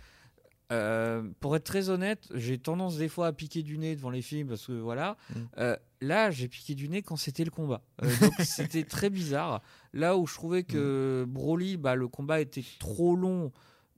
euh, 0.71 1.23
pour 1.39 1.55
être 1.55 1.63
très 1.63 1.89
honnête, 1.89 2.27
j'ai 2.33 2.57
tendance 2.57 2.97
des 2.97 3.07
fois 3.07 3.27
à 3.27 3.33
piquer 3.33 3.63
du 3.63 3.77
nez 3.77 3.95
devant 3.95 4.09
les 4.09 4.21
films 4.21 4.47
parce 4.49 4.65
que 4.67 4.73
voilà. 4.73 5.15
Mm. 5.29 5.39
Euh, 5.59 5.75
là, 6.01 6.31
j'ai 6.31 6.47
piqué 6.47 6.75
du 6.75 6.89
nez 6.89 7.01
quand 7.01 7.15
c'était 7.15 7.43
le 7.45 7.51
combat. 7.51 7.81
Donc 8.01 8.33
c'était 8.43 8.83
très 8.83 9.09
bizarre. 9.09 9.61
Là 9.93 10.17
où 10.17 10.27
je 10.27 10.33
trouvais 10.33 10.63
que 10.63 11.25
Broly, 11.27 11.77
bah, 11.77 11.95
le 11.95 12.07
combat 12.07 12.41
était 12.41 12.63
trop 12.79 13.15
long, 13.15 13.51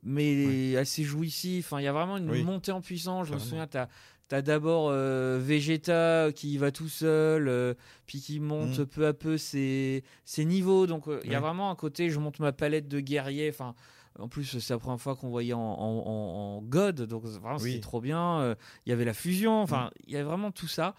mais 0.03 0.75
assez 0.77 1.03
jouissif. 1.03 1.67
Enfin, 1.67 1.81
il 1.81 1.85
y 1.85 1.87
a 1.87 1.93
vraiment 1.93 2.17
une 2.17 2.29
Oui. 2.29 2.43
montée 2.43 2.71
en 2.71 2.81
puissance. 2.81 3.27
Je 3.27 3.33
me 3.33 3.39
souviens, 3.39 3.67
tu 3.67 3.77
as. 3.77 3.89
D'abord 4.29 4.89
euh, 4.91 5.39
Vegeta 5.41 6.31
qui 6.33 6.57
va 6.57 6.71
tout 6.71 6.87
seul, 6.89 7.47
euh, 7.47 7.73
puis 8.05 8.21
qui 8.21 8.39
monte 8.39 8.79
Mm. 8.79 8.85
peu 8.85 9.07
à 9.07 9.13
peu 9.13 9.37
ses, 9.37 10.03
ses 10.25 10.45
niveaux. 10.45 10.85
Donc 10.87 11.07
euh, 11.07 11.19
il 11.25 11.31
y 11.31 11.35
a 11.35 11.39
vraiment 11.39 11.71
un 11.71 11.75
côté, 11.75 12.09
je 12.09 12.19
monte 12.19 12.39
ma 12.39 12.51
palette 12.51 12.87
de 12.87 12.99
guerrier. 12.99 13.49
Enfin, 13.49 13.73
en 14.19 14.27
plus, 14.27 14.59
c'est 14.59 14.73
la 14.73 14.79
première 14.79 14.99
fois 15.01 15.15
qu'on 15.15 15.29
voyait 15.29 15.53
en, 15.53 15.59
en- 15.59 16.03
en- 16.05 16.57
en 16.57 16.61
God, 16.61 17.01
donc 17.03 17.23
vraiment 17.23 17.57
Oui. 17.59 17.71
c'était 17.71 17.81
trop 17.81 18.01
bien. 18.01 18.55
Il 18.85 18.89
y 18.89 18.93
avait 18.93 19.05
la 19.05 19.13
fusion, 19.13 19.61
enfin, 19.61 19.91
il 20.07 20.13
y 20.13 20.15
avait 20.15 20.25
vraiment 20.25 20.51
tout 20.51 20.67
ça. 20.67 20.93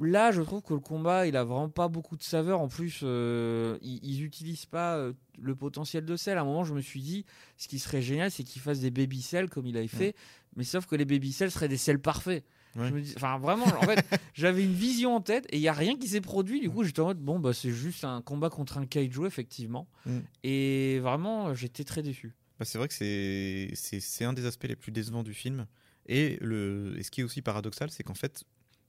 Là, 0.00 0.30
je 0.30 0.40
trouve 0.42 0.62
que 0.62 0.74
le 0.74 0.78
combat, 0.80 1.26
il 1.26 1.36
a 1.36 1.42
vraiment 1.42 1.68
pas 1.68 1.88
beaucoup 1.88 2.16
de 2.16 2.22
saveur. 2.22 2.60
En 2.60 2.68
plus, 2.68 3.00
euh, 3.02 3.76
ils, 3.82 3.98
ils 4.04 4.22
utilisent 4.22 4.64
pas 4.66 4.94
euh, 4.96 5.12
le 5.40 5.56
potentiel 5.56 6.04
de 6.04 6.14
sel. 6.16 6.38
À 6.38 6.42
un 6.42 6.44
moment, 6.44 6.62
je 6.62 6.72
me 6.72 6.80
suis 6.80 7.00
dit, 7.00 7.24
ce 7.56 7.66
qui 7.66 7.80
serait 7.80 8.00
génial, 8.00 8.30
c'est 8.30 8.44
qu'ils 8.44 8.62
fassent 8.62 8.78
des 8.78 8.92
baby 8.92 9.20
cells 9.20 9.48
comme 9.50 9.66
il 9.66 9.76
avait 9.76 9.88
fait, 9.88 10.14
mais 10.56 10.64
sauf 10.64 10.86
que 10.86 10.96
les 10.96 11.04
baby 11.04 11.32
cells 11.32 11.50
seraient 11.50 11.68
des 11.68 11.76
sels 11.76 12.00
parfaits. 12.00 12.44
Ouais. 12.76 12.88
Je 12.88 12.94
me 12.94 13.00
dis, 13.00 13.12
enfin, 13.16 13.38
vraiment, 13.38 13.64
en 13.66 13.82
fait, 13.82 13.98
j'avais 14.34 14.62
une 14.64 14.74
vision 14.74 15.16
en 15.16 15.20
tête 15.20 15.46
et 15.50 15.56
il 15.56 15.62
y 15.62 15.68
a 15.68 15.72
rien 15.72 15.96
qui 15.96 16.06
s'est 16.08 16.20
produit. 16.20 16.60
Du 16.60 16.70
coup, 16.70 16.84
j'étais 16.84 17.00
en 17.00 17.06
mode, 17.06 17.18
bon, 17.18 17.38
bah, 17.38 17.52
c'est 17.52 17.72
juste 17.72 18.04
un 18.04 18.20
combat 18.22 18.50
contre 18.50 18.78
un 18.78 18.86
kaiju, 18.86 19.26
effectivement. 19.26 19.88
Mm. 20.06 20.18
Et 20.44 20.98
vraiment, 21.00 21.54
j'étais 21.54 21.84
très 21.84 22.02
déçu. 22.02 22.34
Bah, 22.58 22.64
c'est 22.64 22.78
vrai 22.78 22.88
que 22.88 22.94
c'est- 22.94 23.70
c'est 23.74 24.00
c'est 24.00 24.24
un 24.24 24.32
des 24.32 24.44
aspects 24.46 24.64
les 24.68 24.76
plus 24.76 24.92
décevants 24.92 25.22
du 25.22 25.32
film. 25.34 25.66
Et, 26.06 26.38
le, 26.40 26.94
et 26.98 27.02
ce 27.02 27.10
qui 27.10 27.20
est 27.20 27.24
aussi 27.24 27.42
paradoxal, 27.42 27.90
c'est 27.90 28.02
qu'en 28.02 28.14
fait, 28.14 28.44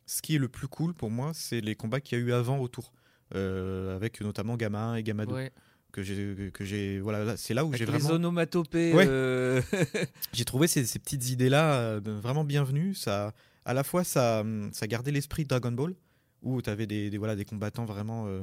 ce 0.05 0.21
qui 0.21 0.35
est 0.35 0.39
le 0.39 0.49
plus 0.49 0.67
cool 0.67 0.93
pour 0.93 1.11
moi, 1.11 1.31
c'est 1.33 1.61
les 1.61 1.75
combats 1.75 2.01
qu'il 2.01 2.17
y 2.17 2.21
a 2.21 2.23
eu 2.25 2.31
avant 2.33 2.59
autour. 2.59 2.91
Euh, 3.35 3.95
avec 3.95 4.21
notamment 4.21 4.57
Gamma 4.57 4.79
1 4.85 4.95
et 4.95 5.03
Gamma 5.03 5.25
2. 5.27 5.35
Ouais. 5.35 5.51
Que 5.91 6.04
j'ai, 6.04 6.52
que 6.54 6.63
j'ai, 6.65 6.99
voilà, 6.99 7.23
là, 7.25 7.36
c'est 7.38 7.54
là 7.56 7.65
où 7.65 7.73
j'ai 7.73 7.80
les 7.80 7.86
vraiment. 7.86 8.12
onomatopées. 8.12 8.93
Ouais. 8.93 9.06
euh, 9.08 9.62
J'ai 10.34 10.45
trouvé 10.45 10.67
ces, 10.67 10.86
ces 10.86 10.99
petites 10.99 11.30
idées-là 11.30 11.73
euh, 11.80 11.99
vraiment 12.04 12.43
bienvenues. 12.43 12.93
Ça, 12.93 13.34
à 13.65 13.73
la 13.73 13.84
fois, 13.84 14.04
ça, 14.04 14.41
hum, 14.41 14.69
ça 14.71 14.86
gardait 14.88 15.12
l'esprit 15.12 15.43
de 15.43 15.47
Dragon 15.47 15.71
Ball, 15.71 15.95
où 16.43 16.62
tu 16.62 16.69
avais 16.69 16.86
des, 16.86 17.10
des, 17.10 17.17
voilà, 17.17 17.36
des 17.36 17.43
combattants 17.45 17.86
vraiment 17.86 18.28
euh, 18.28 18.41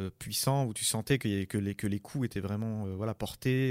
euh, 0.00 0.10
puissants, 0.18 0.66
où 0.66 0.74
tu 0.74 0.84
sentais 0.84 1.18
que, 1.18 1.44
que, 1.44 1.58
les, 1.58 1.74
que 1.76 1.86
les 1.86 2.00
coups 2.00 2.26
étaient 2.26 2.40
vraiment 2.40 2.86
voilà, 2.96 3.14
portés. 3.14 3.70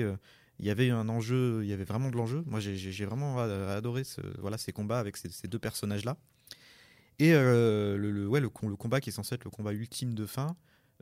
il 0.60 0.66
y 0.66 0.70
avait 0.70 0.90
un 0.90 1.10
enjeu, 1.10 1.60
il 1.64 1.70
y 1.70 1.74
avait 1.74 1.84
vraiment 1.84 2.10
de 2.10 2.16
l'enjeu. 2.16 2.44
Moi, 2.46 2.62
j'ai- 2.62 3.06
vraiment 3.06 3.40
a- 3.40 3.76
adoré 3.76 4.06
ce, 4.06 4.22
voilà, 4.40 4.58
ces 4.58 4.72
combats 4.72 5.00
avec 5.00 5.18
ces, 5.18 5.30
ces 5.30 5.48
deux 5.50 5.60
personnages-là. 5.60 6.16
Et 7.20 7.34
euh, 7.34 7.98
le, 7.98 8.12
le- 8.12 8.28
ouais, 8.28 8.40
le, 8.40 8.50
le 8.64 8.76
combat 8.78 9.02
qui 9.02 9.10
est 9.10 9.14
censé 9.14 9.36
être 9.36 9.44
le 9.44 9.50
combat 9.52 9.74
ultime 9.74 10.14
de 10.14 10.26
fin, 10.26 10.56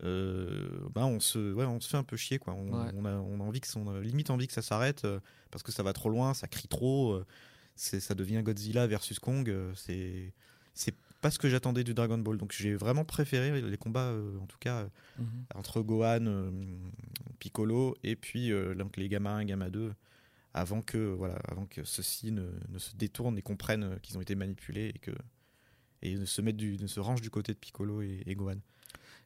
euh, 0.03 0.69
ben 0.93 1.05
on, 1.05 1.19
se, 1.19 1.53
ouais, 1.53 1.65
on 1.65 1.79
se 1.79 1.89
fait 1.89 1.97
un 1.97 2.03
peu 2.03 2.17
chier. 2.17 2.37
Quoi. 2.39 2.53
On, 2.53 2.85
Ouais. 2.85 2.91
on 2.95 3.05
a, 3.05 3.15
on 3.15 3.39
a 3.39 3.43
envie 3.43 3.61
que, 3.61 3.67
on 3.77 3.87
a 3.95 3.99
limite 4.01 4.29
envie 4.29 4.47
que 4.47 4.53
ça 4.53 4.61
s'arrête 4.61 5.05
euh, 5.05 5.19
parce 5.51 5.63
que 5.63 5.71
ça 5.71 5.83
va 5.83 5.93
trop 5.93 6.09
loin, 6.09 6.33
ça 6.33 6.47
crie 6.47 6.67
trop. 6.67 7.13
euh, 7.13 7.25
c'est, 7.75 7.99
ça 7.99 8.15
devient 8.15 8.41
Godzilla 8.43 8.87
versus 8.87 9.19
Kong. 9.19 9.49
euh, 9.49 9.71
c'est, 9.75 10.33
c'est 10.73 10.95
pas 11.21 11.31
ce 11.31 11.39
que 11.39 11.49
j'attendais 11.49 11.83
du 11.83 11.93
Dragon 11.93 12.17
Ball. 12.19 12.37
Donc 12.37 12.51
j'ai 12.51 12.75
vraiment 12.75 13.05
préféré 13.05 13.61
les 13.61 13.77
combats, 13.77 14.09
euh, 14.11 14.37
en 14.39 14.45
tout 14.45 14.57
cas, 14.59 14.81
euh, 14.81 14.87
Mhm. 15.19 15.45
entre 15.55 15.81
Gohan, 15.81 16.25
euh, 16.27 16.51
Piccolo 17.39 17.95
et 18.03 18.15
puis 18.15 18.51
euh, 18.51 18.75
donc 18.75 18.97
les 18.97 19.09
gamins 19.09 19.35
1 19.37 19.39
et 19.41 19.45
Gamma 19.45 19.69
2 19.69 19.93
avant 20.53 20.81
que 20.81 20.97
voilà 20.97 21.35
avant 21.47 21.65
que 21.65 21.83
ceux-ci 21.83 22.31
ne, 22.31 22.49
ne 22.69 22.77
se 22.79 22.95
détournent 22.95 23.37
et 23.37 23.41
comprennent 23.41 23.83
euh, 23.83 23.95
qu'ils 24.01 24.17
ont 24.17 24.21
été 24.21 24.35
manipulés 24.35 24.91
et 24.95 24.99
que 24.99 25.11
et 26.03 26.15
ne 26.15 26.25
se 26.25 26.41
mettent 26.41 26.57
du 26.57 26.77
ne 26.77 26.87
se 26.87 26.99
rangent 26.99 27.21
du 27.21 27.29
côté 27.31 27.53
de 27.53 27.57
Piccolo 27.57 28.01
et, 28.01 28.23
et 28.25 28.35
Gohan. 28.35 28.57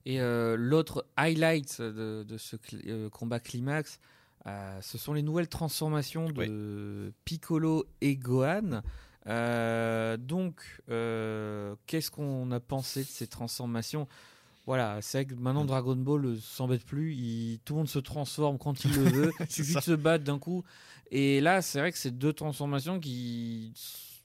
Et 0.06 0.20
euh, 0.20 0.56
l'autre 0.58 1.06
highlight 1.18 1.82
de, 1.82 2.24
de 2.24 2.38
ce 2.38 2.56
cl- 2.56 2.82
euh, 2.88 3.10
combat 3.10 3.40
climax, 3.40 4.00
euh, 4.48 4.80
ce 4.82 4.98
sont 4.98 5.14
les 5.14 5.22
nouvelles 5.22 5.48
transformations 5.48 6.26
de 6.30 7.14
Piccolo 7.26 7.86
et 8.02 8.16
Gohan. 8.16 8.82
Donc, 10.18 10.82
qu'est-ce 10.88 12.12
qu'on 12.12 12.52
a 12.52 12.60
pensé 12.60 13.02
de 13.04 13.08
ces 13.08 13.28
transformations? 13.28 14.08
Voilà, 14.68 15.02
c'est 15.02 15.20
vrai 15.24 15.26
que 15.26 15.40
maintenant 15.40 15.66
Dragon 15.66 15.96
Ball 15.96 16.38
s'embête 16.40 16.86
plus, 16.86 17.14
il- 17.16 17.60
tout 17.66 17.74
le 17.74 17.80
monde 17.80 17.90
se 17.90 18.00
transforme 18.00 18.58
quand 18.58 18.84
il 18.86 18.94
le 18.96 19.04
veut, 19.10 19.32
il 19.40 19.52
suffit 19.52 19.76
de 19.76 19.82
se 19.82 19.92
battre 19.92 20.24
d'un 20.24 20.38
coup. 20.40 20.64
Et 21.10 21.42
là, 21.42 21.62
c'est 21.62 21.80
vrai 21.80 21.92
que 21.92 21.98
c'est 21.98 22.18
deux 22.18 22.34
transformations 22.34 23.00
qui. 23.00 23.74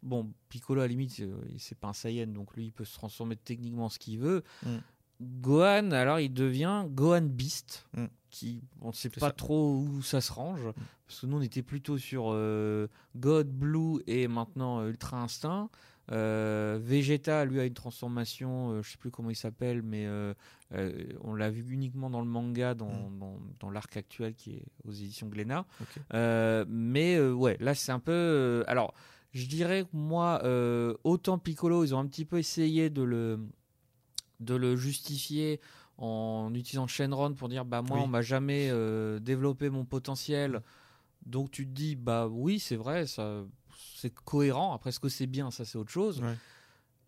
Bon, 0.02 0.30
Piccolo 0.50 0.82
à 0.82 0.84
la 0.84 0.88
limite, 0.88 1.20
c'est 1.58 1.76
pas 1.76 1.88
un 1.88 1.92
Saiyan, 1.94 2.26
donc 2.28 2.54
lui 2.54 2.66
il 2.66 2.70
peut 2.72 2.84
se 2.84 2.94
transformer 2.94 3.34
techniquement 3.34 3.88
ce 3.88 3.98
qu'il 3.98 4.18
veut. 4.20 4.44
Mm. 4.62 4.76
Gohan, 5.20 5.90
alors 5.92 6.20
il 6.20 6.32
devient 6.32 6.84
Gohan 6.90 7.22
Beast, 7.22 7.86
Mm. 7.96 8.06
qui 8.30 8.60
on 8.82 8.88
ne 8.88 8.92
sait 8.92 9.08
pas 9.08 9.28
ça. 9.28 9.32
trop 9.32 9.78
où 9.78 10.02
ça 10.02 10.20
se 10.20 10.30
range, 10.32 10.60
parce 11.06 11.20
que 11.20 11.26
nous 11.26 11.38
on 11.38 11.40
était 11.42 11.62
plutôt 11.62 11.96
sur 11.96 12.26
euh, 12.32 12.86
God 13.16 13.48
Blue 13.48 14.02
et 14.06 14.28
maintenant 14.28 14.80
euh, 14.80 14.88
Ultra 14.90 15.22
Instinct. 15.22 15.70
Euh, 16.12 16.78
Vegeta, 16.80 17.44
lui, 17.44 17.58
a 17.58 17.64
une 17.64 17.74
transformation, 17.74 18.80
je 18.82 18.88
sais 18.90 18.96
plus 18.98 19.10
comment 19.10 19.30
il 19.30 19.34
s'appelle, 19.36 19.82
mais 19.82 20.06
on 21.22 21.34
l'a 21.34 21.50
vu 21.50 21.64
uniquement 21.72 22.10
dans 22.10 22.20
le 22.20 22.28
manga, 22.28 22.74
dans, 22.74 22.86
Mm. 23.10 23.18
dans, 23.18 23.38
dans 23.58 23.70
l'arc 23.70 23.96
actuel 23.96 24.34
qui 24.34 24.52
est 24.52 24.62
aux 24.86 24.92
éditions 24.92 25.26
Glénat. 25.28 25.64
Mais 26.68 27.20
ouais, 27.20 27.56
là 27.60 27.74
c'est 27.74 27.92
un 27.92 28.00
peu. 28.00 28.64
alors, 28.68 28.92
je 29.32 29.46
dirais 29.46 29.82
que 29.84 29.96
moi, 29.96 30.42
autant 31.04 31.38
Piccolo, 31.38 31.84
ils 31.84 31.94
ont 31.94 31.98
un 31.98 32.06
petit 32.06 32.24
peu 32.24 32.38
essayé 32.38 32.88
de 32.90 33.02
le, 33.02 33.40
de 34.40 34.54
le 34.54 34.76
justifier 34.76 35.60
en 35.98 36.52
utilisant 36.54 36.86
Shenron 36.86 37.34
pour 37.34 37.48
dire 37.48 37.64
bah 37.64 37.82
moi 37.82 37.98
Oui. 37.98 38.04
on 38.04 38.08
m'a 38.08 38.22
jamais 38.22 38.68
euh, 38.70 39.18
développé 39.18 39.70
mon 39.70 39.84
potentiel 39.84 40.62
donc 41.24 41.50
tu 41.50 41.66
te 41.66 41.72
dis 41.72 41.96
bah 41.96 42.26
oui 42.28 42.58
c'est 42.58 42.76
vrai 42.76 43.06
ça 43.06 43.42
c'est 43.96 44.12
cohérent 44.14 44.74
après 44.74 44.92
ce 44.92 45.00
que 45.00 45.08
c'est 45.08 45.26
bien? 45.26 45.50
Ça 45.50 45.64
c'est 45.64 45.78
autre 45.78 45.90
chose 45.92 46.20
Ouais. 46.20 46.34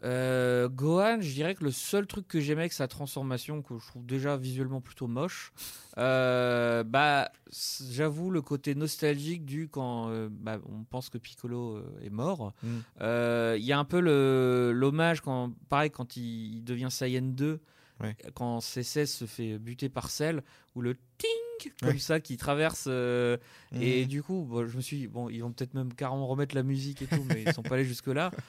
Euh, 0.04 0.68
Gohan 0.68 1.20
je 1.20 1.32
dirais 1.32 1.56
que 1.56 1.64
le 1.64 1.72
seul 1.72 2.06
truc 2.06 2.28
que 2.28 2.38
j'aimais 2.38 2.60
avec 2.62 2.72
sa 2.72 2.86
transformation 2.86 3.62
que 3.62 3.76
je 3.80 3.86
trouve 3.88 4.06
déjà 4.06 4.36
visuellement 4.36 4.80
plutôt 4.80 5.08
moche 5.08 5.52
euh, 5.98 6.84
bah 6.84 7.32
j'avoue 7.90 8.30
le 8.30 8.40
côté 8.40 8.76
nostalgique 8.76 9.44
du 9.44 9.68
quand 9.68 10.08
euh, 10.10 10.28
bah, 10.30 10.60
on 10.66 10.84
pense 10.84 11.08
que 11.10 11.18
Piccolo 11.18 11.82
est 12.00 12.10
mort 12.10 12.52
Mm. 12.62 12.78
il 13.56 13.64
y 13.64 13.72
a 13.72 13.78
un 13.78 13.84
peu 13.84 13.98
l'hommage 14.72 15.20
quand 15.20 15.52
pareil 15.68 15.90
quand 15.90 16.16
il, 16.16 16.58
il 16.58 16.62
devient 16.64 16.88
Saiyan 16.90 17.22
2 17.22 17.60
Ouais. 18.00 18.14
quand 18.34 18.60
C16 18.60 19.06
se 19.06 19.24
fait 19.26 19.58
buter 19.58 19.88
par 19.88 20.10
Cell 20.10 20.44
ou 20.76 20.82
le 20.82 20.94
ting 20.94 21.72
comme 21.80 21.88
Ouais. 21.90 21.98
ça 21.98 22.20
qui 22.20 22.36
traverse 22.36 22.84
euh, 22.86 23.36
et 23.72 24.04
Mm. 24.04 24.08
du 24.08 24.22
coup 24.22 24.46
bon, 24.48 24.64
je 24.68 24.76
me 24.76 24.80
suis 24.80 24.98
dit, 24.98 25.06
bon 25.08 25.28
ils 25.28 25.40
vont 25.42 25.50
peut-être 25.50 25.74
même 25.74 25.92
carrément 25.92 26.28
remettre 26.28 26.54
la 26.54 26.62
musique 26.62 27.02
et 27.02 27.06
tout 27.08 27.24
mais 27.28 27.42
ils 27.42 27.52
sont 27.52 27.64
pas 27.64 27.74
allés 27.74 27.84
jusque 27.84 28.06
là 28.06 28.30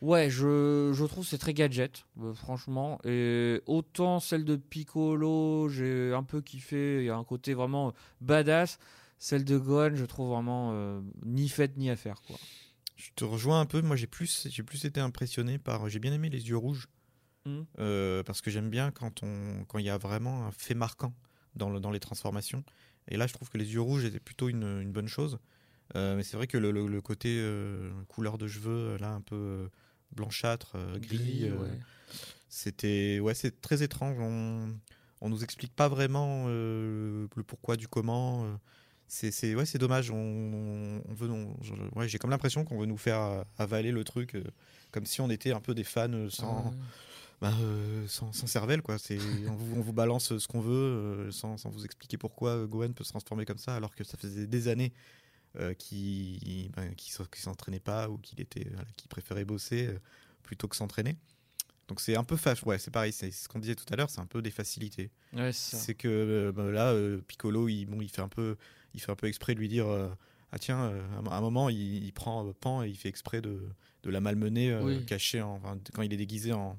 ouais 0.00 0.30
je, 0.30 0.92
je 0.94 1.04
trouve 1.04 1.24
que 1.24 1.30
c'est 1.30 1.38
très 1.38 1.54
gadget 1.54 2.04
euh, 2.22 2.32
franchement 2.34 3.00
et 3.04 3.60
autant 3.66 4.20
celle 4.20 4.44
de 4.44 4.56
Piccolo 4.56 5.68
j'ai 5.68 6.12
un 6.14 6.22
peu 6.22 6.40
kiffé 6.40 6.98
il 7.00 7.04
y 7.06 7.10
a 7.10 7.16
un 7.16 7.24
côté 7.24 7.54
vraiment 7.54 7.92
badass 8.20 8.78
celle 9.18 9.44
de 9.44 9.58
Gohan 9.58 9.94
je 9.94 10.04
trouve 10.04 10.30
vraiment 10.30 10.70
euh, 10.72 11.00
ni 11.24 11.48
faite 11.48 11.76
ni 11.76 11.90
à 11.90 11.96
faire 11.96 12.22
quoi 12.22 12.36
Je 12.96 13.10
te 13.14 13.24
rejoins 13.24 13.60
un 13.60 13.66
peu. 13.66 13.80
Moi, 13.80 13.94
j'ai 13.96 14.06
plus, 14.08 14.48
j'ai 14.50 14.62
plus 14.64 14.84
été 14.84 14.98
impressionné 15.00 15.58
par. 15.58 15.88
J'ai 15.88 16.00
bien 16.00 16.12
aimé 16.12 16.28
les 16.30 16.48
yeux 16.48 16.56
rouges 16.56 16.88
euh, 17.78 18.22
parce 18.24 18.40
que 18.40 18.50
j'aime 18.50 18.70
bien 18.70 18.90
quand 18.90 19.22
on, 19.22 19.64
quand 19.68 19.78
il 19.78 19.84
y 19.86 19.90
a 19.90 19.98
vraiment 19.98 20.46
un 20.46 20.50
fait 20.50 20.74
marquant 20.74 21.14
dans, 21.54 21.70
le- 21.70 21.80
dans 21.80 21.90
les 21.92 22.00
transformations. 22.00 22.62
Et 23.08 23.16
là, 23.16 23.26
je 23.28 23.32
trouve 23.34 23.48
que 23.50 23.56
les 23.58 23.72
yeux 23.72 23.80
rouges 23.80 24.04
étaient 24.04 24.20
plutôt 24.20 24.48
une, 24.48 24.80
une 24.82 24.90
bonne 24.92 25.06
chose. 25.08 25.38
Euh, 25.96 26.16
mais 26.16 26.22
c'est 26.24 26.36
vrai 26.36 26.46
que 26.48 26.58
le, 26.58 26.70
le- 26.72 26.88
le 26.88 27.00
côté 27.00 27.38
euh, 27.40 27.90
couleur 28.08 28.36
de 28.36 28.46
cheveux, 28.48 28.96
là, 28.98 29.12
un 29.12 29.20
peu 29.22 29.36
euh, 29.36 29.68
blanchâtre, 30.12 30.72
euh, 30.76 30.98
gris, 30.98 31.40
euh, 31.44 31.56
ouais. 31.56 31.78
c'était, 32.48 33.20
ouais, 33.20 33.34
c'est 33.34 33.60
très 33.60 33.82
étrange. 33.82 34.16
On, 34.18 34.74
on 35.20 35.28
nous 35.28 35.42
explique 35.44 35.74
pas 35.74 35.88
vraiment 35.88 36.46
euh, 36.48 37.26
le 37.36 37.42
pourquoi 37.42 37.76
du 37.76 37.88
comment. 37.88 38.58
C'est, 39.06 39.30
c'est, 39.30 39.54
ouais, 39.54 39.64
c'est 39.64 39.78
dommage. 39.78 40.10
On, 40.10 41.02
on 41.08 41.14
veut, 41.14 41.28
ouais, 41.96 42.08
j'ai 42.08 42.18
comme 42.18 42.30
l'impression 42.30 42.64
qu'on 42.64 42.78
veut 42.78 42.86
nous 42.86 42.98
faire 42.98 43.44
avaler 43.56 43.90
le 43.90 44.04
truc 44.04 44.36
comme 44.90 45.06
si 45.06 45.20
on 45.20 45.30
était 45.30 45.52
un 45.52 45.60
peu 45.60 45.74
des 45.74 45.84
fans 45.84 46.28
sans, 46.30 46.64
Ah 46.66 46.68
ouais. 46.68 46.76
bah, 47.40 47.52
euh, 47.62 48.06
sans, 48.06 48.32
sans 48.32 48.46
cervelle. 48.46 48.82
Quoi. 48.82 48.98
C'est, 48.98 49.18
on, 49.48 49.54
vous, 49.54 49.76
on 49.76 49.80
vous 49.80 49.92
balance 49.92 50.36
ce 50.36 50.46
qu'on 50.48 50.60
veut 50.60 50.72
euh, 50.72 51.30
sans, 51.30 51.56
sans 51.56 51.70
vous 51.70 51.84
expliquer 51.84 52.18
pourquoi 52.18 52.66
Gohan 52.66 52.92
peut 52.92 53.04
se 53.04 53.10
transformer 53.10 53.44
comme 53.46 53.58
ça, 53.58 53.74
alors 53.76 53.94
que 53.94 54.04
ça 54.04 54.16
faisait 54.18 54.46
des 54.46 54.68
années 54.68 54.92
euh, 55.58 55.74
qu'il 55.74 56.70
ben, 56.72 56.94
qu'il 56.94 57.12
s'entraînait 57.40 57.80
pas 57.80 58.08
ou 58.08 58.18
qu'il 58.18 58.40
était, 58.40 58.66
voilà, 58.70 58.86
qu'il 58.96 59.08
préférait 59.08 59.44
bosser 59.44 59.86
euh, 59.88 59.98
plutôt 60.42 60.68
que 60.68 60.76
s'entraîner. 60.76 61.16
Donc 61.88 62.00
c'est 62.00 62.16
un 62.16 62.24
peu 62.24 62.36
fâche. 62.36 62.62
Ouais, 62.64 62.78
c'est 62.78 62.90
pareil. 62.90 63.12
C'est 63.12 63.30
ce 63.30 63.48
qu'on 63.48 63.58
disait 63.58 63.74
tout 63.74 63.86
à 63.92 63.96
l'heure. 63.96 64.10
C'est 64.10 64.20
un 64.20 64.26
peu 64.26 64.42
des 64.42 64.50
facilités. 64.50 65.10
Ouais, 65.32 65.52
c'est 65.52 65.94
que 65.94 66.08
euh, 66.08 66.52
bah, 66.52 66.70
là, 66.70 66.94
Piccolo, 67.26 67.68
il, 67.68 67.86
bon, 67.86 68.00
il 68.02 68.10
fait 68.10 68.20
un 68.22 68.28
peu, 68.28 68.56
il 68.94 69.00
fait 69.00 69.10
un 69.12 69.16
peu 69.16 69.26
exprès 69.26 69.54
de 69.54 69.60
lui 69.60 69.68
dire, 69.68 69.86
ah 70.52 70.58
tiens, 70.58 70.84
euh, 70.84 71.02
à 71.30 71.36
un 71.36 71.40
moment, 71.40 71.68
il, 71.68 72.04
il 72.04 72.12
prend 72.12 72.46
euh, 72.46 72.52
Pan 72.58 72.82
et 72.82 72.88
il 72.88 72.96
fait 72.96 73.08
exprès 73.08 73.40
de, 73.40 73.68
de 74.02 74.10
la 74.10 74.20
malmener, 74.20 74.70
euh, 74.72 74.82
Oui. 74.82 75.04
caché 75.04 75.42
en, 75.42 75.56
enfin, 75.56 75.78
quand 75.92 76.02
il 76.02 76.12
est 76.12 76.16
déguisé 76.16 76.52
en, 76.52 76.78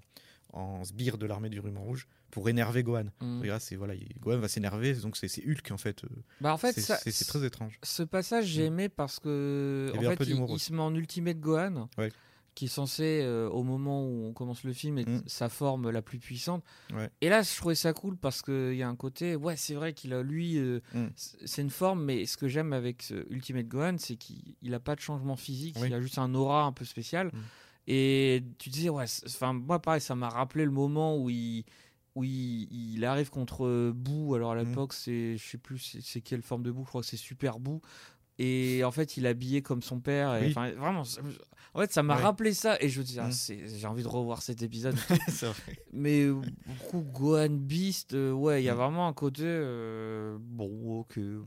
en 0.53 0.83
sbire 0.83 1.17
de 1.17 1.25
l'armée 1.27 1.49
du 1.49 1.59
ruban 1.59 1.81
rouge 1.81 2.07
pour 2.31 2.47
énerver 2.49 2.83
Gohan. 2.83 3.05
Mm. 3.21 3.43
Là, 3.43 3.59
c'est 3.59 3.75
voilà, 3.75 3.95
il- 3.95 4.07
Gohan 4.19 4.39
va 4.39 4.47
s'énerver, 4.47 4.93
donc 4.95 5.17
c'est 5.17 5.27
Hulk 5.45 5.71
en 5.71 5.77
fait. 5.77 6.03
euh, 6.03 6.07
Bah 6.41 6.53
en 6.53 6.57
fait, 6.57 6.73
c'est 6.79 7.25
très 7.27 7.45
étrange. 7.45 7.79
ce 7.83 8.03
passage 8.03 8.45
j'ai 8.45 8.65
aimé 8.65 8.89
parce 8.89 9.19
que 9.19 9.91
Il 9.95 10.01
y 10.01 10.07
en 10.07 10.11
fait, 10.11 10.23
il, 10.25 10.59
se 10.59 10.73
met 10.73 10.81
en 10.81 10.93
ultimate 10.95 11.39
Gohan, 11.39 11.89
Ouais. 11.97 12.11
qui 12.55 12.65
est 12.65 12.67
censé 12.67 13.21
euh, 13.23 13.47
au 13.49 13.63
moment 13.63 14.03
où 14.05 14.25
on 14.25 14.33
commence 14.33 14.63
le 14.63 14.73
film 14.73 14.97
être 14.97 15.07
Mm. 15.09 15.21
sa 15.27 15.47
forme 15.49 15.89
la 15.91 16.01
plus 16.01 16.19
puissante. 16.19 16.63
Ouais. 16.93 17.09
Et 17.21 17.29
là, 17.29 17.41
je 17.41 17.55
trouvais 17.55 17.75
ça 17.75 17.93
cool 17.93 18.17
parce 18.17 18.41
qu'il 18.41 18.75
y 18.75 18.83
a 18.83 18.89
un 18.89 18.95
côté, 18.97 19.35
ouais, 19.37 19.55
c'est 19.55 19.75
vrai 19.75 19.93
qu'il 19.93 20.13
a 20.13 20.21
lui, 20.23 20.57
euh, 20.57 20.81
Mm. 20.93 21.07
c'est 21.45 21.61
une 21.61 21.69
forme, 21.69 22.03
mais 22.03 22.25
ce 22.25 22.35
que 22.37 22.47
j'aime 22.49 22.73
avec 22.73 23.01
ce 23.03 23.25
Ultimate 23.29 23.67
Gohan, 23.67 23.95
c'est 23.97 24.15
qu'il 24.17 24.55
il 24.61 24.73
a 24.73 24.79
pas 24.79 24.95
de 24.95 24.99
changement 25.01 25.35
physique, 25.37 25.77
Oui. 25.79 25.87
il 25.87 25.93
a 25.93 26.01
juste 26.01 26.17
un 26.17 26.33
aura 26.35 26.63
un 26.63 26.73
peu 26.73 26.83
spécial. 26.85 27.27
Mm. 27.27 27.37
Et 27.91 28.43
tu 28.59 28.69
disais, 28.69 28.89
ouais, 28.89 29.05
enfin 29.25 29.53
moi 29.53 29.81
pareil, 29.81 30.01
ça 30.01 30.13
m'a 30.15 30.29
rappelé 30.29 30.63
le 30.65 30.69
moment 30.71 31.17
où 31.17 31.29
il 31.29 31.63
où 32.19 32.23
il, 32.23 32.67
il 32.95 33.05
arrive 33.05 33.29
contre 33.29 33.91
Boo. 33.91 34.35
Alors 34.35 34.51
à 34.51 34.55
Mm. 34.55 34.67
l'époque, 34.67 34.93
c'est 34.93 35.37
je 35.37 35.43
sais 35.49 35.57
plus 35.57 35.99
c'est- 36.01 36.21
quelle 36.21 36.41
forme 36.41 36.63
de 36.63 36.71
Boo, 36.71 36.83
je 36.83 36.89
crois 36.89 37.01
que 37.01 37.07
c'est 37.07 37.17
Super 37.17 37.59
Boo. 37.59 37.81
Et 38.41 38.83
en 38.85 38.91
fait, 38.91 39.17
il 39.17 39.25
est 39.25 39.29
habillé 39.29 39.61
comme 39.61 39.81
son 39.81 39.99
père. 39.99 40.35
Et, 40.37 40.45
Oui. 40.45 40.51
enfin, 40.51 40.71
vraiment, 40.71 41.03
ça- 41.03 41.19
en 41.73 41.79
fait, 41.81 41.91
ça 41.91 42.03
m'a 42.03 42.15
Ouais. 42.15 42.21
rappelé 42.23 42.53
ça. 42.53 42.77
Et 42.81 42.87
je 42.87 42.99
me 42.99 43.05
dis, 43.05 43.19
ah, 43.19 43.31
c'est- 43.31 43.67
j'ai 43.77 43.85
envie 43.85 44.01
de 44.03 44.07
revoir 44.07 44.41
cet 44.41 44.61
épisode. 44.63 44.95
Mais 45.93 46.27
beaucoup 46.29 47.01
Gohan 47.01 47.49
Beast, 47.49 48.13
euh, 48.13 48.31
ouais, 48.31 48.61
il 48.61 48.65
y 48.65 48.69
a 48.69 48.73
Mm. 48.75 48.77
vraiment 48.77 49.07
un 49.07 49.13
côté 49.13 49.43
euh, 49.45 50.37
bon, 50.39 50.99
ok. 51.01 51.15
je- 51.17 51.43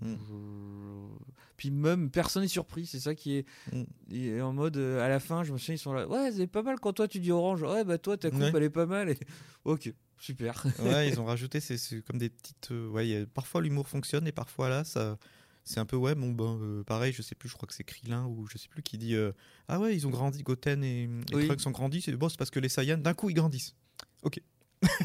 Puis 1.57 1.71
même 1.71 2.11
personne 2.11 2.43
n'est 2.43 2.49
surpris, 2.49 2.87
c'est 2.87 2.99
ça 3.01 3.15
qui 3.15 3.37
est, 3.37 3.47
Mm. 3.73 3.83
il 4.11 4.27
est 4.29 4.41
en 4.41 4.53
mode 4.53 4.77
euh, 4.77 5.01
à 5.05 5.09
la 5.09 5.21
fin, 5.21 5.45
je 5.45 5.53
me 5.53 5.59
souviens 5.59 5.77
ils 5.77 5.79
sont 5.79 5.93
là, 5.93 6.09
ouais, 6.09 6.33
c'est 6.33 6.47
pas 6.49 6.63
mal 6.63 6.79
quand 6.81 6.93
toi 6.93 7.07
tu 7.09 7.21
dis 7.21 7.31
orange, 7.31 7.63
ouais 7.63 7.85
bah 7.85 7.99
toi 7.99 8.17
ta 8.17 8.31
coupe 8.31 8.41
Ouais. 8.41 8.53
elle 8.55 8.63
est 8.65 8.71
pas 8.71 8.87
mal, 8.87 9.11
et... 9.11 9.19
ok, 9.65 9.93
super. 10.23 10.65
ouais, 10.79 11.09
ils 11.09 11.21
ont 11.21 11.25
rajouté, 11.25 11.61
c'est 11.61 11.77
comme 12.03 12.19
des 12.19 12.31
petites. 12.31 12.71
euh, 12.71 12.89
ouais, 12.89 13.23
a- 13.23 13.27
parfois 13.27 13.61
l'humour 13.61 13.89
fonctionne 13.89 14.27
et 14.27 14.33
parfois 14.33 14.69
là, 14.69 14.85
ça. 14.85 15.19
C'est 15.65 15.79
un 15.79 15.87
peu, 15.87 15.95
ouais, 15.97 16.17
bon, 16.17 16.33
ben, 16.33 16.59
euh, 16.61 16.83
pareil, 16.83 17.13
je 17.13 17.23
sais 17.23 17.37
plus, 17.37 17.49
je 17.49 17.55
crois 17.55 17.69
que 17.69 17.73
c'est 17.75 17.85
Krillin 17.85 18.27
ou 18.27 18.49
je 18.49 18.59
sais 18.59 18.67
plus 18.69 18.83
qui 18.83 18.99
dit 18.99 19.15
euh, 19.15 19.31
Ah 19.69 19.79
ouais, 19.79 19.95
ils 19.95 20.07
ont 20.09 20.11
grandi, 20.11 20.43
Goten 20.43 20.83
et, 20.83 21.05
et 21.05 21.09
Oui. 21.35 21.47
Trunks 21.47 21.65
ont 21.67 21.71
grandi, 21.71 22.01
c'est 22.03 22.11
bon, 22.17 22.29
c'est 22.29 22.37
parce 22.37 22.51
que 22.51 22.59
les 22.59 22.69
Saiyans, 22.69 22.99
d'un 22.99 23.15
coup, 23.15 23.31
ils 23.31 23.35
grandissent. 23.35 23.77
Ok. 24.23 24.41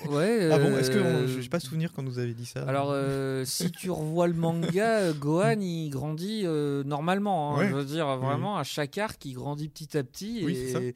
Ouais. 0.09 0.49
Ah 0.51 0.57
bon 0.57 0.75
Est-ce 0.77 0.89
que 0.89 0.97
euh, 0.97 1.23
on- 1.23 1.27
je 1.27 1.39
n'ai 1.39 1.49
pas 1.49 1.59
souvenir 1.59 1.91
quand 1.93 2.01
nous 2.01 2.17
avait 2.19 2.33
dit 2.33 2.45
ça 2.45 2.63
Alors, 2.63 2.89
euh, 2.91 3.45
si 3.45 3.71
tu 3.71 3.91
revois 3.91 4.27
le 4.27 4.33
manga, 4.33 4.99
euh, 4.99 5.13
Gohan, 5.13 5.59
il 5.59 5.89
grandit 5.89 6.41
euh, 6.45 6.83
normalement. 6.83 7.55
hein. 7.55 7.59
Ouais. 7.59 7.69
Je 7.69 7.75
veux 7.75 7.85
dire, 7.85 8.07
vraiment, 8.17 8.57
à 8.57 8.63
chaque 8.63 8.97
arc, 8.97 9.23
il 9.25 9.33
grandit 9.33 9.69
petit 9.69 9.97
à 9.97 10.03
petit. 10.03 10.41
Oui, 10.43 10.57
et... 10.57 10.71
c'est 10.71 10.95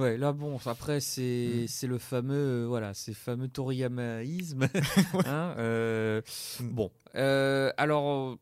Ouais, 0.00 0.16
là, 0.16 0.32
bon, 0.32 0.58
après, 0.66 1.00
c'est 1.00 1.66
Mm. 1.82 1.86
le 1.88 1.98
fameux, 1.98 2.64
voilà, 2.66 2.94
c'est 2.94 3.14
fameux 3.14 3.48
Toriyamaïsme. 3.48 4.66
hein, 5.26 5.54
Mm. 5.58 6.68
Bon, 6.70 6.90
alors. 7.14 8.36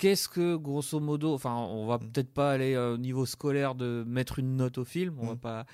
Qu'est-ce 0.00 0.28
que, 0.28 0.54
grosso 0.54 1.00
modo, 1.00 1.34
enfin, 1.34 1.56
on 1.56 1.86
va 1.88 1.96
Mm. 1.96 2.10
peut-être 2.12 2.32
pas 2.32 2.52
aller 2.52 2.76
au 2.76 2.96
niveau 2.98 3.26
scolaire 3.26 3.74
de 3.74 4.04
mettre 4.06 4.38
une 4.38 4.54
note 4.54 4.78
au 4.78 4.84
film, 4.84 5.16
on 5.20 5.26
va 5.26 5.34
pas. 5.34 5.66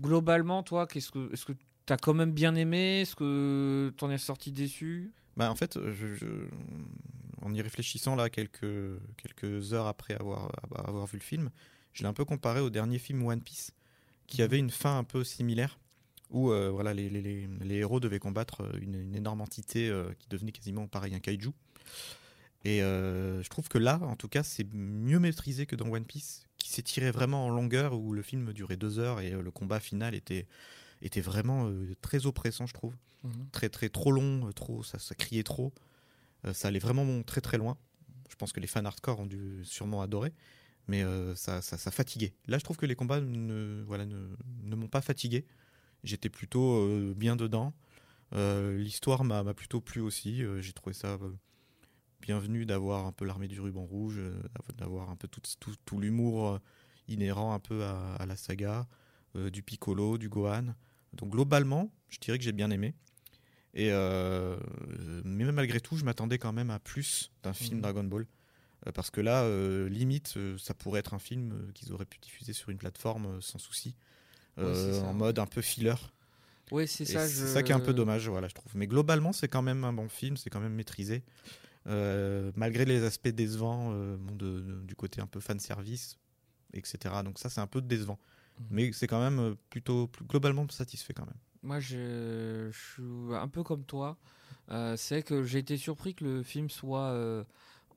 Globalement, 0.00 0.64
toi, 0.64 0.84
qu'est-ce 0.88 1.12
que, 1.12 1.32
est-ce 1.32 1.44
que 1.46 1.52
t'as 1.86 1.96
quand 1.96 2.14
même 2.14 2.32
bien 2.32 2.54
aimé 2.54 3.00
Est-ce 3.02 3.16
que 3.16 3.92
t'en 3.96 4.10
es 4.10 4.18
sorti 4.18 4.52
déçu? 4.52 5.12
Bah, 5.36 5.50
en 5.50 5.54
fait, 5.54 5.78
je, 5.92 6.14
je- 6.14 6.48
en 7.42 7.54
y 7.54 7.60
réfléchissant 7.62 8.16
là 8.16 8.28
quelques, 8.30 8.66
quelques 9.16 9.72
heures 9.72 9.86
après 9.86 10.14
avoir, 10.14 10.50
avoir 10.74 11.06
vu 11.06 11.18
le 11.18 11.22
film, 11.22 11.50
je 11.92 12.02
l'ai 12.02 12.08
un 12.08 12.12
peu 12.14 12.24
comparé 12.24 12.60
au 12.60 12.70
dernier 12.70 12.98
film 12.98 13.24
One 13.24 13.40
Piece, 13.42 13.72
qui 14.26 14.42
avait 14.42 14.58
une 14.58 14.70
fin 14.70 14.98
un 14.98 15.04
peu 15.04 15.22
similaire, 15.24 15.78
où 16.30 16.50
euh, 16.50 16.70
voilà, 16.70 16.92
les, 16.94 17.08
les- 17.08 17.22
les- 17.22 17.46
les 17.46 17.74
héros 17.76 18.00
devaient 18.00 18.18
combattre 18.18 18.62
euh, 18.62 18.78
une, 18.80 18.94
une 19.00 19.14
énorme 19.14 19.40
entité 19.42 19.88
euh, 19.88 20.10
qui 20.18 20.28
devenait 20.28 20.52
quasiment 20.52 20.86
pareil 20.88 21.14
un 21.14 21.20
kaiju. 21.20 21.50
Et 22.64 22.82
euh, 22.82 23.42
je 23.42 23.48
trouve 23.48 23.68
que 23.68 23.78
là, 23.78 24.00
en 24.02 24.16
tout 24.16 24.28
cas, 24.28 24.42
c'est 24.42 24.66
mieux 24.72 25.20
maîtrisé 25.20 25.66
que 25.66 25.76
dans 25.76 25.88
One 25.88 26.04
Piece, 26.04 26.46
qui 26.58 26.70
s'étirait 26.70 27.12
vraiment 27.12 27.46
en 27.46 27.50
longueur, 27.50 27.96
où 27.96 28.12
le 28.12 28.22
film 28.22 28.52
durait 28.52 28.76
deux 28.76 28.98
heures 28.98 29.20
et 29.20 29.30
le 29.30 29.50
combat 29.52 29.78
final 29.78 30.14
était, 30.16 30.46
était 31.02 31.20
vraiment 31.20 31.68
euh, 31.68 31.94
très 32.00 32.26
oppressant, 32.26 32.66
je 32.66 32.74
trouve 32.74 32.94
très 33.50 33.68
très 33.68 33.88
trop 33.88 34.12
long, 34.12 34.48
euh, 34.48 34.52
trop 34.52 34.82
ça, 34.84 34.98
ça 34.98 35.14
criait 35.14 35.42
trop. 35.42 35.72
Euh, 36.44 36.52
ça 36.52 36.68
allait 36.68 36.78
vraiment 36.78 37.22
très 37.22 37.40
très 37.40 37.58
loin. 37.58 37.76
Je 38.28 38.36
pense 38.36 38.52
que 38.52 38.60
les 38.60 38.66
fans 38.66 38.84
hardcore 38.84 39.20
ont 39.20 39.26
dû 39.26 39.64
sûrement 39.64 40.02
adorer, 40.02 40.32
mais 40.86 41.02
euh, 41.02 41.34
ça, 41.34 41.62
ça, 41.62 41.76
ça 41.76 41.90
fatiguait. 41.90 42.34
Là, 42.46 42.58
je 42.58 42.64
trouve 42.64 42.76
que 42.76 42.86
les 42.86 42.94
combats 42.94 43.20
ne, 43.20 43.82
voilà, 43.86 44.04
ne, 44.06 44.28
ne 44.62 44.76
m'ont 44.76 44.88
pas 44.88 45.00
fatigué. 45.00 45.44
J'étais 46.04 46.28
plutôt 46.28 46.76
euh, 46.76 47.14
bien 47.16 47.36
dedans. 47.36 47.72
Euh, 48.32 48.76
L'histoire 48.78 49.24
m'a 49.24 49.42
plutôt 49.54 49.80
plu 49.80 50.00
aussi. 50.00 50.42
J'ai 50.60 50.72
trouvé 50.72 50.92
ça 50.92 51.18
bienvenu 52.20 52.66
d'avoir 52.66 53.06
un 53.06 53.12
peu 53.12 53.24
l'armée 53.24 53.48
du 53.48 53.60
ruban 53.60 53.84
rouge, 53.84 54.20
d'avoir 54.76 55.10
un 55.10 55.16
peu 55.16 55.28
tout, 55.28 55.40
tout, 55.60 55.74
tout 55.84 56.00
l'humour 56.00 56.60
inhérent 57.08 57.54
un 57.54 57.60
peu 57.60 57.84
à, 57.84 58.14
à 58.16 58.26
la 58.26 58.36
saga, 58.36 58.86
du 59.34 59.62
Piccolo, 59.62 60.18
du 60.18 60.28
Gohan. 60.28 60.74
Donc 61.14 61.30
globalement, 61.30 61.90
je 62.08 62.18
dirais 62.18 62.38
que 62.38 62.44
j'ai 62.44 62.52
bien 62.52 62.70
aimé. 62.70 62.94
Et 63.74 63.90
euh, 63.92 64.56
mais 65.24 65.44
malgré 65.52 65.80
tout, 65.80 65.96
je 65.96 66.04
m'attendais 66.04 66.38
quand 66.38 66.52
même 66.52 66.70
à 66.70 66.78
plus 66.78 67.30
d'un 67.42 67.52
film 67.52 67.76
Mhm. 67.76 67.82
Dragon 67.82 68.04
Ball. 68.04 68.26
Euh, 68.86 68.92
parce 68.92 69.10
que 69.10 69.20
là, 69.20 69.42
euh, 69.44 69.88
limite, 69.88 70.34
ça 70.58 70.72
pourrait 70.74 71.00
être 71.00 71.12
un 71.14 71.18
film 71.18 71.70
qu'ils 71.74 71.92
auraient 71.92 72.06
pu 72.06 72.18
diffuser 72.18 72.52
sur 72.52 72.70
une 72.70 72.78
plateforme 72.78 73.40
sans 73.42 73.58
souci. 73.58 73.94
Euh, 74.58 75.02
en 75.02 75.12
mode 75.12 75.38
un 75.38 75.46
peu 75.46 75.60
filler. 75.60 75.94
Oui, 76.72 76.88
c'est 76.88 77.04
ça. 77.04 77.28
C'est 77.28 77.42
je- 77.42 77.46
ça 77.46 77.62
qui 77.62 77.72
est 77.72 77.74
un 77.74 77.80
peu 77.80 77.92
dommage, 77.92 78.28
voilà, 78.28 78.48
je 78.48 78.54
trouve. 78.54 78.74
Mais 78.74 78.86
globalement, 78.86 79.32
c'est 79.32 79.48
quand 79.48 79.62
même 79.62 79.84
un 79.84 79.92
bon 79.92 80.08
film, 80.08 80.36
c'est 80.38 80.48
quand 80.50 80.60
même 80.60 80.74
maîtrisé. 80.74 81.22
Malgré 81.86 82.84
les 82.84 83.04
aspects 83.04 83.28
décevants 83.28 83.90
bon, 84.16 84.34
de- 84.34 84.60
de- 84.60 84.80
du 84.84 84.94
côté 84.96 85.20
un 85.20 85.26
peu 85.26 85.40
fan 85.40 85.58
service, 85.60 86.16
etc. 86.72 87.22
Donc 87.24 87.38
ça, 87.38 87.48
c'est 87.50 87.60
un 87.60 87.66
peu 87.66 87.80
décevant. 87.80 88.18
Mais 88.70 88.92
c'est 88.92 89.06
quand 89.06 89.20
même 89.20 89.38
euh, 89.38 89.54
plutôt 89.70 90.10
globalement 90.28 90.66
satisfait 90.68 91.12
quand 91.14 91.26
même. 91.26 91.36
Moi, 91.62 91.80
je, 91.80 92.68
je 92.70 92.78
suis 92.94 93.34
un 93.34 93.48
peu 93.48 93.62
comme 93.62 93.84
toi. 93.84 94.16
Euh, 94.70 94.96
c'est 94.96 95.22
que 95.22 95.42
j'ai 95.44 95.58
été 95.60 95.76
surpris 95.76 96.14
que 96.14 96.24
le 96.24 96.42
film 96.42 96.68
soit. 96.70 97.10
euh, 97.10 97.44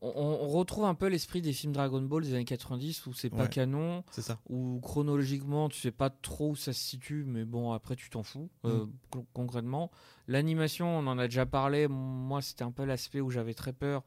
on, 0.02 0.10
on 0.15 0.48
retrouve 0.48 0.86
un 0.86 0.95
peu 0.95 1.08
l'esprit 1.08 1.41
des 1.41 1.52
films 1.52 1.74
Dragon 1.74 2.02
Ball 2.02 2.24
des 2.24 2.34
années 2.34 2.45
90 2.45 3.06
où 3.08 3.13
c'est 3.13 3.30
pas 3.30 3.43
Ouais. 3.43 3.50
canon, 3.50 4.04
C'est 4.12 4.22
ça. 4.22 4.39
où 4.48 4.80
chronologiquement 4.82 5.67
tu 5.67 5.78
sais 5.80 5.91
pas 5.91 6.10
trop 6.10 6.52
où 6.52 6.56
ça 6.56 6.72
se 6.72 6.80
situe, 6.80 7.26
mais 7.28 7.43
bon, 7.43 7.74
après 7.74 7.95
tu 7.98 8.10
t'en 8.10 8.24
fous. 8.24 8.50
euh, 8.65 8.86
con- 9.10 9.26
concrètement, 9.34 9.91
l'animation, 10.28 10.88
on 11.00 11.06
en 11.08 11.17
a 11.19 11.26
déjà 11.28 11.45
parlé. 11.45 11.88
Moi, 11.89 12.41
c'était 12.41 12.63
un 12.63 12.72
peu 12.72 12.86
l'aspect 12.86 13.19
où 13.19 13.30
j'avais 13.30 13.54
très 13.54 13.74
peur. 13.74 14.04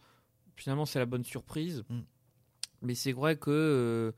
Finalement, 0.57 0.87
c'est 0.87 0.99
la 0.99 1.07
bonne 1.07 1.25
surprise. 1.25 1.85
Mm. 1.91 2.01
Mais 2.83 2.95
c'est 2.95 3.13
vrai 3.13 3.37
que 3.37 4.15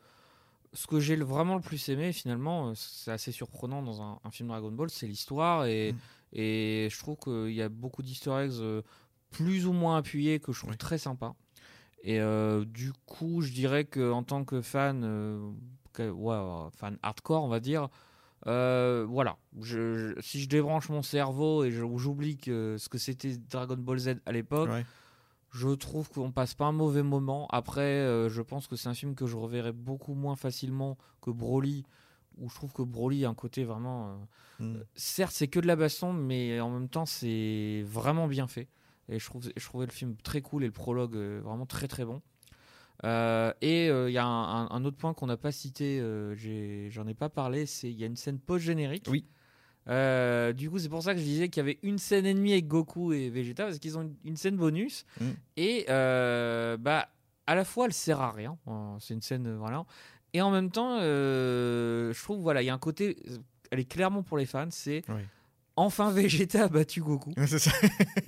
ce 0.74 0.86
que 0.86 1.00
j'ai 1.00 1.16
vraiment 1.16 1.54
le 1.54 1.60
plus 1.60 1.88
aimé, 1.88 2.12
finalement, 2.12 2.68
euh, 2.68 2.72
c'est 2.74 3.10
assez 3.12 3.32
surprenant 3.32 3.80
dans 3.82 4.02
un, 4.02 4.18
un 4.24 4.30
film 4.30 4.48
Dragon 4.48 4.70
Ball, 4.72 4.90
c'est 4.90 5.06
l'histoire. 5.06 5.64
Et, 5.66 5.92
Mm. 5.92 5.96
et 6.32 6.88
je 6.90 6.98
trouve 6.98 7.16
qu'il 7.16 7.54
y 7.54 7.62
a 7.62 7.68
beaucoup 7.68 8.02
d'easter 8.02 8.30
eggs 8.44 8.52
euh, 8.60 8.82
plus 9.30 9.66
ou 9.66 9.72
moins 9.72 9.96
appuyés 9.96 10.40
que 10.40 10.52
je 10.52 10.58
trouve 10.58 10.70
Oui. 10.72 10.76
très 10.76 10.98
sympa. 10.98 11.34
Et 12.02 12.20
euh, 12.20 12.64
du 12.66 12.92
coup, 13.06 13.40
je 13.40 13.52
dirais 13.52 13.84
que 13.84 14.10
en 14.12 14.22
tant 14.24 14.44
que 14.44 14.60
fan, 14.60 15.02
euh, 15.04 15.50
que- 15.92 16.10
ouais, 16.10 16.68
fan 16.76 16.98
hardcore, 17.02 17.42
on 17.44 17.48
va 17.48 17.60
dire, 17.60 17.88
euh, 18.46 19.06
voilà. 19.08 19.36
Je, 19.60 19.96
je- 20.16 20.20
si 20.20 20.40
je 20.40 20.48
débranche 20.48 20.88
mon 20.90 21.02
cerveau 21.02 21.64
et 21.64 21.70
j'oublie 21.70 22.36
ce 22.44 22.88
que 22.88 22.98
c'était 22.98 23.36
Dragon 23.50 23.76
Ball 23.78 23.98
Z 23.98 24.16
à 24.26 24.32
l'époque, 24.32 24.68
Ouais. 24.70 24.84
Je 25.54 25.68
trouve 25.68 26.10
qu'on 26.10 26.32
passe 26.32 26.54
pas 26.54 26.64
un 26.66 26.72
mauvais 26.72 27.02
moment. 27.04 27.46
Après, 27.50 27.80
euh, 27.82 28.28
je 28.28 28.42
pense 28.42 28.66
que 28.66 28.74
c'est 28.76 28.88
un 28.88 28.94
film 28.94 29.14
que 29.14 29.26
je 29.26 29.36
reverrai 29.36 29.70
beaucoup 29.72 30.14
moins 30.14 30.34
facilement 30.36 30.98
que 31.22 31.30
Broly, 31.30 31.84
où 32.38 32.50
je 32.50 32.54
trouve 32.56 32.72
que 32.72 32.82
Broly 32.82 33.24
a 33.24 33.28
un 33.30 33.34
côté 33.34 33.64
vraiment. 33.64 34.08
euh, 34.08 34.14
Mm. 34.60 34.76
certes, 34.94 35.32
c'est 35.32 35.48
que 35.48 35.58
de 35.60 35.66
la 35.66 35.76
baston, 35.76 36.12
mais 36.12 36.60
en 36.60 36.70
même 36.70 36.88
temps, 36.88 37.06
c'est 37.06 37.82
vraiment 37.86 38.26
bien 38.28 38.46
fait. 38.48 38.68
Et 39.08 39.18
je, 39.18 39.24
trouve, 39.26 39.42
je 39.56 39.64
trouvais 39.64 39.86
le 39.86 39.92
film 39.92 40.16
très 40.16 40.42
cool 40.42 40.62
et 40.64 40.66
le 40.66 40.72
prologue 40.72 41.16
euh, 41.16 41.40
vraiment 41.44 41.66
très 41.66 41.86
très 41.88 42.04
bon. 42.04 42.20
Et 43.60 43.86
il 43.88 44.12
y 44.12 44.18
a 44.18 44.24
un, 44.24 44.64
un- 44.64 44.68
un 44.70 44.84
autre 44.84 44.96
point 44.96 45.12
qu'on 45.14 45.26
n'a 45.26 45.36
pas 45.36 45.52
cité, 45.52 45.98
j'en 46.90 47.06
ai, 47.06 47.14
pas 47.14 47.28
parlé, 47.28 47.66
c'est 47.66 47.90
il 47.90 47.98
y 47.98 48.04
a 48.04 48.06
une 48.06 48.16
scène 48.16 48.38
post-générique. 48.38 49.06
Oui. 49.10 49.24
Euh, 49.88 50.52
du 50.52 50.70
coup, 50.70 50.78
c'est 50.78 50.88
pour 50.88 51.02
ça 51.02 51.12
que 51.14 51.20
je 51.20 51.24
disais 51.24 51.48
qu'il 51.48 51.60
y 51.60 51.64
avait 51.64 51.78
une 51.82 51.98
scène 51.98 52.24
et 52.26 52.34
demie 52.34 52.52
avec 52.52 52.66
Goku 52.68 53.12
et 53.12 53.28
Vegeta, 53.30 53.64
parce 53.64 53.78
qu'ils 53.78 53.98
ont 53.98 54.02
une, 54.02 54.14
une 54.24 54.36
scène 54.36 54.56
bonus. 54.56 55.04
Mm. 55.20 55.24
Et 55.58 55.86
euh, 55.90 56.76
bah, 56.78 57.08
à 57.46 57.54
la 57.54 57.64
fois, 57.64 57.86
elle 57.86 57.92
sert 57.92 58.20
à 58.20 58.32
rien. 58.32 58.56
C'est 59.00 59.14
une 59.14 59.22
scène, 59.22 59.46
euh, 59.46 59.56
voilà. 59.58 59.84
Et 60.32 60.40
en 60.42 60.50
même 60.50 60.70
temps, 60.70 60.98
euh, 61.00 62.12
je 62.12 62.22
trouve, 62.22 62.40
voilà, 62.40 62.62
il 62.62 62.66
y 62.66 62.70
a 62.70 62.74
un 62.74 62.78
côté, 62.78 63.16
elle 63.70 63.78
est 63.78 63.84
clairement 63.88 64.22
pour 64.22 64.36
les 64.38 64.46
fans, 64.46 64.66
c'est 64.70 65.02
Oui. 65.08 65.20
enfin 65.76 66.10
Vegeta 66.10 66.64
a 66.64 66.68
battu 66.68 67.00
Goku. 67.02 67.32
Ça. 67.46 67.70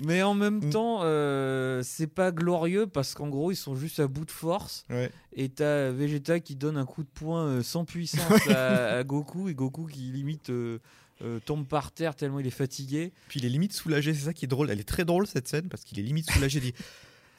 Mais 0.04 0.22
en 0.22 0.34
même 0.34 0.58
Mm. 0.66 0.70
temps, 0.70 0.98
euh, 1.02 1.80
c'est 1.82 2.06
pas 2.06 2.30
glorieux 2.32 2.86
parce 2.86 3.14
qu'en 3.14 3.28
gros, 3.28 3.50
ils 3.50 3.56
sont 3.56 3.74
juste 3.74 3.98
à 3.98 4.06
bout 4.06 4.24
de 4.24 4.30
force. 4.30 4.84
Ouais. 4.90 5.10
Et 5.32 5.48
t'as 5.48 5.90
Vegeta 5.90 6.38
qui 6.38 6.54
donne 6.54 6.76
un 6.76 6.84
coup 6.86 7.02
de 7.02 7.08
poing 7.08 7.62
sans 7.62 7.84
puissance 7.84 8.20
à, 8.50 8.98
à 8.98 9.02
Goku 9.04 9.48
et 9.48 9.54
Goku 9.54 9.86
qui 9.86 10.00
limite 10.02 10.50
euh, 10.50 10.78
euh, 11.22 11.38
tombe 11.44 11.66
par 11.66 11.92
terre 11.92 12.14
tellement 12.14 12.40
il 12.40 12.46
est 12.46 12.50
fatigué. 12.50 13.12
Puis 13.28 13.40
il 13.40 13.46
est 13.46 13.50
limite 13.50 13.72
soulagé, 13.72 14.12
c'est 14.14 14.24
ça 14.26 14.32
qui 14.32 14.44
est 14.44 14.48
drôle. 14.48 14.70
Elle 14.70 14.80
est 14.80 14.84
très 14.88 15.04
drôle 15.04 15.26
cette 15.26 15.48
scène 15.48 15.68
parce 15.68 15.84
qu'il 15.84 15.98
est 15.98 16.02
limite 16.02 16.30
soulagé. 16.30 16.58
il 16.58 16.62
dit 16.62 16.74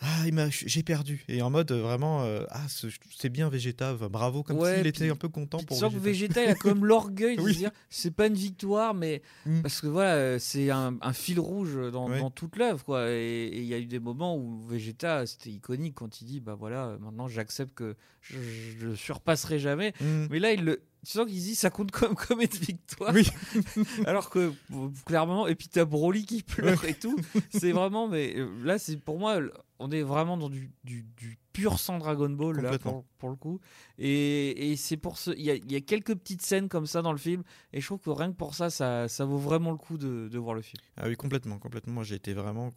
Ah, 0.01 0.25
j'ai 0.51 0.83
perdu. 0.83 1.23
Et 1.27 1.41
en 1.41 1.49
mode 1.49 1.71
euh, 1.71 1.81
vraiment, 1.81 2.21
euh, 2.23 2.43
ah, 2.51 2.61
ce- 2.69 2.85
c'est 3.17 3.29
bien 3.29 3.49
Vegeta, 3.49 3.93
bravo, 3.95 4.43
comme 4.43 4.57
Ouais, 4.59 4.77
s'il 4.77 4.85
était 4.85 5.09
un 5.09 5.15
peu 5.15 5.27
content 5.27 5.57
pour 5.63 5.75
sens 5.75 5.91
que 5.91 5.97
Vegeta. 5.97 6.43
Il 6.43 6.49
a 6.49 6.53
comme 6.55 6.85
l'orgueil 6.85 7.35
de 7.35 7.41
Oui. 7.41 7.53
se 7.53 7.57
dire 7.57 7.71
c'est 7.89 8.11
pas 8.11 8.27
une 8.27 8.35
victoire 8.35 8.93
mais 8.93 9.23
Mm. 9.47 9.61
parce 9.63 9.81
que 9.81 9.87
voilà 9.87 10.37
c'est 10.37 10.69
un, 10.69 10.97
un 11.01 11.13
fil 11.13 11.39
rouge 11.39 11.75
dans, 11.91 12.09
Ouais. 12.09 12.19
dans 12.19 12.29
toute 12.29 12.57
l'œuvre 12.57 12.83
quoi 12.83 13.09
et 13.09 13.47
il 13.51 13.63
y 13.65 13.73
a 13.73 13.79
eu 13.79 13.85
des 13.87 13.97
moments 13.99 14.37
où 14.37 14.59
Vegeta 14.67 15.25
c'était 15.25 15.49
iconique 15.49 15.95
quand 15.95 16.21
il 16.21 16.25
dit 16.25 16.41
bah 16.41 16.53
voilà 16.53 16.95
maintenant 17.01 17.27
j'accepte 17.27 17.73
que 17.73 17.95
je, 18.21 18.37
je 18.79 18.93
surpasserai 18.93 19.57
jamais 19.57 19.93
Mm. 19.99 20.27
mais 20.29 20.37
là 20.39 20.51
il 20.51 20.63
le 20.63 20.81
tu 21.07 21.13
sens 21.13 21.25
qu'il 21.25 21.39
dit 21.39 21.55
ça 21.55 21.69
compte 21.69 21.91
comme 21.91 22.15
comme 22.27 22.41
une 22.41 22.47
victoire. 22.47 23.13
Oui. 23.13 23.29
alors 24.05 24.29
que 24.29 24.51
bon, 24.69 24.91
clairement 25.05 25.47
et 25.47 25.55
puis 25.55 25.69
t'as 25.69 25.85
Broly 25.85 26.25
qui 26.25 26.43
pleure 26.43 26.83
et 26.83 26.95
tout. 26.95 27.17
C'est 27.49 27.71
vraiment 27.71 28.09
mais 28.09 28.33
euh, 28.35 28.49
là 28.65 28.77
c'est 28.77 28.97
pour 28.97 29.17
moi 29.17 29.39
on 29.79 29.89
est 29.91 30.01
vraiment 30.01 30.37
dans 30.37 30.49
du, 30.49 30.71
du, 30.83 31.03
du 31.15 31.37
pur 31.53 31.79
sang 31.79 31.99
Dragon 31.99 32.29
Ball 32.29 32.59
là 32.59 32.77
pour, 32.77 33.05
pour 33.19 33.29
le 33.29 33.35
coup. 33.35 33.61
Et, 33.97 34.71
et 34.71 34.75
c'est 34.75 34.97
pour 34.97 35.17
ce 35.17 35.31
il 35.31 35.43
y 35.43 35.51
a, 35.51 35.55
il 35.55 35.71
y 35.71 35.75
a 35.77 35.81
quelques 35.81 36.13
petites 36.13 36.41
scènes 36.41 36.67
comme 36.67 36.87
ça 36.87 37.01
dans 37.01 37.13
le 37.13 37.17
film 37.17 37.43
et 37.71 37.79
je 37.79 37.85
trouve 37.85 37.99
que 37.99 38.09
rien 38.09 38.31
que 38.31 38.37
pour 38.37 38.53
ça 38.53 38.69
ça, 38.69 39.07
ça 39.07 39.23
vaut 39.23 39.37
vraiment 39.37 39.71
le 39.71 39.77
coup 39.77 39.97
de, 39.97 40.27
de 40.27 40.37
voir 40.37 40.55
le 40.55 40.61
film. 40.61 40.81
Ah 40.97 41.07
oui, 41.07 41.15
complètement, 41.15 41.57
complètement. 41.57 41.93
Moi, 41.93 42.03
j'ai 42.03 42.15
été 42.15 42.33
vraiment, 42.33 42.73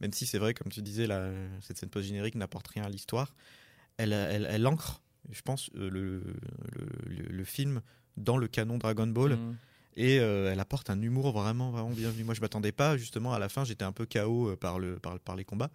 même 0.00 0.12
si 0.12 0.26
c'est 0.26 0.38
vrai, 0.38 0.54
comme 0.54 0.72
tu 0.72 0.82
disais, 0.82 1.06
la, 1.06 1.30
cette 1.60 1.78
scène 1.78 1.90
post-générique 1.90 2.34
n'apporte 2.34 2.68
rien 2.68 2.84
à 2.84 2.88
l'histoire, 2.88 3.34
elle, 3.96 4.12
elle, 4.12 4.48
elle 4.50 4.66
ancre, 4.66 5.02
je 5.30 5.42
pense, 5.42 5.70
euh, 5.76 5.90
le, 5.90 6.20
le, 6.74 7.14
le- 7.16 7.28
le 7.32 7.44
film 7.44 7.80
dans 8.16 8.36
le 8.36 8.48
canon 8.48 8.78
Dragon 8.78 9.06
Ball 9.06 9.32
Mm. 9.36 9.56
et 9.96 10.18
euh, 10.20 10.50
elle 10.52 10.60
apporte 10.60 10.90
un 10.90 11.00
humour 11.00 11.32
vraiment, 11.32 11.70
vraiment 11.70 11.90
bienvenu. 11.90 12.24
Moi, 12.24 12.34
je 12.34 12.40
m'attendais 12.40 12.72
pas, 12.72 12.96
justement, 12.96 13.32
à 13.32 13.38
la 13.38 13.48
fin, 13.48 13.64
j'étais 13.64 13.84
un 13.84 13.92
peu 13.92 14.06
KO 14.06 14.50
euh, 14.50 14.56
par, 14.56 14.78
le, 14.78 14.98
par, 14.98 15.18
par 15.20 15.36
les 15.36 15.44
combats 15.44 15.70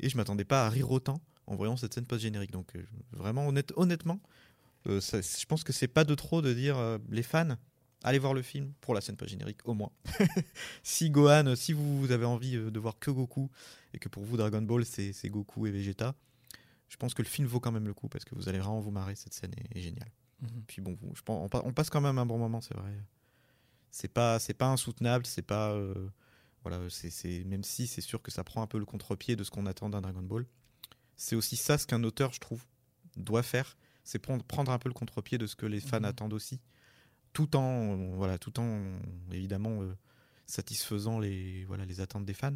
et 0.00 0.08
je 0.08 0.16
m'attendais 0.16 0.44
pas 0.44 0.66
à 0.66 0.68
rire 0.70 0.90
autant 0.90 1.20
en 1.46 1.56
voyant 1.56 1.76
cette 1.76 1.94
scène 1.94 2.06
post-générique. 2.06 2.50
Donc, 2.52 2.74
euh, 2.76 2.82
vraiment, 3.12 3.46
honnête, 3.48 3.72
honnêtement, 3.76 4.20
euh, 4.86 5.00
ça- 5.00 5.20
je 5.22 5.46
pense 5.46 5.64
que 5.64 5.72
c'est 5.72 5.88
pas 5.88 6.04
de 6.04 6.14
trop 6.14 6.42
de 6.42 6.52
dire 6.52 6.76
les 7.10 7.22
fans 7.22 7.56
allez 8.04 8.18
voir 8.20 8.32
le 8.32 8.42
film 8.42 8.72
pour 8.80 8.94
la 8.94 9.00
scène 9.00 9.16
pas 9.16 9.26
générique 9.26 9.66
au 9.66 9.74
moins. 9.74 9.90
si 10.82 11.10
Gohan, 11.10 11.56
si 11.56 11.72
vous 11.72 12.10
avez 12.12 12.24
envie 12.26 12.52
de 12.56 12.78
voir 12.78 12.98
que 12.98 13.10
Goku 13.10 13.50
et 13.92 13.98
que 13.98 14.08
pour 14.08 14.22
vous 14.24 14.36
Dragon 14.36 14.62
Ball 14.62 14.84
c'est 14.84 15.28
Goku 15.28 15.66
et 15.66 15.70
Vegeta, 15.72 16.14
je 16.88 16.96
pense 16.96 17.14
que 17.14 17.22
le 17.22 17.28
film 17.28 17.46
vaut 17.46 17.60
quand 17.60 17.72
même 17.72 17.86
le 17.86 17.94
coup 17.94 18.08
parce 18.08 18.24
que 18.24 18.34
vous 18.34 18.48
allez 18.48 18.58
vraiment 18.58 18.80
vous 18.80 18.90
marrer. 18.90 19.14
Cette 19.14 19.34
scène 19.34 19.52
est, 19.56 19.78
est 19.78 19.82
géniale. 19.82 20.10
Mhm. 20.40 20.62
Puis 20.66 20.80
bon, 20.82 20.96
je 21.14 21.22
pense, 21.22 21.50
on, 21.52 21.58
on 21.66 21.72
passe 21.72 21.90
quand 21.90 22.00
même 22.00 22.18
un 22.18 22.26
bon 22.26 22.38
moment, 22.38 22.60
c'est 22.60 22.74
vrai. 22.74 22.92
C'est 23.90 24.08
pas, 24.12 24.38
c'est 24.38 24.54
pas 24.54 24.66
insoutenable, 24.68 25.26
c'est 25.26 25.42
pas, 25.42 25.70
euh, 25.72 26.08
voilà, 26.62 26.80
c'est, 26.90 27.44
même 27.44 27.64
si 27.64 27.86
c'est 27.86 28.00
sûr 28.02 28.22
que 28.22 28.30
ça 28.30 28.44
prend 28.44 28.62
un 28.62 28.66
peu 28.66 28.78
le 28.78 28.84
contre-pied 28.84 29.34
de 29.34 29.44
ce 29.44 29.50
qu'on 29.50 29.66
attend 29.66 29.88
d'un 29.88 30.00
Dragon 30.00 30.22
Ball. 30.22 30.46
C'est 31.16 31.34
aussi 31.34 31.56
ça 31.56 31.78
ce 31.78 31.86
qu'un 31.86 32.04
auteur, 32.04 32.32
je 32.32 32.38
trouve, 32.40 32.64
doit 33.16 33.42
faire, 33.42 33.76
c'est 34.04 34.18
prendre, 34.18 34.44
prendre 34.44 34.70
un 34.70 34.78
peu 34.78 34.88
le 34.88 34.94
contre-pied 34.94 35.38
de 35.38 35.46
ce 35.46 35.56
que 35.56 35.66
les 35.66 35.80
fans 35.80 35.98
Mhm. 36.00 36.04
attendent 36.04 36.32
aussi, 36.34 36.60
tout 37.32 37.56
en, 37.56 37.96
voilà, 38.14 38.38
tout 38.38 38.60
en 38.60 38.98
évidemment 39.32 39.82
euh, 39.82 39.96
satisfaisant 40.46 41.18
les, 41.18 41.64
voilà, 41.64 41.84
les 41.84 42.00
attentes 42.00 42.24
des 42.24 42.34
fans. 42.34 42.52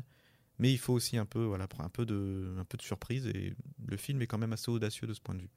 Mais 0.63 0.71
il 0.71 0.79
faut 0.79 0.93
aussi 0.93 1.17
un 1.17 1.25
peu, 1.25 1.43
voilà, 1.43 1.67
un 1.81 1.89
peu 1.89 2.07
de, 2.07 2.55
un 2.57 2.65
peu 2.65 2.79
de 2.79 2.83
surprise 2.83 3.27
et 3.27 3.53
le 3.85 3.97
film 3.97 4.23
est 4.23 4.29
quand 4.29 4.39
même 4.39 4.53
assez 4.53 4.71
audacieux 4.71 5.09
de 5.09 5.13
ce 5.13 5.21
point 5.21 5.35
de 5.35 5.41
vue. 5.41 5.51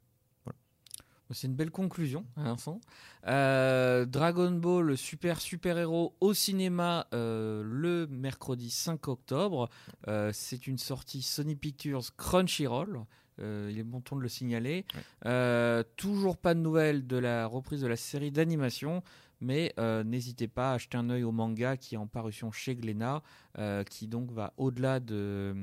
C'est 1.30 1.46
une 1.46 1.54
belle 1.54 1.70
conclusion, 1.70 2.24
à 2.36 2.44
l'instant. 2.44 2.80
Euh, 3.26 4.04
Dragon 4.04 4.50
Ball 4.50 4.96
Super 4.96 5.40
Super 5.40 5.78
Héros 5.78 6.16
au 6.20 6.34
cinéma 6.34 7.06
euh, 7.14 7.62
le 7.64 8.08
mercredi 8.08 8.70
5 8.70 9.06
octobre. 9.06 9.68
Euh, 10.08 10.30
c'est 10.32 10.66
une 10.66 10.78
sortie 10.78 11.22
Sony 11.22 11.54
Pictures 11.54 12.16
Crunchyroll. 12.16 13.04
Euh, 13.40 13.68
il 13.70 13.78
est 13.78 13.84
bon 13.84 14.00
ton 14.00 14.16
de 14.16 14.22
le 14.22 14.28
signaler. 14.28 14.84
Ouais. 14.94 15.00
Euh, 15.26 15.82
toujours 15.96 16.36
pas 16.36 16.54
de 16.54 16.60
nouvelles 16.60 17.06
de 17.06 17.16
la 17.16 17.46
reprise 17.46 17.82
de 17.82 17.86
la 17.86 17.96
série 17.96 18.30
d'animation, 18.30 19.02
mais 19.40 19.72
euh, 19.78 20.04
n'hésitez 20.04 20.48
pas 20.48 20.72
à 20.72 20.74
acheter 20.74 20.96
un 20.96 21.10
œil 21.10 21.24
au 21.24 21.32
manga 21.32 21.76
qui 21.76 21.94
est 21.94 21.98
en 21.98 22.06
parution 22.06 22.50
chez 22.50 22.74
Glénat, 22.74 23.22
euh, 23.58 23.84
qui 23.84 24.08
donc 24.08 24.30
va 24.32 24.52
au-delà 24.56 25.00
de, 25.00 25.54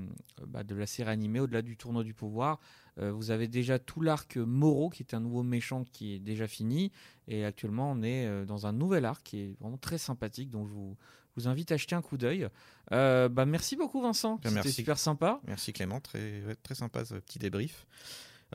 bah, 0.48 0.64
de 0.64 0.76
la 0.76 0.86
série 0.86 1.10
animée, 1.10 1.40
au-delà 1.40 1.62
du 1.62 1.78
tournoi 1.78 2.04
du 2.04 2.14
pouvoir. 2.14 2.60
Euh, 3.00 3.12
vous 3.12 3.32
avez 3.32 3.48
déjà 3.48 3.80
tout 3.80 4.02
l'arc 4.02 4.38
Moro, 4.38 4.90
qui 4.90 5.04
est 5.04 5.14
un 5.14 5.20
nouveau 5.20 5.44
méchant 5.44 5.84
qui 5.92 6.14
est 6.14 6.20
déjà 6.20 6.48
fini. 6.48 6.92
Et 7.28 7.46
actuellement, 7.46 7.92
on 7.92 8.04
est 8.04 8.28
euh, 8.28 8.46
dans 8.46 8.68
un 8.68 8.72
nouvel 8.72 9.06
arc 9.06 9.24
qui 9.24 9.40
est 9.40 9.56
vraiment 9.60 9.78
très 9.78 9.98
sympathique. 9.98 10.50
Donc, 10.50 10.68
je 10.68 10.74
vous, 10.74 10.96
je 11.36 11.42
vous 11.42 11.48
invite 11.48 11.72
à 11.72 11.78
jeter 11.78 11.96
un 11.96 12.02
coup 12.02 12.18
d'œil. 12.18 12.48
Euh, 12.92 13.30
bah, 13.30 13.46
merci 13.46 13.76
beaucoup, 13.76 14.02
Vincent. 14.02 14.40
C'était 14.44 14.70
super 14.70 15.00
sympa. 15.00 15.40
Merci 15.48 15.74
Clément, 15.74 16.00
très, 16.00 16.44
très 16.62 16.76
sympa 16.76 17.06
ce 17.06 17.16
petit 17.16 17.40
débrief. 17.40 17.88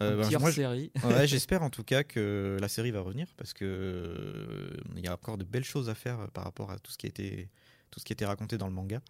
Euh, 0.01 0.17
bah, 0.23 0.29
moi, 0.39 0.49
hors-série. 0.49 0.91
Ouais, 1.05 1.27
j'espère 1.27 1.63
en 1.63 1.71
tout 1.71 1.85
cas 1.85 2.03
que 2.05 2.57
la 2.61 2.69
série 2.69 2.91
va 2.91 3.01
revenir 3.01 3.27
parce 3.37 3.53
que 3.53 3.65
euh, 3.65 4.77
il 4.97 5.05
y 5.05 5.09
a 5.09 5.13
encore 5.15 5.39
de 5.39 5.45
belles 5.45 5.65
choses 5.65 5.89
à 5.89 5.95
faire 5.95 6.21
euh, 6.21 6.27
par 6.33 6.45
rapport 6.45 6.71
à 6.71 6.79
tout 6.79 6.91
ce 6.93 6.99
qui 6.99 7.07
a 7.07 7.09
été 7.09 7.49
tout 7.91 8.01
ce 8.01 8.05
qui 8.05 8.13
a 8.13 8.15
été 8.15 8.27
raconté 8.27 8.59
dans 8.59 8.67
le 8.67 8.73
manga. 8.75 9.01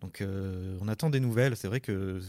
Donc 0.00 0.20
euh, 0.20 0.76
on 0.80 0.88
attend 0.88 1.10
des 1.10 1.20
nouvelles. 1.20 1.56
C'est 1.56 1.68
vrai 1.68 1.80
que 1.80 2.20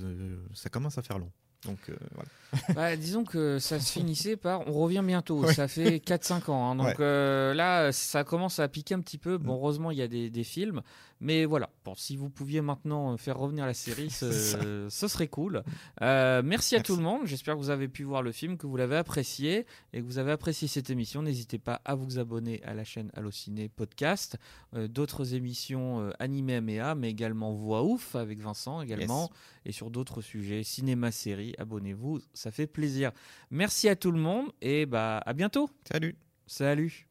ça 0.53 0.69
commence 0.69 0.97
à 0.97 1.01
faire 1.01 1.19
long. 1.19 1.31
Donc 1.65 1.77
euh, 1.89 1.95
voilà. 2.13 2.29
Bah, 2.73 2.95
disons 2.95 3.25
que 3.25 3.59
ça 3.59 3.79
se 3.81 3.91
finissait 3.91 4.37
par 4.37 4.65
on 4.67 4.71
revient 4.71 5.03
bientôt. 5.05 5.41
Ouais. 5.43 5.53
Ça 5.53 5.67
fait 5.67 5.97
4-5 5.97 6.49
ans. 6.49 6.71
hein. 6.71 6.75
donc 6.77 6.87
Ouais. 6.87 6.95
euh, 7.01 7.53
là, 7.53 7.91
ça 7.91 8.23
commence 8.23 8.59
à 8.59 8.67
piquer 8.69 8.95
un 8.95 9.01
petit 9.01 9.17
peu. 9.17 9.37
Bon, 9.37 9.53
Mm. 9.53 9.57
heureusement, 9.57 9.91
il 9.91 9.97
y 9.97 10.01
a 10.01 10.07
des, 10.07 10.29
des 10.29 10.43
films. 10.45 10.81
Mais 11.21 11.45
voilà, 11.45 11.69
bon, 11.83 11.95
si 11.95 12.15
vous 12.15 12.29
pouviez 12.29 12.61
maintenant 12.61 13.17
faire 13.17 13.37
revenir 13.37 13.65
la 13.65 13.73
série, 13.73 14.09
ce, 14.09 14.87
serait 14.89 15.27
cool. 15.27 15.63
Euh, 16.01 16.41
merci 16.43 16.75
à 16.75 16.77
Merci. 16.79 16.91
tout 16.91 16.95
le 16.95 17.03
monde. 17.03 17.21
J'espère 17.25 17.55
que 17.55 17.59
vous 17.59 17.69
avez 17.69 17.87
pu 17.87 18.03
voir 18.03 18.21
le 18.21 18.31
film, 18.31 18.57
que 18.57 18.67
vous 18.67 18.77
l'avez 18.77 18.95
apprécié 18.95 19.65
et 19.91 19.99
que 19.99 20.05
vous 20.05 20.17
avez 20.17 20.31
apprécié 20.31 20.67
cette 20.67 20.89
émission. 20.89 21.21
N'hésitez 21.21 21.59
pas 21.59 21.81
à 21.83 21.95
vous 21.95 22.19
abonner 22.19 22.61
à 22.63 22.73
la 22.73 22.83
chaîne 22.83 23.11
Allociné 23.15 23.67
Podcast. 23.67 24.37
Euh, 24.75 24.87
d'autres 24.87 25.33
émissions 25.33 25.99
euh, 26.01 26.11
animées 26.19 26.61
MEA, 26.61 26.95
mais 26.95 27.09
également 27.09 27.53
Voix 27.53 27.83
Ouf 27.83 28.15
avec 28.15 28.39
Vincent 28.39 28.81
également. 28.81 29.23
Yes. 29.23 29.29
Et 29.65 29.71
sur 29.73 29.91
d'autres 29.91 30.21
sujets, 30.21 30.63
cinéma, 30.63 31.11
série, 31.11 31.53
abonnez-vous, 31.57 32.21
ça 32.33 32.51
fait 32.51 32.67
plaisir. 32.67 33.11
Merci 33.51 33.89
à 33.89 33.95
tout 33.95 34.11
le 34.11 34.19
monde 34.19 34.47
et 34.61 34.85
bah 34.85 35.17
à 35.25 35.33
bientôt. 35.33 35.69
Salut. 35.91 36.15
Salut. 36.47 37.07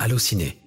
Allociné. 0.00 0.58